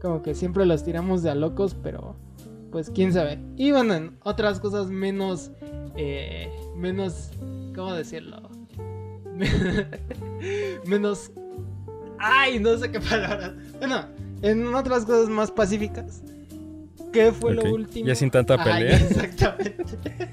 como 0.01 0.21
que 0.21 0.33
siempre 0.33 0.65
los 0.65 0.83
tiramos 0.83 1.23
de 1.23 1.29
a 1.29 1.35
locos, 1.35 1.75
pero 1.81 2.15
pues 2.71 2.89
quién 2.89 3.13
sabe. 3.13 3.39
Y 3.55 3.71
bueno, 3.71 3.93
en 3.93 4.17
otras 4.23 4.59
cosas 4.59 4.87
menos, 4.87 5.51
eh, 5.95 6.49
menos, 6.75 7.31
¿cómo 7.75 7.93
decirlo? 7.93 8.49
menos... 10.87 11.31
Ay, 12.17 12.59
no 12.59 12.77
sé 12.77 12.89
qué 12.89 12.99
palabras. 12.99 13.51
Bueno, 13.79 14.05
en 14.41 14.73
otras 14.73 15.05
cosas 15.05 15.29
más 15.29 15.51
pacíficas. 15.51 16.23
¿Qué 17.11 17.31
fue 17.31 17.53
lo 17.53 17.63
último? 17.63 18.07
ya 18.07 18.15
sin 18.15 18.31
tanta 18.31 18.55
Ay, 18.55 18.83
pelea. 18.83 18.97
exactamente. 19.09 20.29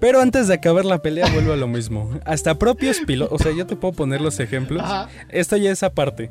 Pero 0.00 0.20
antes 0.20 0.48
de 0.48 0.54
acabar 0.54 0.84
la 0.84 1.02
pelea, 1.02 1.30
vuelvo 1.32 1.52
a 1.52 1.56
lo 1.56 1.68
mismo. 1.68 2.10
Hasta 2.24 2.54
propios 2.58 3.00
pilotos, 3.06 3.38
o 3.40 3.42
sea, 3.42 3.52
yo 3.54 3.66
te 3.66 3.76
puedo 3.76 3.92
poner 3.92 4.20
los 4.20 4.40
ejemplos. 4.40 4.82
Ajá. 4.82 5.08
Esta 5.28 5.58
ya 5.58 5.70
es 5.70 5.82
aparte. 5.82 6.30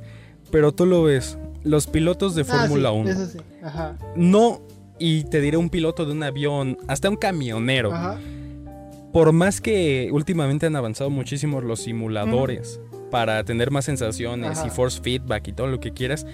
Pero 0.51 0.71
tú 0.73 0.85
lo 0.85 1.03
ves. 1.03 1.37
Los 1.63 1.85
pilotos 1.87 2.33
de 2.35 2.41
Ah, 2.41 2.45
Fórmula 2.45 2.89
sí, 2.89 2.95
1. 2.97 3.09
Eso 3.11 3.25
sí. 3.27 3.37
Ajá. 3.63 3.97
No, 4.15 4.61
y 4.97 5.23
te 5.25 5.39
diré 5.39 5.57
un 5.57 5.69
piloto 5.69 6.05
de 6.05 6.13
un 6.13 6.23
avión, 6.23 6.77
hasta 6.87 7.09
un 7.09 7.15
camionero. 7.15 7.93
Ajá. 7.93 8.17
Por 9.13 9.31
más 9.33 9.61
que 9.61 10.09
últimamente 10.11 10.65
han 10.65 10.75
avanzado 10.75 11.09
muchísimo 11.09 11.61
los 11.61 11.81
simuladores 11.81 12.79
para 13.11 13.43
tener 13.43 13.71
más 13.71 13.85
sensaciones 13.85 14.59
Ajá. 14.59 14.67
y 14.67 14.69
force 14.69 15.01
feedback 15.01 15.47
y 15.47 15.53
todo 15.53 15.67
lo 15.67 15.79
que 15.79 15.91
quieras, 15.91 16.25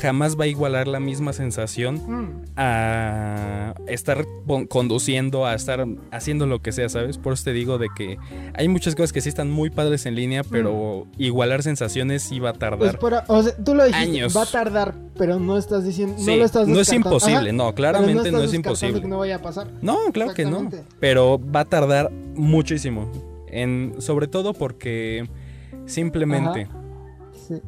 jamás 0.00 0.38
va 0.38 0.44
a 0.44 0.46
igualar 0.46 0.88
la 0.88 1.00
misma 1.00 1.32
sensación 1.32 1.94
Mm, 1.94 2.44
a 2.56 3.74
estar 3.86 4.24
conduciendo, 4.68 5.46
a 5.46 5.54
estar 5.54 5.86
haciendo 6.10 6.46
lo 6.46 6.60
que 6.62 6.72
sea, 6.72 6.88
¿sabes? 6.88 7.18
Por 7.18 7.34
eso 7.34 7.44
te 7.44 7.52
digo 7.52 7.78
de 7.78 7.88
que 7.94 8.16
hay 8.54 8.68
muchas 8.68 8.94
cosas 8.94 9.12
que 9.12 9.20
sí 9.20 9.28
están 9.28 9.50
muy 9.50 9.70
padres 9.70 10.06
en 10.06 10.14
línea, 10.14 10.42
pero 10.44 11.06
igualar 11.18 11.62
sensaciones 11.62 12.22
sí 12.22 12.38
va 12.40 12.50
a 12.50 12.52
Pues 12.52 12.60
tardar. 12.60 12.98
para, 12.98 13.24
o 13.28 13.42
sea, 13.42 13.54
tú 13.56 13.74
lo 13.74 13.84
dijiste, 13.84 14.02
años. 14.10 14.36
va 14.36 14.42
a 14.42 14.46
tardar, 14.46 14.94
pero 15.16 15.38
no 15.38 15.56
estás 15.58 15.84
diciendo, 15.84 16.14
Sí, 16.18 16.26
no 16.26 16.36
lo 16.36 16.44
estás 16.44 16.68
no 16.68 16.80
es 16.80 16.92
imposible, 16.92 17.36
Ajá, 17.38 17.52
no, 17.52 17.74
claramente 17.74 18.30
no, 18.30 18.42
es 18.42 18.54
imposible. 18.54 19.00
que 19.00 19.08
no 19.08 19.18
vaya 19.18 19.36
a 19.36 19.42
pasar. 19.42 19.68
No, 19.82 19.98
claro 20.12 20.34
que 20.34 20.44
no. 20.44 20.70
Pero 21.00 21.40
va 21.54 21.60
a 21.60 21.64
tardar 21.64 22.10
muchísimo. 22.34 23.10
En, 23.48 23.94
sobre 23.98 24.26
todo 24.26 24.52
porque 24.52 25.28
simplemente 25.86 26.68
Sí. 27.32 27.60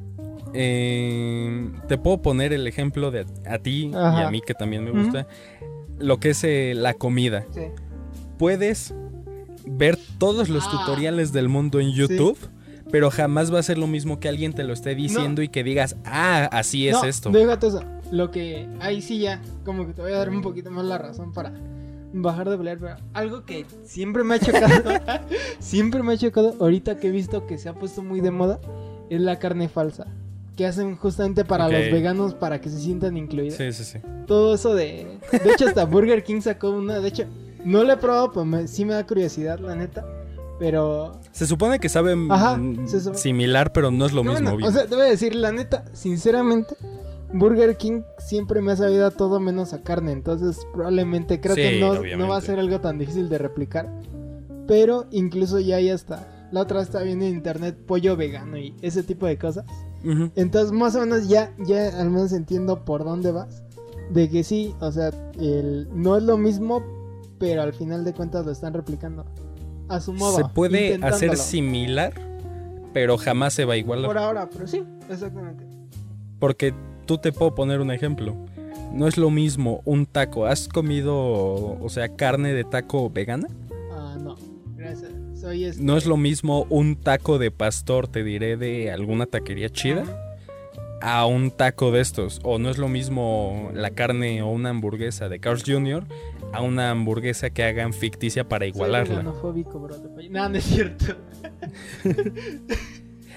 eh, 0.55 1.71
te 1.89 1.99
puedo 1.99 2.23
poner 2.23 2.53
el 2.53 2.67
ejemplo 2.67 3.11
de 3.11 3.27
a 3.47 3.59
ti 3.59 3.91
y 3.93 3.95
a 3.95 4.31
mí 4.31 4.41
que 4.41 4.55
también 4.55 4.85
me 4.85 4.91
gusta. 4.91 5.27
Lo 5.99 6.19
que 6.19 6.31
es 6.31 6.45
eh, 6.45 6.75
la 6.77 6.95
comida. 6.95 7.45
Sí. 7.53 7.63
Puedes 8.39 8.95
ver 9.67 9.99
todos 10.19 10.49
los 10.49 10.65
Ah. 10.67 10.71
tutoriales 10.71 11.33
del 11.33 11.49
mundo 11.49 11.81
en 11.81 11.93
YouTube. 11.93 12.39
Pero 12.89 13.11
jamás 13.11 13.53
va 13.53 13.59
a 13.59 13.63
ser 13.65 13.79
lo 13.79 13.89
mismo 13.89 14.21
que 14.21 14.29
alguien 14.29 14.53
te 14.53 14.63
lo 14.63 14.73
esté 14.73 14.95
diciendo 14.95 15.43
y 15.43 15.49
que 15.49 15.65
digas, 15.65 15.97
ah, 16.05 16.49
así 16.53 16.87
es 16.87 16.95
no, 16.95 17.03
esto. 17.05 17.31
Déjate 17.31 17.67
eso. 17.67 17.83
Lo 18.13 18.31
que 18.31 18.69
ahí 18.79 19.03
sí 19.03 19.19
ya, 19.19 19.43
como 19.65 19.89
que 19.89 19.93
te 19.93 20.03
voy 20.03 20.13
a 20.13 20.19
dar 20.19 20.31
un 20.31 20.41
poquito 20.41 20.71
más 20.71 20.85
la 20.85 20.97
razón 20.97 21.33
para 21.33 21.53
bajar 22.13 22.49
de 22.49 22.57
pelear, 22.57 22.79
pero 22.79 22.97
algo 23.15 23.45
que 23.45 23.67
siempre 23.85 24.25
me 24.25 24.35
ha 24.37 24.39
chocado, 24.39 24.91
siempre 25.59 26.03
me 26.03 26.15
ha 26.15 26.17
chocado, 26.17 26.55
ahorita 26.61 26.97
que 26.97 27.09
he 27.09 27.11
visto 27.11 27.47
que 27.47 27.59
se 27.59 27.69
ha 27.69 27.75
puesto 27.75 28.03
muy 28.03 28.21
de 28.21 28.31
moda, 28.31 28.61
es 29.11 29.21
la 29.21 29.39
carne 29.39 29.69
falsa. 29.69 30.07
Que 30.57 30.65
hacen 30.67 30.97
justamente 30.97 31.45
para 31.45 31.69
los 31.69 31.93
veganos 31.93 32.33
para 32.33 32.63
que 32.63 32.71
se 32.71 32.79
sientan 32.81 33.19
incluidos. 33.19 33.59
Sí, 33.59 33.71
sí, 33.75 33.85
sí. 33.85 33.99
todo 34.27 34.55
eso 34.55 34.75
de. 34.75 35.19
De 35.31 35.53
hecho, 35.53 35.67
hasta 35.69 35.85
Burger 35.85 36.25
King 36.25 36.41
sacó 36.41 36.71
una. 36.71 36.99
De 36.99 37.09
hecho, 37.09 37.25
no 37.63 37.85
la 37.85 37.93
he 37.93 37.97
probado, 37.99 38.33
pero 38.33 38.47
me- 38.47 38.67
sí 38.67 38.87
me 38.87 38.95
da 38.95 39.07
curiosidad, 39.07 39.59
la 39.59 39.75
neta. 39.77 40.07
Pero. 40.59 41.21
Se 41.33 41.47
supone 41.47 41.79
que 41.79 41.91
sabe 41.91 42.17
Ajá, 42.31 42.59
se 42.87 43.01
supone- 43.01 43.19
similar, 43.19 43.71
pero 43.75 43.91
no 43.91 44.07
es 44.07 44.15
lo 44.15 44.25
no, 44.25 44.33
mismo. 44.33 44.53
obvio. 44.53 44.67
o 44.67 44.71
sea, 44.73 44.87
te 44.87 44.95
voy 44.95 45.05
a 45.05 45.11
decir, 45.11 45.35
la 45.35 45.53
neta, 45.53 45.85
sinceramente, 45.93 46.75
Burger 47.39 47.77
King 47.77 48.03
siempre 48.19 48.61
me 48.61 48.73
ha 48.73 48.77
sabido 48.77 49.07
a 49.07 49.11
todo 49.11 49.41
menos 49.41 49.73
a 49.73 49.83
carne. 49.83 50.13
Entonces, 50.13 50.67
probablemente 50.73 51.41
creo 51.41 51.55
Sí, 51.55 51.63
que 51.63 51.81
no, 51.81 52.17
no 52.17 52.29
va 52.29 52.37
a 52.37 52.41
ser 52.41 52.59
algo 52.59 52.81
tan 52.81 52.99
difícil 52.99 53.29
de 53.29 53.39
replicar. 53.39 53.91
Pero 54.67 55.07
incluso 55.11 55.61
ya 55.61 55.77
hay 55.77 55.91
hasta. 55.91 56.49
La 56.53 56.61
otra 56.61 56.81
está 56.81 57.03
viendo 57.03 57.25
en 57.25 57.33
internet 57.35 57.77
pollo 57.87 58.17
vegano 58.17 58.57
y 58.57 58.75
ese 58.83 59.03
tipo 59.03 59.27
de 59.27 59.37
cosas. 59.39 59.65
Entonces, 60.37 60.71
más 60.71 60.95
o 60.95 61.01
menos 61.01 61.29
ya, 61.29 61.53
ya 61.59 62.01
al 62.01 62.11
menos 62.11 62.33
entiendo 62.33 62.85
por 62.85 63.05
dónde 63.05 63.33
vas. 63.33 63.65
De 64.11 64.29
que 64.29 64.45
sí, 64.45 64.73
o 64.81 64.93
sea, 64.93 65.11
el, 65.41 65.89
no 65.93 66.17
es 66.17 66.23
lo 66.23 66.37
mismo, 66.37 66.85
pero 67.39 67.63
al 67.63 67.73
final 67.73 68.05
de 68.05 68.13
cuentas 68.13 68.47
lo 68.47 68.53
están 68.53 68.73
replicando. 68.73 69.25
A 69.89 70.01
su 70.01 70.13
modo. 70.13 70.37
Se 70.37 70.45
puede 70.45 70.95
hacer 71.03 71.37
similar, 71.37 72.13
pero 72.93 73.19
jamás 73.19 73.55
se 73.55 73.65
va 73.65 73.75
a 73.75 73.77
igualar. 73.77 74.07
Por 74.07 74.19
ahora, 74.19 74.49
pero 74.49 74.69
sí, 74.69 74.85
exactamente. 75.11 75.65
Porque 76.39 76.73
tú 77.07 77.19
te 77.19 77.33
puedo 77.33 77.55
poner 77.55 77.81
un 77.81 77.91
ejemplo. 77.91 78.37
No 78.93 79.09
es 79.09 79.17
lo 79.17 79.31
mismo 79.31 79.81
un 79.85 80.07
taco. 80.07 80.47
¿Has 80.47 80.69
comido, 80.69 81.15
o 81.17 81.89
sea, 81.89 82.09
carne 82.17 82.53
de 82.53 82.65
taco 82.65 83.11
vegana? 83.11 83.49
Ah, 83.93 84.17
no. 84.21 84.37
Gracias. 84.77 85.11
Soy 85.35 85.65
este. 85.65 85.83
No 85.83 85.97
es 85.97 86.07
lo 86.07 86.17
mismo 86.17 86.67
un 86.71 86.97
taco 86.97 87.39
de 87.39 87.51
pastor, 87.51 88.09
te 88.09 88.23
diré, 88.25 88.57
de 88.57 88.91
alguna 88.91 89.27
taquería 89.27 89.69
chida, 89.69 90.05
a 91.03 91.27
un 91.27 91.51
taco 91.51 91.91
de 91.91 92.01
estos. 92.01 92.41
O 92.43 92.59
no 92.59 92.71
es 92.71 92.79
lo 92.79 92.89
mismo 92.89 93.71
la 93.75 93.91
carne 93.91 94.41
o 94.43 94.49
una 94.49 94.71
hamburguesa 94.71 95.29
de 95.29 95.41
Carl's 95.41 95.65
Jr. 95.67 96.05
a 96.53 96.63
una 96.63 96.91
hamburguesa 96.91 97.51
que 97.51 97.65
hagan 97.65 97.93
ficticia 97.93 98.49
para 98.49 98.65
Soy 98.65 98.71
igualarla. 98.71 99.17
veganofóbico, 99.19 99.79
bro. 99.79 99.97
No, 100.31 100.49
no 100.49 100.57
es 100.57 100.65
cierto. 100.65 101.05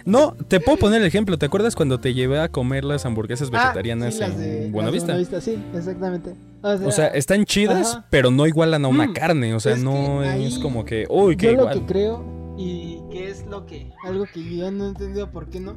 No, 0.09 0.33
te 0.47 0.59
puedo 0.59 0.77
poner 0.77 1.01
el 1.01 1.07
ejemplo. 1.07 1.37
¿Te 1.37 1.45
acuerdas 1.45 1.75
cuando 1.75 1.99
te 1.99 2.13
llevé 2.13 2.39
a 2.39 2.49
comer 2.49 2.83
las 2.83 3.05
hamburguesas 3.05 3.49
Ah, 3.53 3.57
vegetarianas 3.57 4.13
sí, 4.15 4.19
las 4.19 4.37
de- 4.37 4.65
en 4.65 4.71
Buenavista? 4.71 5.41
sí, 5.41 5.57
exactamente. 5.73 6.35
O 6.61 6.91
sea, 6.91 7.07
están 7.07 7.45
chidas, 7.45 7.93
Ajá. 7.93 8.05
pero 8.09 8.31
no 8.31 8.45
igualan 8.47 8.83
a 8.83 8.87
una 8.87 9.07
Mm, 9.07 9.13
carne. 9.13 9.53
O 9.53 9.59
sea, 9.59 9.73
es 9.73 9.83
no 9.83 10.23
es 10.23 10.59
como 10.59 10.83
que, 10.85 11.05
uy, 11.09 11.37
qué 11.37 11.47
yo 11.47 11.51
lo 11.53 11.59
igual. 11.61 11.79
que 11.79 11.85
creo 11.85 12.55
y 12.57 12.99
que 13.11 13.29
es 13.29 13.45
lo 13.47 13.65
que 13.65 13.91
algo 14.03 14.25
que 14.33 14.43
yo 14.57 14.69
no 14.71 14.85
he 14.85 14.89
entendido 14.89 15.31
por 15.31 15.49
qué 15.49 15.59
no 15.61 15.75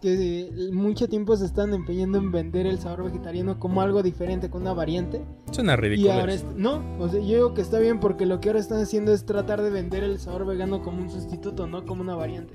que 0.00 0.50
mucho 0.72 1.08
tiempo 1.08 1.36
se 1.36 1.44
están 1.44 1.74
empeñando 1.74 2.18
en 2.18 2.30
vender 2.30 2.66
el 2.68 2.78
sabor 2.78 3.04
vegetariano 3.06 3.58
como 3.58 3.82
algo 3.82 4.02
diferente 4.04 4.48
con 4.48 4.62
una 4.62 4.72
variante 4.72 5.22
Suena 5.50 5.72
y 5.72 5.76
ridículo. 5.76 6.12
ahora 6.12 6.34
es- 6.34 6.44
no 6.56 6.82
o 7.00 7.08
sea 7.08 7.18
yo 7.20 7.26
digo 7.26 7.54
que 7.54 7.62
está 7.62 7.80
bien 7.80 7.98
porque 7.98 8.24
lo 8.24 8.40
que 8.40 8.48
ahora 8.48 8.60
están 8.60 8.80
haciendo 8.80 9.12
es 9.12 9.26
tratar 9.26 9.60
de 9.60 9.70
vender 9.70 10.04
el 10.04 10.20
sabor 10.20 10.46
vegano 10.46 10.82
como 10.82 11.02
un 11.02 11.10
sustituto 11.10 11.66
no 11.66 11.84
como 11.84 12.02
una 12.02 12.14
variante 12.14 12.54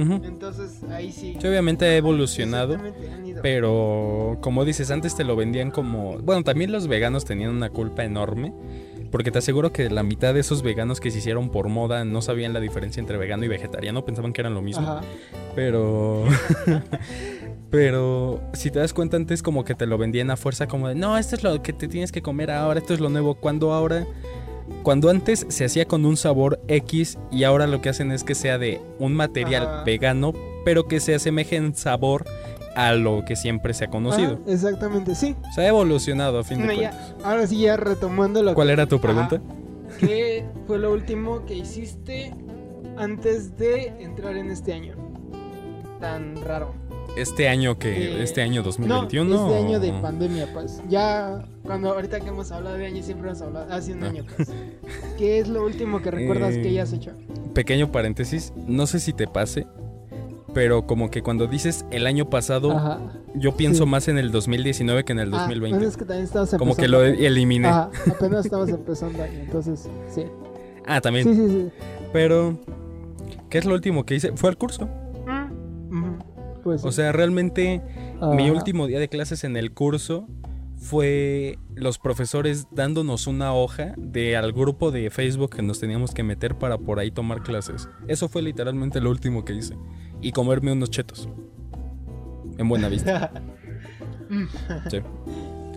entonces 0.00 0.82
ahí 0.90 1.12
sí 1.12 1.36
Sí, 1.40 1.46
obviamente 1.46 1.84
ha 1.84 1.96
evolucionado. 1.96 2.76
Pero 3.42 4.38
como 4.40 4.64
dices, 4.64 4.90
antes 4.90 5.14
te 5.16 5.24
lo 5.24 5.36
vendían 5.36 5.70
como... 5.70 6.18
Bueno, 6.18 6.42
también 6.42 6.72
los 6.72 6.88
veganos 6.88 7.24
tenían 7.24 7.50
una 7.50 7.70
culpa 7.70 8.04
enorme. 8.04 8.52
Porque 9.10 9.32
te 9.32 9.38
aseguro 9.38 9.72
que 9.72 9.90
la 9.90 10.04
mitad 10.04 10.34
de 10.34 10.40
esos 10.40 10.62
veganos 10.62 11.00
que 11.00 11.10
se 11.10 11.18
hicieron 11.18 11.50
por 11.50 11.68
moda 11.68 12.04
no 12.04 12.22
sabían 12.22 12.52
la 12.52 12.60
diferencia 12.60 13.00
entre 13.00 13.16
vegano 13.16 13.44
y 13.44 13.48
vegetariano. 13.48 14.04
Pensaban 14.04 14.32
que 14.32 14.40
eran 14.40 14.54
lo 14.54 14.62
mismo. 14.62 14.82
Ajá. 14.82 15.00
Pero... 15.54 16.24
Pero 17.70 18.40
si 18.52 18.70
te 18.72 18.80
das 18.80 18.92
cuenta 18.92 19.16
antes 19.16 19.42
como 19.42 19.64
que 19.64 19.76
te 19.76 19.86
lo 19.86 19.96
vendían 19.96 20.30
a 20.30 20.36
fuerza 20.36 20.66
como 20.66 20.88
de, 20.88 20.96
no, 20.96 21.16
esto 21.16 21.36
es 21.36 21.44
lo 21.44 21.62
que 21.62 21.72
te 21.72 21.86
tienes 21.86 22.10
que 22.10 22.20
comer 22.20 22.50
ahora, 22.50 22.80
esto 22.80 22.94
es 22.94 23.00
lo 23.00 23.08
nuevo. 23.08 23.36
Cuando 23.36 23.72
ahora, 23.72 24.06
cuando 24.82 25.10
antes 25.10 25.46
se 25.48 25.64
hacía 25.64 25.84
con 25.86 26.04
un 26.06 26.16
sabor 26.16 26.60
X 26.68 27.18
y 27.30 27.44
ahora 27.44 27.66
lo 27.66 27.80
que 27.80 27.88
hacen 27.90 28.12
es 28.12 28.24
que 28.24 28.34
sea 28.34 28.58
de 28.58 28.80
un 28.98 29.14
material 29.14 29.62
Ajá. 29.66 29.84
vegano, 29.84 30.32
pero 30.64 30.86
que 30.88 31.00
se 31.00 31.14
asemeje 31.14 31.56
en 31.56 31.74
sabor 31.74 32.24
a 32.76 32.92
lo 32.94 33.24
que 33.24 33.36
siempre 33.36 33.74
se 33.74 33.84
ha 33.84 33.88
conocido. 33.90 34.34
Ajá, 34.42 34.52
exactamente, 34.52 35.14
sí. 35.14 35.34
Se 35.54 35.62
ha 35.62 35.68
evolucionado 35.68 36.38
a 36.38 36.44
fin 36.44 36.66
de 36.66 36.76
ya, 36.76 36.90
cuentas. 36.90 37.14
ahora 37.24 37.46
sí, 37.46 37.60
ya 37.60 37.76
retomando 37.76 38.42
lo 38.42 38.54
¿Cuál 38.54 38.70
era 38.70 38.86
tu 38.86 39.00
pregunta? 39.00 39.36
Ajá. 39.36 39.96
¿Qué 39.98 40.44
fue 40.66 40.78
lo 40.78 40.92
último 40.92 41.44
que 41.46 41.54
hiciste 41.56 42.32
antes 42.96 43.56
de 43.56 43.88
entrar 44.00 44.36
en 44.36 44.50
este 44.50 44.72
año? 44.72 44.94
Tan 46.00 46.36
raro. 46.42 46.74
Este 47.16 47.48
año 47.48 47.78
que, 47.78 47.90
Eh, 48.18 48.22
este 48.22 48.40
año 48.42 48.62
2021. 48.62 49.28
No, 49.28 49.46
este 49.54 49.66
año 49.66 49.80
de 49.80 49.92
pandemia, 50.00 50.48
pues. 50.52 50.80
Ya, 50.88 51.44
cuando 51.64 51.90
ahorita 51.92 52.20
que 52.20 52.28
hemos 52.28 52.50
hablado 52.52 52.76
de 52.76 52.86
año, 52.86 53.02
siempre 53.02 53.28
hemos 53.28 53.42
hablado 53.42 53.72
hace 53.72 53.92
un 53.92 54.04
Ah. 54.04 54.08
año, 54.08 54.24
pues. 54.36 54.48
¿Qué 55.18 55.38
es 55.40 55.48
lo 55.48 55.64
último 55.64 56.00
que 56.00 56.10
recuerdas 56.10 56.54
Eh, 56.54 56.62
que 56.62 56.68
hayas 56.68 56.92
hecho? 56.92 57.12
Pequeño 57.54 57.90
paréntesis, 57.92 58.52
no 58.66 58.86
sé 58.86 59.00
si 59.00 59.12
te 59.12 59.26
pase, 59.26 59.66
pero 60.54 60.86
como 60.86 61.10
que 61.10 61.22
cuando 61.22 61.46
dices 61.48 61.84
el 61.90 62.06
año 62.06 62.30
pasado, 62.30 62.70
Ajá. 62.72 63.00
yo 63.34 63.56
pienso 63.56 63.84
sí. 63.84 63.90
más 63.90 64.06
en 64.08 64.16
el 64.16 64.30
2019 64.30 65.04
que 65.04 65.12
en 65.12 65.18
el 65.18 65.34
Ah, 65.34 65.38
2020. 65.40 65.76
bueno, 65.78 65.88
es 65.90 65.96
que 65.96 66.04
también 66.04 66.24
estamos 66.24 66.50
como 66.54 66.76
que 66.76 66.86
lo 66.88 67.02
eliminé. 67.02 67.68
Ajá, 67.68 67.90
apenas 68.08 68.44
estamos 68.46 68.68
empezando 68.68 69.22
año, 69.22 69.40
entonces, 69.40 69.88
sí. 70.14 70.22
Ah, 70.86 71.00
también. 71.00 71.26
Sí, 71.26 71.34
sí, 71.34 71.48
sí. 71.48 71.70
Pero, 72.12 72.56
¿qué 73.50 73.58
es 73.58 73.64
lo 73.64 73.74
último 73.74 74.06
que 74.06 74.14
hice? 74.14 74.32
Fue 74.36 74.48
al 74.48 74.56
curso. 74.56 74.88
Pues, 76.78 76.84
O 76.84 76.92
sea, 76.92 77.12
realmente 77.12 77.82
mi 78.36 78.50
último 78.50 78.86
día 78.86 78.98
de 78.98 79.08
clases 79.08 79.44
en 79.44 79.56
el 79.56 79.72
curso 79.72 80.26
fue 80.76 81.58
los 81.74 81.98
profesores 81.98 82.66
dándonos 82.70 83.26
una 83.26 83.52
hoja 83.54 83.92
de 83.98 84.36
al 84.36 84.52
grupo 84.52 84.90
de 84.90 85.10
Facebook 85.10 85.50
que 85.56 85.62
nos 85.62 85.78
teníamos 85.80 86.12
que 86.12 86.22
meter 86.22 86.56
para 86.56 86.78
por 86.78 86.98
ahí 86.98 87.10
tomar 87.10 87.42
clases. 87.42 87.88
Eso 88.08 88.28
fue 88.28 88.40
literalmente 88.42 89.00
lo 89.00 89.10
último 89.10 89.44
que 89.44 89.54
hice. 89.54 89.76
Y 90.22 90.32
comerme 90.32 90.72
unos 90.72 90.90
chetos. 90.90 91.28
En 92.58 92.68
buena 92.68 92.88
vista. 92.88 93.30
Sí. 94.88 94.98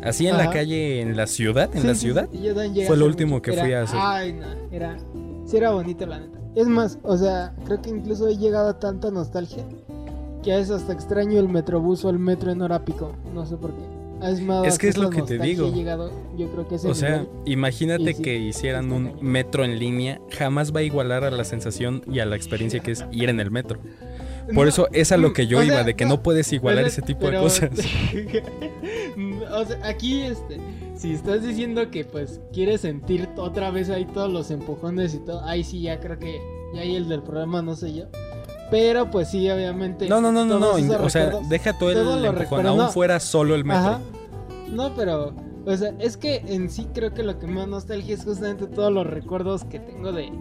Así 0.04 0.28
en 0.28 0.38
la 0.38 0.52
calle, 0.52 1.02
en 1.02 1.18
la 1.18 1.26
ciudad, 1.26 1.70
en 1.74 1.82
Sí, 1.82 1.88
la 1.88 1.96
sí, 1.96 2.02
ciudad. 2.02 2.30
sí, 2.32 2.84
fue 2.86 2.98
lo 2.98 3.06
último 3.08 3.32
mucho. 3.36 3.42
que 3.42 3.54
Era- 3.54 3.64
fui 3.64 3.74
a 3.74 3.82
hacer. 3.82 4.00
Ay, 4.00 4.34
no, 4.34 4.46
era. 4.72 4.98
Sí, 5.46 5.58
era 5.58 5.72
bonito, 5.72 6.06
la 6.06 6.20
neta. 6.20 6.40
Es 6.56 6.68
más, 6.68 7.00
o 7.02 7.18
sea, 7.18 7.56
creo 7.66 7.82
que 7.82 7.90
incluso 7.90 8.28
he 8.28 8.38
llegado 8.38 8.70
a 8.70 8.80
tanta 8.80 9.10
nostalgia 9.10 9.66
que 10.44 10.52
veces 10.52 10.72
hasta 10.72 10.94
extraño 10.94 11.40
el 11.40 11.50
metrobús 11.50 12.06
o 12.06 12.10
el 12.10 12.20
metro 12.20 12.52
en 12.52 12.62
hora 12.62 12.86
pico. 12.86 13.14
No 13.34 13.46
sé 13.46 13.58
por 13.58 13.72
qué. 13.74 13.82
Es, 14.22 14.42
más, 14.42 14.66
Es 14.66 14.78
que 14.78 14.88
es 14.88 14.98
lo 14.98 15.10
que 15.10 15.22
te 15.22 15.38
digo. 15.38 15.70
llegado, 15.74 16.12
yo 16.38 16.50
creo 16.50 16.68
que 16.68 16.76
O 16.76 16.94
sea, 16.94 17.22
nivel. 17.22 17.28
imagínate 17.46 18.12
Y 18.12 18.14
sí, 18.14 18.22
que 18.22 18.38
hicieran 18.38 18.92
un 18.92 19.18
metro 19.22 19.66
en 19.66 19.80
línea, 19.80 20.22
jamás 20.30 20.74
va 20.74 20.80
a 20.80 20.84
igualar 20.84 21.26
a 21.26 21.32
la 21.32 21.44
sensación 21.44 22.04
y 22.10 22.20
a 22.20 22.26
la 22.26 22.36
experiencia 22.38 22.80
que 22.80 22.92
es 22.92 23.06
ir 23.12 23.30
en 23.30 23.40
el 23.42 23.52
metro. 23.52 23.80
Por 24.54 24.66
No, 24.66 24.70
eso 24.70 24.88
es 24.92 25.12
a 25.12 25.18
lo 25.18 25.34
que 25.34 25.48
yo 25.48 25.62
iba, 25.62 25.76
sea, 25.76 25.84
de 25.84 25.96
que 25.96 26.06
no 26.06 26.22
puedes 26.22 26.52
igualar 26.54 26.86
ese 26.86 27.02
tipo 27.02 27.30
de 27.30 27.38
cosas. 27.38 27.72
o 29.52 29.66
sea, 29.66 29.88
aquí, 29.88 30.22
este, 30.22 30.58
si 30.96 31.14
estás 31.14 31.44
diciendo 31.44 31.90
que 31.92 32.06
pues 32.06 32.42
quieres 32.52 32.82
sentir 32.82 33.28
otra 33.38 33.72
vez 33.72 33.90
ahí 33.90 34.06
todos 34.06 34.32
los 34.32 34.52
empujones 34.52 35.14
y 35.16 35.20
todo, 35.20 35.44
ahí 35.44 35.64
sí 35.64 35.82
ya 35.82 36.00
creo 36.00 36.20
que 36.20 36.42
ya 36.74 36.82
ahí 36.82 36.96
el 36.96 37.08
del 37.08 37.24
problema 37.24 37.62
no 37.62 37.76
sé 37.76 37.94
yo. 37.94 38.06
Pero 38.72 39.12
pues 39.12 39.30
sí, 39.30 39.50
obviamente. 39.50 40.08
No, 40.08 40.20
no, 40.22 40.32
no, 40.32 40.46
no, 40.46 40.60
no. 40.60 40.72
O 40.72 41.10
sea, 41.10 41.32
deja 41.50 41.78
todo 41.78 41.90
el 41.90 41.96
todos 41.96 42.22
los 42.22 42.34
empujón, 42.34 42.66
aún 42.66 42.78
no. 42.80 42.90
fuera 42.90 43.20
solo 43.20 43.56
el 43.56 43.64
metro. 43.66 43.82
Ajá. 43.82 44.00
No, 44.72 44.96
pero, 44.96 45.34
o 45.66 45.78
sea, 45.78 45.94
es 46.00 46.18
que 46.18 46.38
en 46.48 46.70
sí 46.70 46.88
creo 46.94 47.14
que 47.14 47.22
lo 47.24 47.38
que 47.38 47.46
más 47.48 47.68
nostalgia 47.68 48.16
es 48.16 48.24
justamente 48.26 48.66
todos 48.68 48.92
los 48.92 49.06
recuerdos 49.06 49.64
que 49.66 49.80
tengo 49.80 50.12
de. 50.12 50.32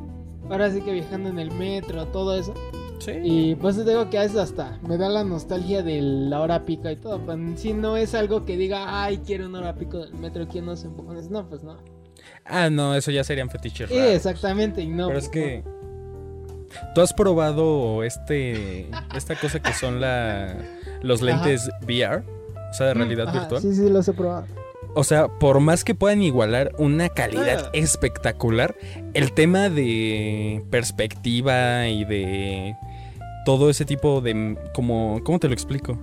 Ahora 0.51 0.70
sí 0.70 0.81
que 0.81 0.93
viajando 0.93 1.29
en 1.29 1.39
el 1.39 1.51
metro, 1.53 2.07
todo 2.07 2.35
eso. 2.39 2.55
Sí. 2.99 3.12
Y 3.23 3.55
pues 3.57 3.77
te 3.77 3.85
digo 3.85 4.09
que 4.11 4.18
a 4.18 4.23
veces 4.23 4.37
hasta 4.37 4.79
me 4.87 4.97
da 4.97 5.09
la 5.09 5.25
nostalgia 5.25 5.83
de 5.83 6.01
la 6.01 6.41
hora 6.41 6.64
pico 6.64 6.89
y 6.89 6.97
todo. 6.97 7.18
Pero 7.20 7.33
en 7.33 7.59
sí 7.59 7.73
no 7.73 7.97
es 7.97 8.14
algo 8.14 8.45
que 8.45 8.57
diga, 8.57 9.03
ay, 9.05 9.18
quiero 9.27 9.47
una 9.47 9.59
hora 9.59 9.75
pico 9.75 9.99
del 9.99 10.14
metro, 10.14 10.47
quiero 10.47 10.68
unos 10.68 10.85
empujones. 10.85 11.29
No, 11.29 11.49
pues 11.49 11.62
no. 11.64 11.77
Ah, 12.45 12.70
no, 12.70 12.95
eso 12.95 13.11
ya 13.11 13.25
serían 13.25 13.51
fetiches 13.51 13.91
Eh, 13.91 13.99
raros. 13.99 14.14
exactamente, 14.14 14.83
y 14.83 14.89
no. 14.89 15.09
Pero 15.09 15.18
es 15.18 15.29
pues, 15.29 15.33
que 15.33 15.64
tú 16.95 17.01
has 17.01 17.12
probado 17.12 18.03
este 18.05 18.89
esta 19.14 19.35
cosa 19.37 19.61
que 19.61 19.73
son 19.73 20.01
la 20.01 20.55
los 21.03 21.23
Ajá. 21.23 21.45
lentes 21.47 21.70
VR, 21.83 22.23
o 22.70 22.75
sea, 22.75 22.89
de 22.89 22.95
no. 22.95 23.01
realidad 23.01 23.29
Ajá, 23.29 23.41
virtual. 23.41 23.62
Sí, 23.62 23.75
sí, 23.75 23.89
los 23.89 24.07
he 24.09 24.12
probado. 24.12 24.47
O 24.95 25.05
sea, 25.05 25.29
por 25.29 25.61
más 25.61 25.85
que 25.85 25.95
puedan 25.95 26.23
igualar 26.23 26.73
una 26.79 27.09
calidad 27.09 27.64
Ah. 27.66 27.70
espectacular, 27.73 28.75
el 29.14 29.33
tema 29.33 29.70
de 29.70 30.62
perspectiva 30.70 31.89
y 31.89 32.05
de 32.05 32.77
todo 33.47 33.70
ese 33.70 33.85
tipo 33.85 34.20
de 34.20 34.57
como 34.75 35.20
¿cómo 35.25 35.39
te 35.39 35.49
lo 35.49 35.55
explico? 35.55 35.99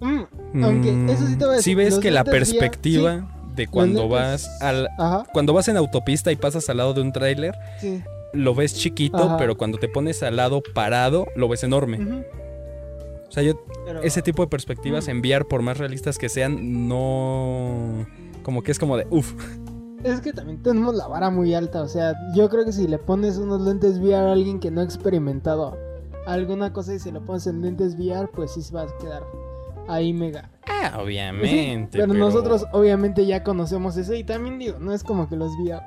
Mm, 0.00 0.64
Aunque, 0.64 1.12
eso 1.12 1.26
sí 1.26 1.36
te 1.36 1.44
voy 1.44 1.54
a 1.56 1.62
Si 1.62 1.74
decir, 1.74 1.76
ves 1.76 1.90
los 1.94 2.00
que 2.00 2.10
la 2.10 2.22
VR, 2.22 2.30
perspectiva 2.32 3.30
de 3.54 3.66
cuando 3.68 4.08
vas 4.08 4.48
al 4.60 4.88
Ajá, 4.98 5.24
cuando 5.32 5.52
vas 5.52 5.68
en 5.68 5.76
autopista 5.76 6.32
y 6.32 6.36
pasas 6.36 6.68
al 6.68 6.78
lado 6.78 6.94
de 6.94 7.02
un 7.02 7.12
tráiler, 7.12 7.54
sí. 7.80 8.02
Lo 8.32 8.54
ves 8.54 8.74
chiquito, 8.74 9.18
Ajá. 9.18 9.36
pero 9.36 9.56
cuando 9.56 9.78
te 9.78 9.88
pones 9.88 10.22
al 10.22 10.36
lado 10.36 10.62
parado, 10.74 11.26
lo 11.36 11.48
ves 11.48 11.64
enorme. 11.64 12.24
O 13.28 13.32
sea, 13.32 13.42
yo 13.42 13.54
pero- 13.84 14.02
ese 14.02 14.22
tipo 14.22 14.42
de 14.42 14.48
perspectivas 14.48 15.06
Mm. 15.06 15.10
enviar 15.10 15.46
por 15.46 15.62
más 15.62 15.78
realistas 15.78 16.18
que 16.18 16.28
sean 16.28 16.88
no 16.88 18.06
como 18.42 18.62
que 18.62 18.72
es 18.72 18.78
como 18.78 18.96
de 18.96 19.06
uff. 19.10 19.32
Es 20.02 20.20
que 20.20 20.32
también 20.32 20.62
tenemos 20.62 20.94
la 20.94 21.06
vara 21.06 21.28
muy 21.30 21.54
alta, 21.54 21.82
o 21.82 21.88
sea, 21.88 22.14
yo 22.34 22.48
creo 22.48 22.64
que 22.64 22.72
si 22.72 22.88
le 22.88 22.98
pones 22.98 23.36
unos 23.36 23.60
lentes 23.60 23.98
VR 23.98 24.30
a 24.30 24.32
alguien 24.32 24.58
que 24.58 24.70
no 24.70 24.80
ha 24.80 24.84
experimentado 24.84 25.76
alguna 26.26 26.72
cosa 26.72 26.94
y 26.94 26.98
se 26.98 27.12
lo 27.12 27.20
pones 27.24 27.46
en 27.46 27.60
lentes 27.60 27.94
VR, 27.96 28.28
pues 28.34 28.52
sí 28.52 28.62
se 28.62 28.74
va 28.74 28.82
a 28.82 28.98
quedar 28.98 29.22
ahí 29.88 30.12
mega. 30.14 30.50
Ah, 30.66 30.92
sí, 30.94 31.00
obviamente. 31.02 31.98
pero, 31.98 32.14
nosotros 32.14 32.64
obviamente 32.72 33.26
ya 33.26 33.44
conocemos 33.44 33.96
eso 33.98 34.14
y 34.14 34.24
también 34.24 34.58
digo, 34.58 34.78
no 34.78 34.92
es 34.94 35.04
como 35.04 35.28
que 35.28 35.36
los 35.36 35.52
VR 35.60 35.82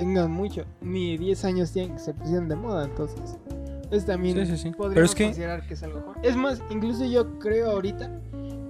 tengan 0.00 0.30
mucho, 0.30 0.64
ni 0.80 1.18
10 1.18 1.44
años 1.44 1.70
tienen 1.72 1.92
que 1.92 1.98
se 2.00 2.14
pusieron 2.14 2.48
de 2.48 2.56
moda, 2.56 2.84
entonces. 2.86 3.36
Pues 3.90 4.06
también 4.06 4.34
Sí, 4.46 4.46
sí, 4.46 4.56
sí. 4.56 4.70
podríamos 4.70 4.94
Pero 4.94 5.04
es 5.06 5.14
que- 5.14 5.24
considerar 5.24 5.66
que 5.66 5.74
es 5.74 5.82
algo 5.82 6.00
joven. 6.00 6.20
Es 6.24 6.36
más, 6.36 6.62
incluso 6.70 7.04
yo 7.04 7.38
creo 7.38 7.70
ahorita 7.70 8.10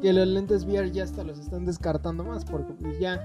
que 0.03 0.13
los 0.13 0.27
lentes 0.27 0.65
VR 0.65 0.91
ya 0.91 1.05
hasta 1.05 1.23
los 1.23 1.39
están 1.39 1.65
descartando 1.67 2.25
más, 2.25 2.45
porque 2.45 2.73
pues 2.73 2.99
ya 2.99 3.23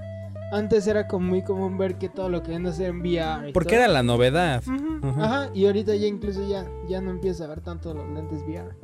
antes 0.52 0.86
era 0.86 1.08
como 1.08 1.26
muy 1.26 1.42
común 1.42 1.76
ver 1.78 1.96
que 1.96 2.08
todo 2.08 2.28
lo 2.28 2.42
que 2.44 2.52
ven 2.52 2.66
hacer 2.66 2.90
en 2.90 3.00
VR. 3.00 3.48
y 3.48 3.52
Porque 3.52 3.70
todo. 3.70 3.80
era 3.84 3.88
la 3.92 4.02
novedad. 4.04 4.62
Ajá, 5.02 5.50
y 5.54 5.66
ahorita 5.66 5.96
ya 5.96 6.06
incluso 6.06 6.46
ya, 6.48 6.64
ya 6.88 7.00
no 7.00 7.10
empieza 7.10 7.44
a 7.44 7.48
ver 7.48 7.60
tanto 7.60 7.92
los 7.92 8.08
lentes 8.10 8.42
VR. 8.42 8.76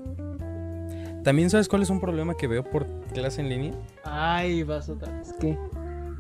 También 1.23 1.51
sabes 1.51 1.69
cuál 1.69 1.83
es 1.83 1.91
un 1.91 2.01
problema 2.01 2.35
que 2.35 2.49
veo 2.49 2.65
por 2.65 2.87
clase 3.13 3.43
en 3.43 3.49
línea? 3.51 3.73
Ay, 4.05 4.65
vas 4.65 4.89
otra 4.89 5.13
vez. 5.17 5.33
¿Qué? 5.39 5.57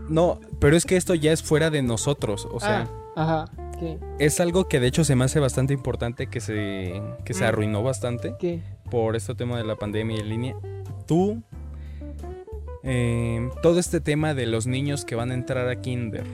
No, 0.08 0.40
pero 0.58 0.76
es 0.76 0.84
que 0.84 0.96
esto 0.96 1.14
ya 1.14 1.32
es 1.32 1.42
fuera 1.42 1.70
de 1.70 1.82
nosotros, 1.82 2.46
o 2.50 2.60
sea, 2.60 2.88
Ah, 3.16 3.44
ajá, 3.46 3.78
¿qué? 3.78 3.98
es 4.18 4.40
algo 4.40 4.68
que 4.68 4.80
de 4.80 4.86
hecho 4.88 5.04
se 5.04 5.14
me 5.16 5.24
hace 5.24 5.40
bastante 5.40 5.72
importante 5.74 6.26
que 6.28 6.40
se 6.40 7.02
que 7.24 7.34
se 7.34 7.44
Mm. 7.44 7.48
arruinó 7.48 7.82
bastante 7.82 8.34
¿Qué? 8.38 8.62
por 8.90 9.16
este 9.16 9.34
tema 9.34 9.56
de 9.58 9.64
la 9.64 9.76
pandemia 9.76 10.16
y 10.16 10.20
en 10.20 10.28
línea. 10.28 10.56
Tú 11.06 11.42
eh, 12.84 13.48
todo 13.62 13.78
este 13.78 14.00
tema 14.00 14.34
de 14.34 14.46
los 14.46 14.66
niños 14.66 15.04
que 15.04 15.14
van 15.14 15.30
a 15.30 15.34
entrar 15.34 15.68
a 15.68 15.76
kinder. 15.80 16.24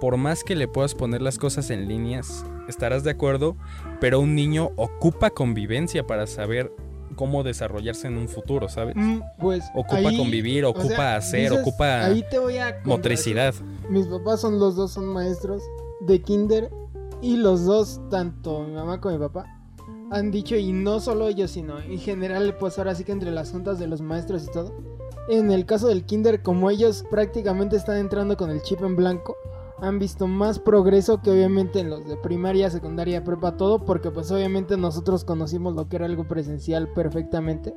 Por 0.00 0.16
más 0.16 0.44
que 0.44 0.54
le 0.54 0.68
puedas 0.68 0.94
poner 0.94 1.22
las 1.22 1.38
cosas 1.38 1.70
en 1.70 1.88
líneas, 1.88 2.44
estarás 2.68 3.02
de 3.04 3.10
acuerdo, 3.10 3.56
pero 4.00 4.20
un 4.20 4.34
niño 4.34 4.70
ocupa 4.76 5.30
convivencia 5.30 6.06
para 6.06 6.26
saber 6.26 6.70
cómo 7.18 7.42
desarrollarse 7.42 8.06
en 8.06 8.16
un 8.16 8.28
futuro, 8.28 8.68
¿sabes? 8.68 8.94
Mm, 8.96 9.20
pues 9.40 9.64
Ocupa 9.74 9.96
ahí, 9.96 10.16
convivir, 10.16 10.64
o 10.64 10.70
ocupa 10.70 10.88
sea, 10.88 11.16
hacer, 11.16 11.50
dices, 11.50 11.58
ocupa 11.58 12.04
Ahí 12.04 12.24
te 12.30 12.38
voy 12.38 12.58
a 12.58 12.80
motricidad. 12.84 13.52
Mis 13.90 14.06
papás 14.06 14.40
son 14.40 14.60
los 14.60 14.76
dos, 14.76 14.92
son 14.92 15.06
maestros 15.06 15.60
de 16.00 16.22
kinder 16.22 16.70
y 17.20 17.36
los 17.36 17.64
dos, 17.64 18.00
tanto 18.08 18.62
mi 18.62 18.72
mamá 18.72 19.00
como 19.00 19.16
mi 19.16 19.20
papá, 19.20 19.46
han 20.12 20.30
dicho, 20.30 20.54
y 20.54 20.72
no 20.72 21.00
solo 21.00 21.26
ellos, 21.26 21.50
sino 21.50 21.80
en 21.80 21.98
general, 21.98 22.56
pues 22.56 22.78
ahora 22.78 22.94
sí 22.94 23.02
que 23.02 23.10
entre 23.10 23.32
las 23.32 23.50
juntas 23.50 23.80
de 23.80 23.88
los 23.88 24.00
maestros 24.00 24.44
y 24.44 24.52
todo, 24.52 24.72
en 25.28 25.50
el 25.50 25.66
caso 25.66 25.88
del 25.88 26.04
kinder, 26.04 26.40
como 26.40 26.70
ellos 26.70 27.04
prácticamente 27.10 27.74
están 27.74 27.96
entrando 27.96 28.36
con 28.36 28.50
el 28.50 28.62
chip 28.62 28.80
en 28.82 28.94
blanco, 28.94 29.36
han 29.80 29.98
visto 29.98 30.26
más 30.26 30.58
progreso 30.58 31.20
que 31.22 31.30
obviamente 31.30 31.80
en 31.80 31.90
los 31.90 32.06
de 32.06 32.16
primaria, 32.16 32.70
secundaria, 32.70 33.22
prepa, 33.24 33.56
todo, 33.56 33.84
porque 33.84 34.10
pues 34.10 34.30
obviamente 34.30 34.76
nosotros 34.76 35.24
conocimos 35.24 35.74
lo 35.74 35.88
que 35.88 35.96
era 35.96 36.06
algo 36.06 36.24
presencial 36.26 36.88
perfectamente. 36.88 37.74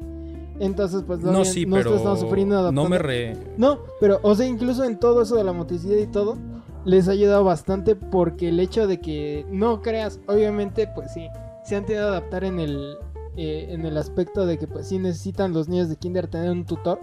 Entonces, 0.60 1.04
pues 1.06 1.20
No, 1.22 1.43
sí, 1.45 1.66
nosotros 1.66 1.84
pero 1.86 1.95
estamos 1.97 2.20
sufriendo 2.20 2.56
no 2.56 2.62
adaptando- 2.62 2.89
me 2.89 2.97
re... 2.99 3.38
no, 3.58 3.80
pero, 3.99 4.20
o 4.22 4.36
sea, 4.36 4.45
incluso 4.47 4.84
en 4.84 4.99
todo 4.99 5.22
eso 5.24 5.36
de 5.36 5.43
la 5.43 5.54
motricidad 5.54 5.97
y 5.97 6.08
todo, 6.08 6.38
les 6.86 7.08
ha 7.08 7.12
ayudado 7.12 7.43
bastante 7.43 7.95
porque 7.95 8.49
el 8.49 8.60
hecho 8.60 8.88
de 8.88 8.99
que 8.99 9.45
no 9.52 9.82
creas, 9.82 10.20
obviamente, 10.28 10.88
pues 10.93 11.14
sí, 11.14 11.28
se 11.64 11.76
han 11.76 11.86
tenido 11.86 12.06
que 12.06 12.10
adaptar 12.12 12.43
en 12.43 12.60
el, 12.60 12.95
eh, 13.38 13.68
en 13.70 13.86
el 13.86 13.97
aspecto 13.97 14.45
de 14.45 14.58
que 14.58 14.68
pues 14.68 14.88
sí 14.88 14.97
necesitan 14.99 15.54
los 15.54 15.68
niños 15.70 15.89
de 15.89 15.95
kinder 15.95 16.28
tener 16.28 16.52
un 16.52 16.66
tutor 16.66 16.99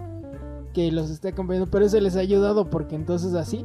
que 0.73 0.91
los 0.91 1.09
esté 1.09 1.29
acompañando, 1.29 1.69
pero 1.71 1.85
eso 1.85 1.99
les 1.99 2.15
ha 2.15 2.19
ayudado 2.19 2.69
porque 2.69 2.95
entonces 2.95 3.33
así 3.33 3.63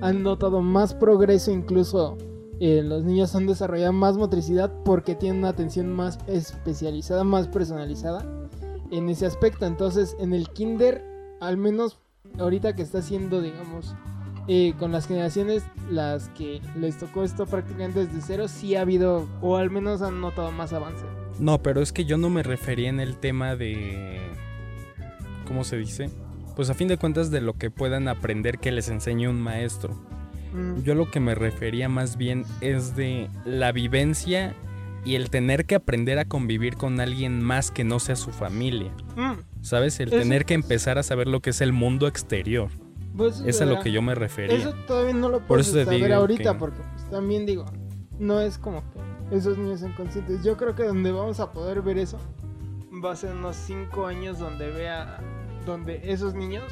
han 0.00 0.22
notado 0.22 0.62
más 0.62 0.94
progreso, 0.94 1.50
incluso 1.50 2.16
eh, 2.60 2.82
los 2.82 3.04
niños 3.04 3.34
han 3.34 3.46
desarrollado 3.46 3.92
más 3.92 4.16
motricidad 4.16 4.72
porque 4.84 5.14
tienen 5.14 5.40
una 5.40 5.50
atención 5.50 5.92
más 5.92 6.18
especializada, 6.26 7.24
más 7.24 7.48
personalizada 7.48 8.26
en 8.90 9.08
ese 9.08 9.26
aspecto. 9.26 9.66
Entonces 9.66 10.16
en 10.18 10.32
el 10.32 10.48
kinder, 10.50 11.04
al 11.40 11.56
menos 11.56 11.98
ahorita 12.38 12.74
que 12.74 12.82
está 12.82 12.98
haciendo, 12.98 13.40
digamos, 13.42 13.94
eh, 14.48 14.74
con 14.78 14.92
las 14.92 15.06
generaciones, 15.06 15.64
las 15.90 16.28
que 16.30 16.60
les 16.76 16.98
tocó 16.98 17.24
esto 17.24 17.46
prácticamente 17.46 18.06
desde 18.06 18.20
cero, 18.20 18.48
sí 18.48 18.76
ha 18.76 18.82
habido, 18.82 19.26
o 19.42 19.56
al 19.56 19.70
menos 19.70 20.02
han 20.02 20.20
notado 20.20 20.52
más 20.52 20.72
avance. 20.72 21.04
No, 21.38 21.62
pero 21.62 21.82
es 21.82 21.92
que 21.92 22.04
yo 22.04 22.16
no 22.16 22.30
me 22.30 22.42
refería 22.42 22.88
en 22.88 23.00
el 23.00 23.16
tema 23.16 23.56
de... 23.56 24.20
¿Cómo 25.46 25.64
se 25.64 25.76
dice? 25.76 26.10
Pues 26.56 26.70
a 26.70 26.74
fin 26.74 26.88
de 26.88 26.96
cuentas 26.96 27.30
de 27.30 27.40
lo 27.40 27.52
que 27.54 27.70
puedan 27.70 28.08
aprender 28.08 28.58
que 28.58 28.72
les 28.72 28.88
enseñe 28.88 29.28
un 29.28 29.40
maestro. 29.40 29.94
Mm, 30.52 30.82
Yo 30.82 30.94
lo 30.94 31.10
que 31.10 31.20
me 31.20 31.34
refería 31.34 31.88
más 31.88 32.16
bien 32.16 32.44
es 32.62 32.96
de 32.96 33.28
la 33.44 33.72
vivencia 33.72 34.54
y 35.04 35.14
el 35.16 35.28
tener 35.30 35.66
que 35.66 35.74
aprender 35.76 36.18
a 36.18 36.24
convivir 36.24 36.76
con 36.76 36.98
alguien 36.98 37.42
más 37.42 37.70
que 37.70 37.84
no 37.84 38.00
sea 38.00 38.16
su 38.16 38.30
familia. 38.32 38.90
mm, 39.16 39.34
¿Sabes? 39.62 40.00
El 40.00 40.08
Eso- 40.08 40.18
tener 40.18 40.44
que 40.46 40.54
empezar 40.54 40.96
a 40.98 41.02
saber 41.02 41.26
lo 41.28 41.40
que 41.40 41.50
es 41.50 41.60
el 41.60 41.72
mundo 41.72 42.06
exterior. 42.08 42.70
pues, 43.16 43.40
Es 43.46 43.62
a 43.62 43.64
lo 43.66 43.80
que 43.80 43.90
yo 43.92 44.02
me 44.02 44.14
refería. 44.14 44.56
Eso 44.58 44.74
todavía 44.86 45.14
no 45.14 45.30
lo 45.30 45.40
Por 45.46 45.58
te 45.60 45.64
saber 45.64 45.88
digo 45.88 46.14
ahorita, 46.14 46.52
que- 46.52 46.58
porque 46.58 46.80
pues, 46.94 47.08
también 47.10 47.46
digo, 47.46 47.64
no 48.18 48.40
es 48.42 48.58
como 48.58 48.82
que 49.30 49.36
esos 49.36 49.56
niños 49.56 49.80
son 49.80 49.92
conscientes. 49.94 50.44
Yo 50.44 50.58
creo 50.58 50.74
que 50.74 50.82
donde 50.84 51.12
vamos 51.12 51.40
a 51.40 51.50
poder 51.50 51.80
ver 51.80 51.96
eso 51.96 52.18
va 53.02 53.12
a 53.12 53.16
ser 53.16 53.34
unos 53.34 53.56
5 53.56 54.06
años 54.06 54.38
donde 54.38 54.70
vea, 54.70 55.18
donde 55.66 56.00
esos 56.04 56.34
niños 56.34 56.64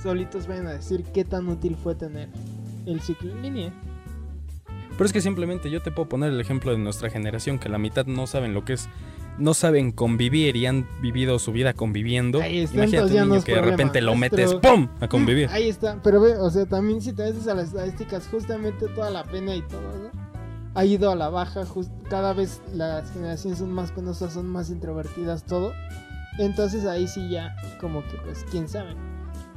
solitos 0.00 0.46
vayan 0.46 0.68
a 0.68 0.72
decir 0.72 1.04
qué 1.12 1.24
tan 1.24 1.48
útil 1.48 1.76
fue 1.76 1.94
tener 1.94 2.28
el 2.86 3.00
ciclo 3.00 3.32
en 3.32 3.42
línea. 3.42 3.72
Pero 4.92 5.04
es 5.04 5.12
que 5.12 5.20
simplemente 5.20 5.70
yo 5.70 5.82
te 5.82 5.90
puedo 5.90 6.08
poner 6.08 6.30
el 6.30 6.40
ejemplo 6.40 6.70
de 6.70 6.78
nuestra 6.78 7.10
generación, 7.10 7.58
que 7.58 7.68
la 7.68 7.78
mitad 7.78 8.06
no 8.06 8.26
saben 8.26 8.54
lo 8.54 8.64
que 8.64 8.74
es, 8.74 8.88
no 9.38 9.54
saben 9.54 9.90
convivir 9.90 10.54
y 10.54 10.66
han 10.66 10.86
vivido 11.00 11.38
su 11.38 11.50
vida 11.50 11.72
conviviendo. 11.72 12.42
Ahí 12.42 12.60
está, 12.60 12.76
Imagínate 12.84 13.12
un 13.12 13.18
no 13.18 13.34
niño 13.34 13.44
que 13.44 13.54
de 13.54 13.62
repente 13.62 14.00
lo 14.02 14.14
metes. 14.14 14.54
¡pum! 14.54 14.88
a 15.00 15.08
convivir. 15.08 15.48
Ahí 15.48 15.68
está, 15.68 16.00
pero 16.02 16.20
ve, 16.20 16.36
o 16.36 16.50
sea, 16.50 16.66
también 16.66 17.00
si 17.00 17.12
te 17.12 17.22
ves 17.22 17.48
a 17.48 17.54
las 17.54 17.68
estadísticas, 17.68 18.28
justamente 18.28 18.86
toda 18.88 19.10
la 19.10 19.24
pena 19.24 19.56
y 19.56 19.62
todo 19.62 19.90
eso 19.90 20.10
ha 20.74 20.84
ido 20.84 21.10
a 21.10 21.16
la 21.16 21.28
baja, 21.28 21.64
cada 22.08 22.32
vez 22.32 22.62
las 22.72 23.10
generaciones 23.12 23.58
son 23.58 23.72
más 23.72 23.92
penosas, 23.92 24.32
son 24.32 24.46
más 24.46 24.70
introvertidas, 24.70 25.44
todo. 25.44 25.72
Entonces 26.38 26.84
ahí 26.86 27.06
sí 27.06 27.28
ya, 27.28 27.54
como 27.80 28.02
que 28.02 28.16
pues, 28.24 28.44
quién 28.50 28.68
sabe. 28.68 28.94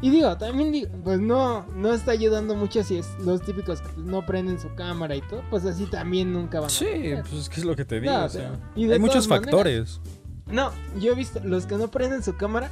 Y 0.01 0.09
digo, 0.09 0.37
también 0.37 0.71
digo, 0.73 0.89
pues 1.03 1.19
no, 1.19 1.65
no 1.75 1.93
está 1.93 2.11
ayudando 2.11 2.53
mucho 2.55 2.83
si 2.83 2.97
es 2.97 3.07
los 3.19 3.41
típicos 3.41 3.81
que 3.81 3.87
pues, 3.89 4.05
no 4.05 4.25
prenden 4.25 4.59
su 4.59 4.73
cámara 4.75 5.15
y 5.15 5.21
todo, 5.21 5.41
pues 5.49 5.65
así 5.65 5.85
también 5.85 6.33
nunca 6.33 6.59
van 6.59 6.67
a 6.67 6.69
Sí, 6.69 6.85
pues 7.21 7.33
es 7.33 7.49
que 7.49 7.61
es 7.61 7.65
lo 7.65 7.75
que 7.75 7.85
te 7.85 8.01
digo. 8.01 8.11
No, 8.11 8.25
o 8.25 8.29
sea, 8.29 8.51
y 8.75 8.91
hay 8.91 8.99
muchos 8.99 9.27
maneras- 9.27 9.51
factores. 9.51 10.01
No, 10.47 10.71
yo 10.99 11.13
he 11.13 11.15
visto, 11.15 11.39
los 11.43 11.65
que 11.65 11.75
no 11.75 11.89
prenden 11.89 12.21
su 12.23 12.35
cámara, 12.35 12.69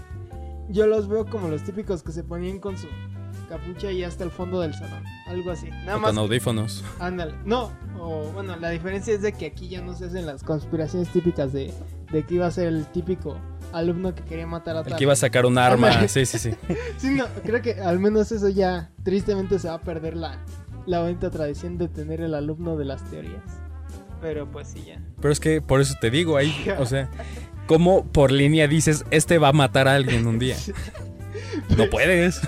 yo 0.69 0.85
los 0.85 1.07
veo 1.07 1.25
como 1.25 1.47
los 1.47 1.63
típicos 1.63 2.03
que 2.03 2.11
se 2.11 2.23
ponían 2.23 2.59
con 2.59 2.77
su 2.77 2.87
capucha 3.49 3.91
y 3.91 4.03
hasta 4.03 4.23
el 4.25 4.29
fondo 4.29 4.59
del 4.59 4.73
salón. 4.73 5.03
Algo 5.33 5.51
así. 5.51 5.69
Nada 5.69 5.97
o 5.97 5.99
más. 5.99 6.09
con 6.11 6.19
audífonos. 6.19 6.83
Ándale. 6.99 7.33
No, 7.45 7.71
o 7.99 8.31
bueno, 8.33 8.55
la 8.55 8.69
diferencia 8.69 9.13
es 9.13 9.21
de 9.21 9.33
que 9.33 9.47
aquí 9.47 9.67
ya 9.67 9.81
no 9.81 9.93
se 9.93 10.05
hacen 10.05 10.25
las 10.25 10.43
conspiraciones 10.43 11.09
típicas 11.09 11.51
de, 11.53 11.73
de 12.11 12.23
que 12.23 12.35
iba 12.35 12.45
a 12.45 12.51
ser 12.51 12.67
el 12.67 12.85
típico 12.87 13.37
alumno 13.71 14.13
que 14.13 14.23
quería 14.23 14.45
matar 14.45 14.75
a 14.75 14.79
El 14.81 14.85
tal. 14.85 14.97
que 14.97 15.03
iba 15.03 15.13
a 15.13 15.15
sacar 15.17 15.45
un 15.45 15.57
arma. 15.57 15.87
Ándale. 15.87 16.07
Sí, 16.07 16.25
sí, 16.25 16.37
sí. 16.37 16.51
Sí, 16.97 17.09
no, 17.15 17.25
creo 17.43 17.61
que 17.61 17.73
al 17.81 17.99
menos 17.99 18.31
eso 18.31 18.47
ya 18.49 18.91
tristemente 19.03 19.57
se 19.59 19.67
va 19.67 19.75
a 19.75 19.81
perder 19.81 20.15
la, 20.15 20.37
la 20.85 20.99
bonita 21.01 21.29
tradición 21.31 21.77
de 21.79 21.87
tener 21.87 22.21
el 22.21 22.35
alumno 22.35 22.77
de 22.77 22.85
las 22.85 23.03
teorías. 23.09 23.41
Pero 24.21 24.49
pues 24.49 24.67
sí, 24.69 24.83
ya. 24.87 25.01
Pero 25.19 25.31
es 25.33 25.39
que 25.39 25.61
por 25.61 25.81
eso 25.81 25.95
te 25.99 26.09
digo, 26.11 26.37
ahí, 26.37 26.53
o 26.77 26.85
sea, 26.85 27.09
¿cómo 27.65 28.05
por 28.05 28.31
línea 28.31 28.67
dices, 28.67 29.03
este 29.09 29.37
va 29.39 29.47
a 29.49 29.53
matar 29.53 29.87
a 29.87 29.95
alguien 29.95 30.27
un 30.27 30.37
día? 30.39 30.55
No 31.77 31.87
puedes. 31.89 32.41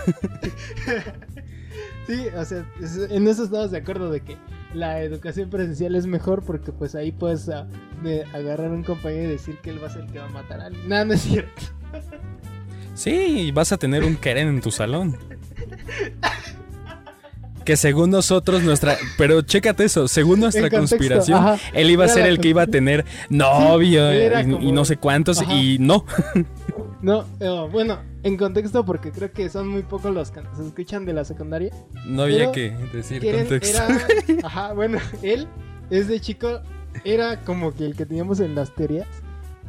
Sí, 2.07 2.27
o 2.35 2.45
sea, 2.45 2.65
en 3.09 3.27
eso 3.27 3.45
estamos 3.45 3.71
de 3.71 3.79
acuerdo 3.79 4.11
de 4.11 4.21
que 4.21 4.37
la 4.73 5.01
educación 5.01 5.49
presencial 5.49 5.95
es 5.95 6.05
mejor 6.05 6.43
porque 6.43 6.71
pues 6.71 6.93
ahí 6.93 7.11
puedes 7.11 7.49
ah, 7.49 7.67
agarrar 8.33 8.67
a 8.67 8.73
un 8.73 8.83
compañero 8.83 9.29
y 9.29 9.31
decir 9.33 9.57
que 9.59 9.71
él 9.71 9.81
va 9.81 9.87
a 9.87 9.89
ser 9.89 10.03
el 10.03 10.11
que 10.11 10.19
va 10.19 10.25
a 10.25 10.29
matar 10.29 10.61
a 10.61 10.65
alguien. 10.67 10.87
Nada, 10.87 11.05
no 11.05 11.13
es 11.13 11.21
cierto. 11.21 11.61
Sí, 12.93 13.51
vas 13.51 13.71
a 13.71 13.77
tener 13.77 14.03
un 14.03 14.15
Keren 14.15 14.47
en 14.47 14.61
tu 14.61 14.71
salón. 14.71 15.17
Que 17.65 17.75
según 17.75 18.11
nosotros, 18.11 18.61
nuestra. 18.61 18.95
Pero 19.17 19.41
chécate 19.41 19.85
eso, 19.85 20.07
según 20.07 20.39
nuestra 20.39 20.69
contexto, 20.69 20.97
conspiración, 20.97 21.39
ajá. 21.39 21.57
él 21.73 21.89
iba 21.89 22.05
a 22.05 22.07
ser 22.07 22.27
el 22.27 22.39
que 22.39 22.49
iba 22.49 22.61
a 22.61 22.67
tener 22.67 23.05
novio 23.29 24.13
y, 24.13 24.71
no 24.71 24.85
sé 24.85 24.97
cuántos, 24.97 25.41
Ajá. 25.41 25.53
y 25.53 25.79
no. 25.79 26.05
No, 27.01 27.25
eh, 27.39 27.67
bueno, 27.71 27.99
en 28.25 28.37
contexto 28.37 28.83
porque 28.83 29.11
creo 29.11 29.31
que 29.31 29.49
son 29.49 29.67
muy 29.69 29.83
pocos 29.83 30.13
los 30.13 30.31
que 30.31 30.41
se 30.57 30.65
escuchan 30.65 31.05
de 31.05 31.13
la 31.13 31.23
secundaria. 31.23 31.71
No 32.05 32.23
había 32.23 32.51
que 32.51 32.71
decir 32.91 33.21
que 33.21 33.31
contexto. 33.31 33.77
era, 33.83 34.07
ajá, 34.47 34.73
bueno, 34.73 34.97
él 35.21 35.47
es 35.89 36.07
de 36.07 36.19
chico, 36.19 36.59
era 37.03 37.41
como 37.41 37.73
que 37.73 37.85
el 37.85 37.95
que 37.95 38.05
teníamos 38.05 38.39
en 38.39 38.55
las 38.55 38.73
teorías, 38.75 39.07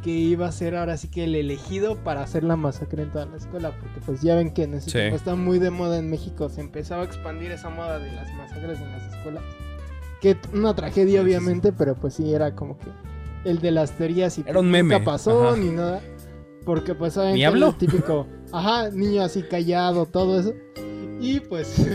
que 0.03 0.09
iba 0.09 0.47
a 0.47 0.51
ser 0.51 0.75
ahora 0.75 0.97
sí 0.97 1.07
que 1.07 1.23
el 1.25 1.35
elegido 1.35 1.97
para 2.03 2.21
hacer 2.23 2.43
la 2.43 2.55
masacre 2.55 3.03
en 3.03 3.11
toda 3.11 3.25
la 3.27 3.37
escuela, 3.37 3.71
porque 3.79 3.99
pues 4.05 4.21
ya 4.21 4.35
ven 4.35 4.51
que 4.51 4.63
en 4.63 4.73
ese 4.75 4.89
Sí. 4.89 4.97
tiempo 4.97 5.15
está 5.15 5.35
muy 5.35 5.59
de 5.59 5.69
moda 5.69 5.97
en 5.99 6.09
México, 6.09 6.49
se 6.49 6.61
empezaba 6.61 7.03
a 7.03 7.05
expandir 7.05 7.51
esa 7.51 7.69
moda 7.69 7.99
de 7.99 8.11
las 8.11 8.31
masacres 8.35 8.79
en 8.79 8.91
las 8.91 9.13
escuelas. 9.13 9.43
Que 10.21 10.35
una 10.53 10.73
tragedia 10.75 11.21
obviamente, 11.21 11.71
pero 11.71 11.93
pues 11.95 12.15
sí 12.15 12.33
era 12.33 12.55
como 12.55 12.77
que 12.79 12.87
el 13.45 13.59
de 13.59 13.69
las 13.71 13.91
teorías 13.91 14.35
y 14.39 14.43
Era 14.47 14.59
un 14.59 14.69
meme, 14.71 14.95
nunca 14.95 15.05
pasó 15.11 15.49
ajá. 15.49 15.57
ni 15.57 15.69
nada. 15.69 16.01
Porque 16.65 16.95
pues 16.95 17.13
saben 17.13 17.33
Ni 17.35 17.39
que 17.41 17.45
habló. 17.45 17.69
el 17.69 17.75
típico, 17.77 18.27
ajá, 18.51 18.89
niño 18.91 19.21
así 19.23 19.43
callado, 19.43 20.05
todo 20.05 20.39
eso. 20.39 20.53
Y 21.19 21.39
pues 21.41 21.75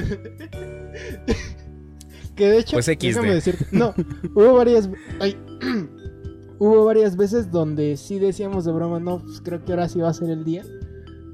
que 2.36 2.46
de 2.48 2.58
hecho, 2.58 2.76
Pues 2.76 2.86
déjame 2.86 3.34
decirte, 3.34 3.66
no, 3.72 3.94
hubo 4.34 4.54
varias 4.54 4.88
ay, 5.20 5.36
hubo 6.58 6.84
varias 6.84 7.16
veces 7.16 7.50
donde 7.50 7.96
sí 7.96 8.18
decíamos 8.18 8.64
de 8.64 8.72
broma, 8.72 8.98
no, 9.00 9.20
pues 9.20 9.40
creo 9.40 9.64
que 9.64 9.72
ahora 9.72 9.88
sí 9.88 10.00
va 10.00 10.08
a 10.08 10.14
ser 10.14 10.30
el 10.30 10.44
día. 10.44 10.64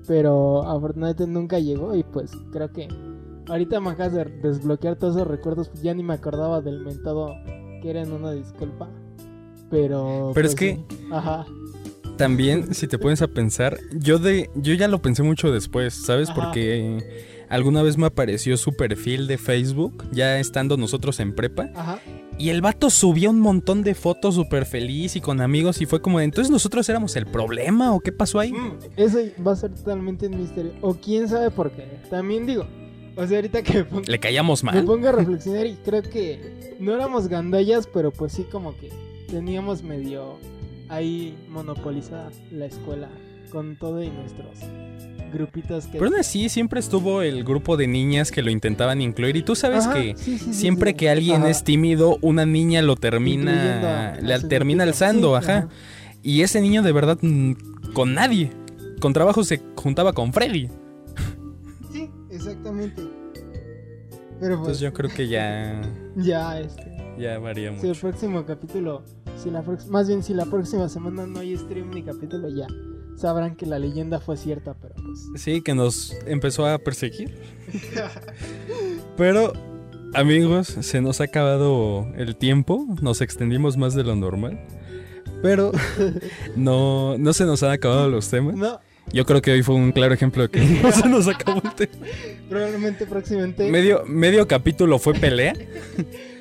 Pero 0.06 0.62
afortunadamente 0.66 1.26
nunca 1.26 1.58
llegó 1.58 1.94
y 1.94 2.02
pues 2.02 2.30
creo 2.50 2.72
que 2.72 2.88
ahorita 3.48 3.78
me 3.80 3.90
acabas 3.90 4.14
de 4.14 4.24
desbloquear 4.24 4.96
todos 4.96 5.16
esos 5.16 5.28
recuerdos, 5.28 5.68
pues 5.68 5.82
ya 5.82 5.92
ni 5.92 6.02
me 6.02 6.14
acordaba 6.14 6.62
del 6.62 6.80
mentado 6.80 7.34
que 7.82 7.90
era 7.90 8.00
en 8.02 8.12
una 8.12 8.32
disculpa. 8.32 8.88
Pero 9.70 10.32
Pero 10.34 10.48
es 10.48 10.54
pues, 10.54 10.54
que- 10.54 10.74
sí, 10.88 11.08
ajá. 11.12 11.44
También, 12.18 12.74
si 12.74 12.86
te 12.88 12.98
pones 12.98 13.22
a 13.22 13.28
pensar, 13.28 13.78
yo 13.92 14.18
de, 14.18 14.50
yo 14.56 14.74
ya 14.74 14.88
lo 14.88 15.00
pensé 15.00 15.22
mucho 15.22 15.52
después, 15.52 15.94
¿sabes? 15.94 16.28
Ajá. 16.30 16.40
Porque 16.42 16.98
alguna 17.48 17.82
vez 17.82 17.96
me 17.96 18.06
apareció 18.06 18.56
su 18.56 18.74
perfil 18.76 19.26
de 19.26 19.38
Facebook, 19.38 20.04
ya 20.12 20.38
estando 20.38 20.76
nosotros 20.76 21.20
en 21.20 21.34
prepa, 21.34 21.70
Ajá. 21.74 22.00
y 22.36 22.50
el 22.50 22.60
vato 22.60 22.90
subía 22.90 23.30
un 23.30 23.40
montón 23.40 23.82
de 23.82 23.94
fotos 23.94 24.34
súper 24.34 24.66
feliz 24.66 25.16
y 25.16 25.20
con 25.20 25.40
amigos, 25.40 25.80
y 25.80 25.86
fue 25.86 26.02
como 26.02 26.20
entonces 26.20 26.50
nosotros 26.50 26.88
éramos 26.88 27.14
el 27.16 27.26
problema, 27.26 27.94
¿o 27.94 28.00
qué 28.00 28.12
pasó 28.12 28.40
ahí? 28.40 28.52
Mm, 28.52 28.72
Eso 28.96 29.18
va 29.46 29.52
a 29.52 29.56
ser 29.56 29.70
totalmente 29.74 30.26
un 30.26 30.40
misterio. 30.40 30.72
O 30.82 30.94
quién 30.94 31.28
sabe 31.28 31.50
por 31.50 31.70
qué. 31.70 31.84
También 32.10 32.44
digo, 32.46 32.66
o 33.16 33.26
sea, 33.26 33.38
ahorita 33.38 33.62
que 33.62 33.74
me 33.78 33.84
pongo, 33.84 34.02
Le 34.06 34.18
caíamos 34.18 34.62
me 34.64 34.72
mal. 34.72 34.84
pongo 34.84 35.08
a 35.08 35.12
reflexionar 35.12 35.66
y 35.66 35.76
creo 35.84 36.02
que 36.02 36.76
no 36.80 36.92
éramos 36.94 37.28
gandallas, 37.28 37.86
pero 37.92 38.10
pues 38.10 38.32
sí 38.32 38.42
como 38.44 38.76
que 38.76 38.90
teníamos 39.30 39.82
medio 39.82 40.36
ahí 40.88 41.36
monopolizada 41.48 42.30
la 42.50 42.66
escuela 42.66 43.08
con 43.50 43.76
todo 43.76 44.02
y 44.02 44.10
nuestros 44.10 44.58
grupitos 45.32 45.86
que... 45.86 45.92
Pero 45.92 46.06
aún 46.06 46.16
así, 46.16 46.48
siempre 46.48 46.80
estuvo 46.80 47.22
el 47.22 47.44
grupo 47.44 47.76
de 47.76 47.86
niñas 47.86 48.30
que 48.30 48.42
lo 48.42 48.50
intentaban 48.50 49.00
incluir, 49.02 49.36
y 49.36 49.42
tú 49.42 49.54
sabes 49.54 49.86
Ajá, 49.86 49.94
que 49.94 50.14
sí, 50.16 50.38
sí, 50.38 50.44
sí, 50.46 50.54
siempre 50.54 50.90
sí. 50.92 50.96
que 50.96 51.10
alguien 51.10 51.42
Ajá. 51.42 51.50
es 51.50 51.64
tímido, 51.64 52.18
una 52.22 52.46
niña 52.46 52.82
lo 52.82 52.96
termina, 52.96 54.10
a- 54.10 54.14
a 54.14 54.20
le 54.20 54.38
su 54.38 54.48
termina 54.48 54.84
grupito. 54.84 55.04
alzando, 55.04 55.36
ajá. 55.36 55.68
Y 56.22 56.42
ese 56.42 56.60
niño 56.60 56.82
de 56.82 56.92
verdad, 56.92 57.18
mm, 57.20 57.52
con 57.94 58.14
nadie. 58.14 58.50
Con 59.00 59.12
trabajo 59.12 59.44
se 59.44 59.60
juntaba 59.76 60.12
con 60.12 60.32
Freddy. 60.32 60.68
Sí, 61.92 62.10
exactamente. 62.30 63.02
Pero 64.40 64.56
pues 64.56 64.80
Entonces 64.80 64.80
yo 64.80 64.92
creo 64.92 65.10
que 65.10 65.28
ya, 65.28 65.80
ya, 66.16 66.60
este... 66.60 67.14
ya 67.18 67.38
varía 67.38 67.70
Si 67.74 67.80
el 67.82 67.88
mucho. 67.88 68.00
próximo 68.00 68.44
capítulo, 68.44 69.04
si 69.38 69.50
la 69.50 69.62
más 69.88 70.08
bien 70.08 70.22
si 70.22 70.34
la 70.34 70.44
próxima 70.44 70.88
semana 70.88 71.26
no 71.26 71.40
hay 71.40 71.56
stream 71.56 71.90
ni 71.90 72.02
capítulo, 72.02 72.48
ya 72.48 72.66
sabrán 73.18 73.56
que 73.56 73.66
la 73.66 73.78
leyenda 73.78 74.20
fue 74.20 74.36
cierta, 74.36 74.74
pero 74.74 74.94
pues. 74.94 75.42
Sí, 75.42 75.60
que 75.60 75.74
nos 75.74 76.14
empezó 76.26 76.66
a 76.66 76.78
perseguir. 76.78 77.34
Pero, 79.16 79.52
amigos, 80.14 80.68
se 80.80 81.00
nos 81.00 81.20
ha 81.20 81.24
acabado 81.24 82.06
el 82.16 82.36
tiempo. 82.36 82.86
Nos 83.02 83.20
extendimos 83.20 83.76
más 83.76 83.94
de 83.94 84.04
lo 84.04 84.14
normal. 84.14 84.58
Pero 85.42 85.72
no, 86.56 87.18
no 87.18 87.32
se 87.32 87.44
nos 87.44 87.62
han 87.62 87.72
acabado 87.72 88.08
los 88.08 88.28
temas. 88.30 88.54
No, 88.54 88.80
Yo 89.12 89.26
creo 89.26 89.42
que 89.42 89.52
hoy 89.52 89.62
fue 89.62 89.74
un 89.74 89.92
claro 89.92 90.14
ejemplo 90.14 90.42
de 90.44 90.48
que 90.50 90.60
no 90.60 90.92
se 90.92 91.08
nos 91.08 91.26
acabó 91.26 91.60
el 91.64 91.74
tema. 91.74 92.06
probablemente 92.48 93.06
próximamente. 93.06 93.70
Medio, 93.70 94.04
medio 94.06 94.46
capítulo 94.46 94.98
fue 94.98 95.14
pelea. 95.14 95.54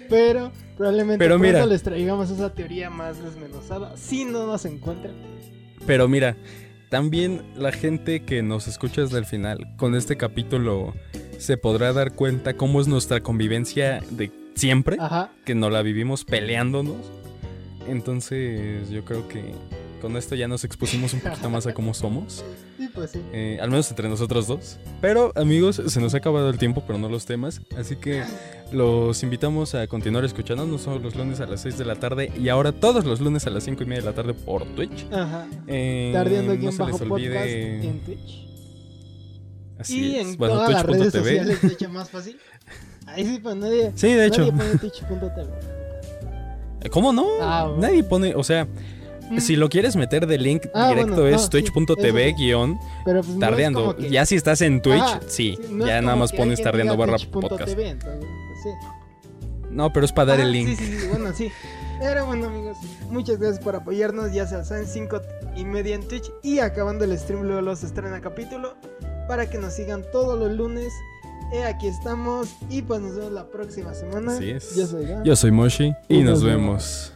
Pero 0.10 0.52
probablemente 0.78 1.18
Pero 1.24 1.40
mira. 1.40 1.66
les 1.66 1.84
traigamos 1.84 2.30
esa 2.30 2.54
teoría 2.54 2.90
más 2.90 3.22
desmenuzada. 3.24 3.96
Si 3.98 4.26
no 4.26 4.46
nos 4.46 4.66
encuentran. 4.66 5.14
Pero 5.86 6.08
mira, 6.08 6.36
también 6.90 7.42
la 7.56 7.72
gente 7.72 8.24
que 8.24 8.44
nos 8.44 8.68
escucha 8.68 9.02
desde 9.02 9.18
el 9.18 9.26
final, 9.26 9.74
con 9.78 9.96
este 9.96 10.16
capítulo 10.18 10.94
se 11.38 11.58
podrá 11.58 11.94
dar 11.94 12.14
cuenta 12.14 12.56
cómo 12.56 12.80
es 12.82 12.88
nuestra 12.88 13.22
convivencia 13.22 14.02
de 14.12 14.32
siempre, 14.56 14.98
Ajá. 15.00 15.32
que 15.46 15.54
no 15.56 15.70
la 15.70 15.82
vivimos 15.82 16.26
peleándonos. 16.26 17.12
Entonces 17.88 18.90
yo 18.90 19.06
creo 19.06 19.28
que 19.28 19.54
con 20.00 20.16
esto 20.18 20.36
ya 20.36 20.48
nos 20.48 20.64
expusimos 20.64 21.14
un 21.14 21.20
poquito 21.22 21.50
más 21.50 21.66
a 21.68 21.74
cómo 21.74 21.94
somos, 21.94 22.44
Sí, 22.78 22.88
pues 22.94 23.12
sí. 23.12 23.22
eh, 23.34 23.58
al 23.62 23.70
menos 23.70 23.90
entre 23.90 24.08
nosotros 24.10 24.48
dos. 24.48 24.78
Pero 25.02 25.32
amigos, 25.36 25.82
se 25.86 26.00
nos 26.00 26.14
ha 26.14 26.18
acabado 26.18 26.50
el 26.50 26.58
tiempo, 26.58 26.84
pero 26.86 27.00
no 27.00 27.10
los 27.10 27.26
temas, 27.26 27.62
así 27.78 27.96
que 27.96 28.24
los 28.72 29.24
invitamos 29.24 29.76
a 29.76 29.88
continuar 29.88 30.26
escuchándonos 30.26 30.84
todos 30.84 31.02
los 31.02 31.16
lunes 31.16 31.40
a 31.40 31.46
las 31.46 31.62
6 31.62 31.78
de 31.78 31.86
la 31.86 31.96
tarde 31.96 32.32
y 32.38 32.50
ahora 32.50 32.72
todos 32.72 33.06
los 33.06 33.22
lunes 33.22 33.46
a 33.48 33.50
las 33.50 33.64
5 33.64 33.84
y 33.84 33.86
media 33.86 34.02
de 34.02 34.06
la 34.10 34.14
tarde 34.16 34.34
por 34.34 34.64
Twitch. 34.76 35.06
Ajá. 35.12 35.48
Eh, 35.68 36.12
Tardeando 36.14 36.54
aquí 36.54 36.64
no 36.66 36.70
en 36.72 36.76
se 36.78 36.84
les 36.84 36.92
bajo 36.94 37.06
podcast 37.06 37.26
olvide- 37.26 37.84
en 37.88 38.00
Twitch. 38.02 38.48
Así 39.80 40.00
y 40.00 40.16
es. 40.16 40.28
en 40.28 40.38
Bueno, 40.38 40.56
todas 40.56 40.72
las 40.72 40.86
redes 40.86 41.12
twitch.tv. 41.14 41.38
sociales, 41.46 41.64
hecho, 41.74 41.90
más 41.90 42.10
fácil. 42.10 42.38
Ahí 43.06 43.26
sí, 43.26 43.40
pues 43.42 43.56
nadie. 43.56 43.92
Sí, 43.96 44.12
de 44.14 44.26
hecho. 44.26 44.42
Nadie 44.52 44.52
pone 44.54 44.78
twitch.tv. 44.80 45.48
¿Cómo 46.92 47.14
no? 47.14 47.26
Ah, 47.42 47.66
bueno. 47.68 47.82
Nadie 47.82 48.04
pone, 48.04 48.34
o 48.36 48.44
sea, 48.44 48.68
si 49.40 49.56
lo 49.56 49.70
quieres 49.70 49.96
meter 49.96 50.28
de 50.28 50.38
link 50.38 50.64
Ah, 50.74 50.90
directo 50.90 51.16
bueno, 51.22 51.28
es 51.36 51.42
no, 51.44 51.50
twitch.tv 51.50 52.34
guion 52.34 52.80
pero 53.06 53.22
pues 53.24 53.40
tardeando. 53.40 53.96
que- 53.96 54.10
Ya 54.10 54.26
si 54.26 54.36
estás 54.36 54.62
en 54.62 54.82
Twitch, 54.82 55.02
Ajá, 55.02 55.20
sí, 55.28 55.58
no 55.70 55.86
ya 55.88 56.02
nada 56.02 56.16
más 56.16 56.32
pones 56.34 56.62
tardeando 56.62 56.96
barra 56.98 57.18
podcast. 57.32 57.68
entonces, 57.78 58.06
pues, 58.06 58.64
sí. 58.64 58.70
No, 59.72 59.92
pero 59.94 60.06
es 60.06 60.12
para 60.12 60.32
dar 60.32 60.40
Ah, 60.40 60.44
el 60.44 60.52
link. 60.52 60.70
Sí, 60.70 60.76
sí, 60.76 61.08
bueno, 61.10 61.34
sí. 61.34 61.52
Pero 62.00 62.26
bueno, 62.26 62.48
amigos, 62.48 62.78
muchas 63.10 63.38
gracias 63.40 63.60
por 63.64 63.76
apoyarnos. 63.76 64.32
Ya 64.34 64.48
se 64.48 64.64
saben, 64.64 64.88
5 64.88 65.20
y 65.56 65.66
media 65.66 65.96
en 65.96 66.08
Twitch. 66.08 66.32
Y 66.44 66.60
acabando 66.60 67.04
el 67.06 67.18
stream, 67.18 67.42
luego 67.44 67.62
los 67.62 67.84
estrena 67.84 68.22
capítulo. 68.22 68.76
Para 69.28 69.50
que 69.50 69.58
nos 69.58 69.74
sigan 69.74 70.04
todos 70.12 70.40
los 70.40 70.52
lunes. 70.56 70.94
Eh, 71.54 71.64
aquí 71.64 71.88
estamos. 71.88 72.50
Y 72.70 72.82
pues 72.84 73.02
nos 73.02 73.16
vemos 73.16 73.32
la 73.34 73.48
próxima 73.50 73.94
semana. 73.94 74.34
Así 74.34 74.52
es. 74.52 74.76
Yo 74.76 74.86
soy 74.88 75.06
Iván. 75.06 75.24
Yo 75.24 75.36
soy 75.36 75.52
Moshi 75.52 75.94
y 76.08 76.18
Y 76.18 76.22
nos 76.24 76.36
nos 76.36 76.44
vemos. 76.44 77.14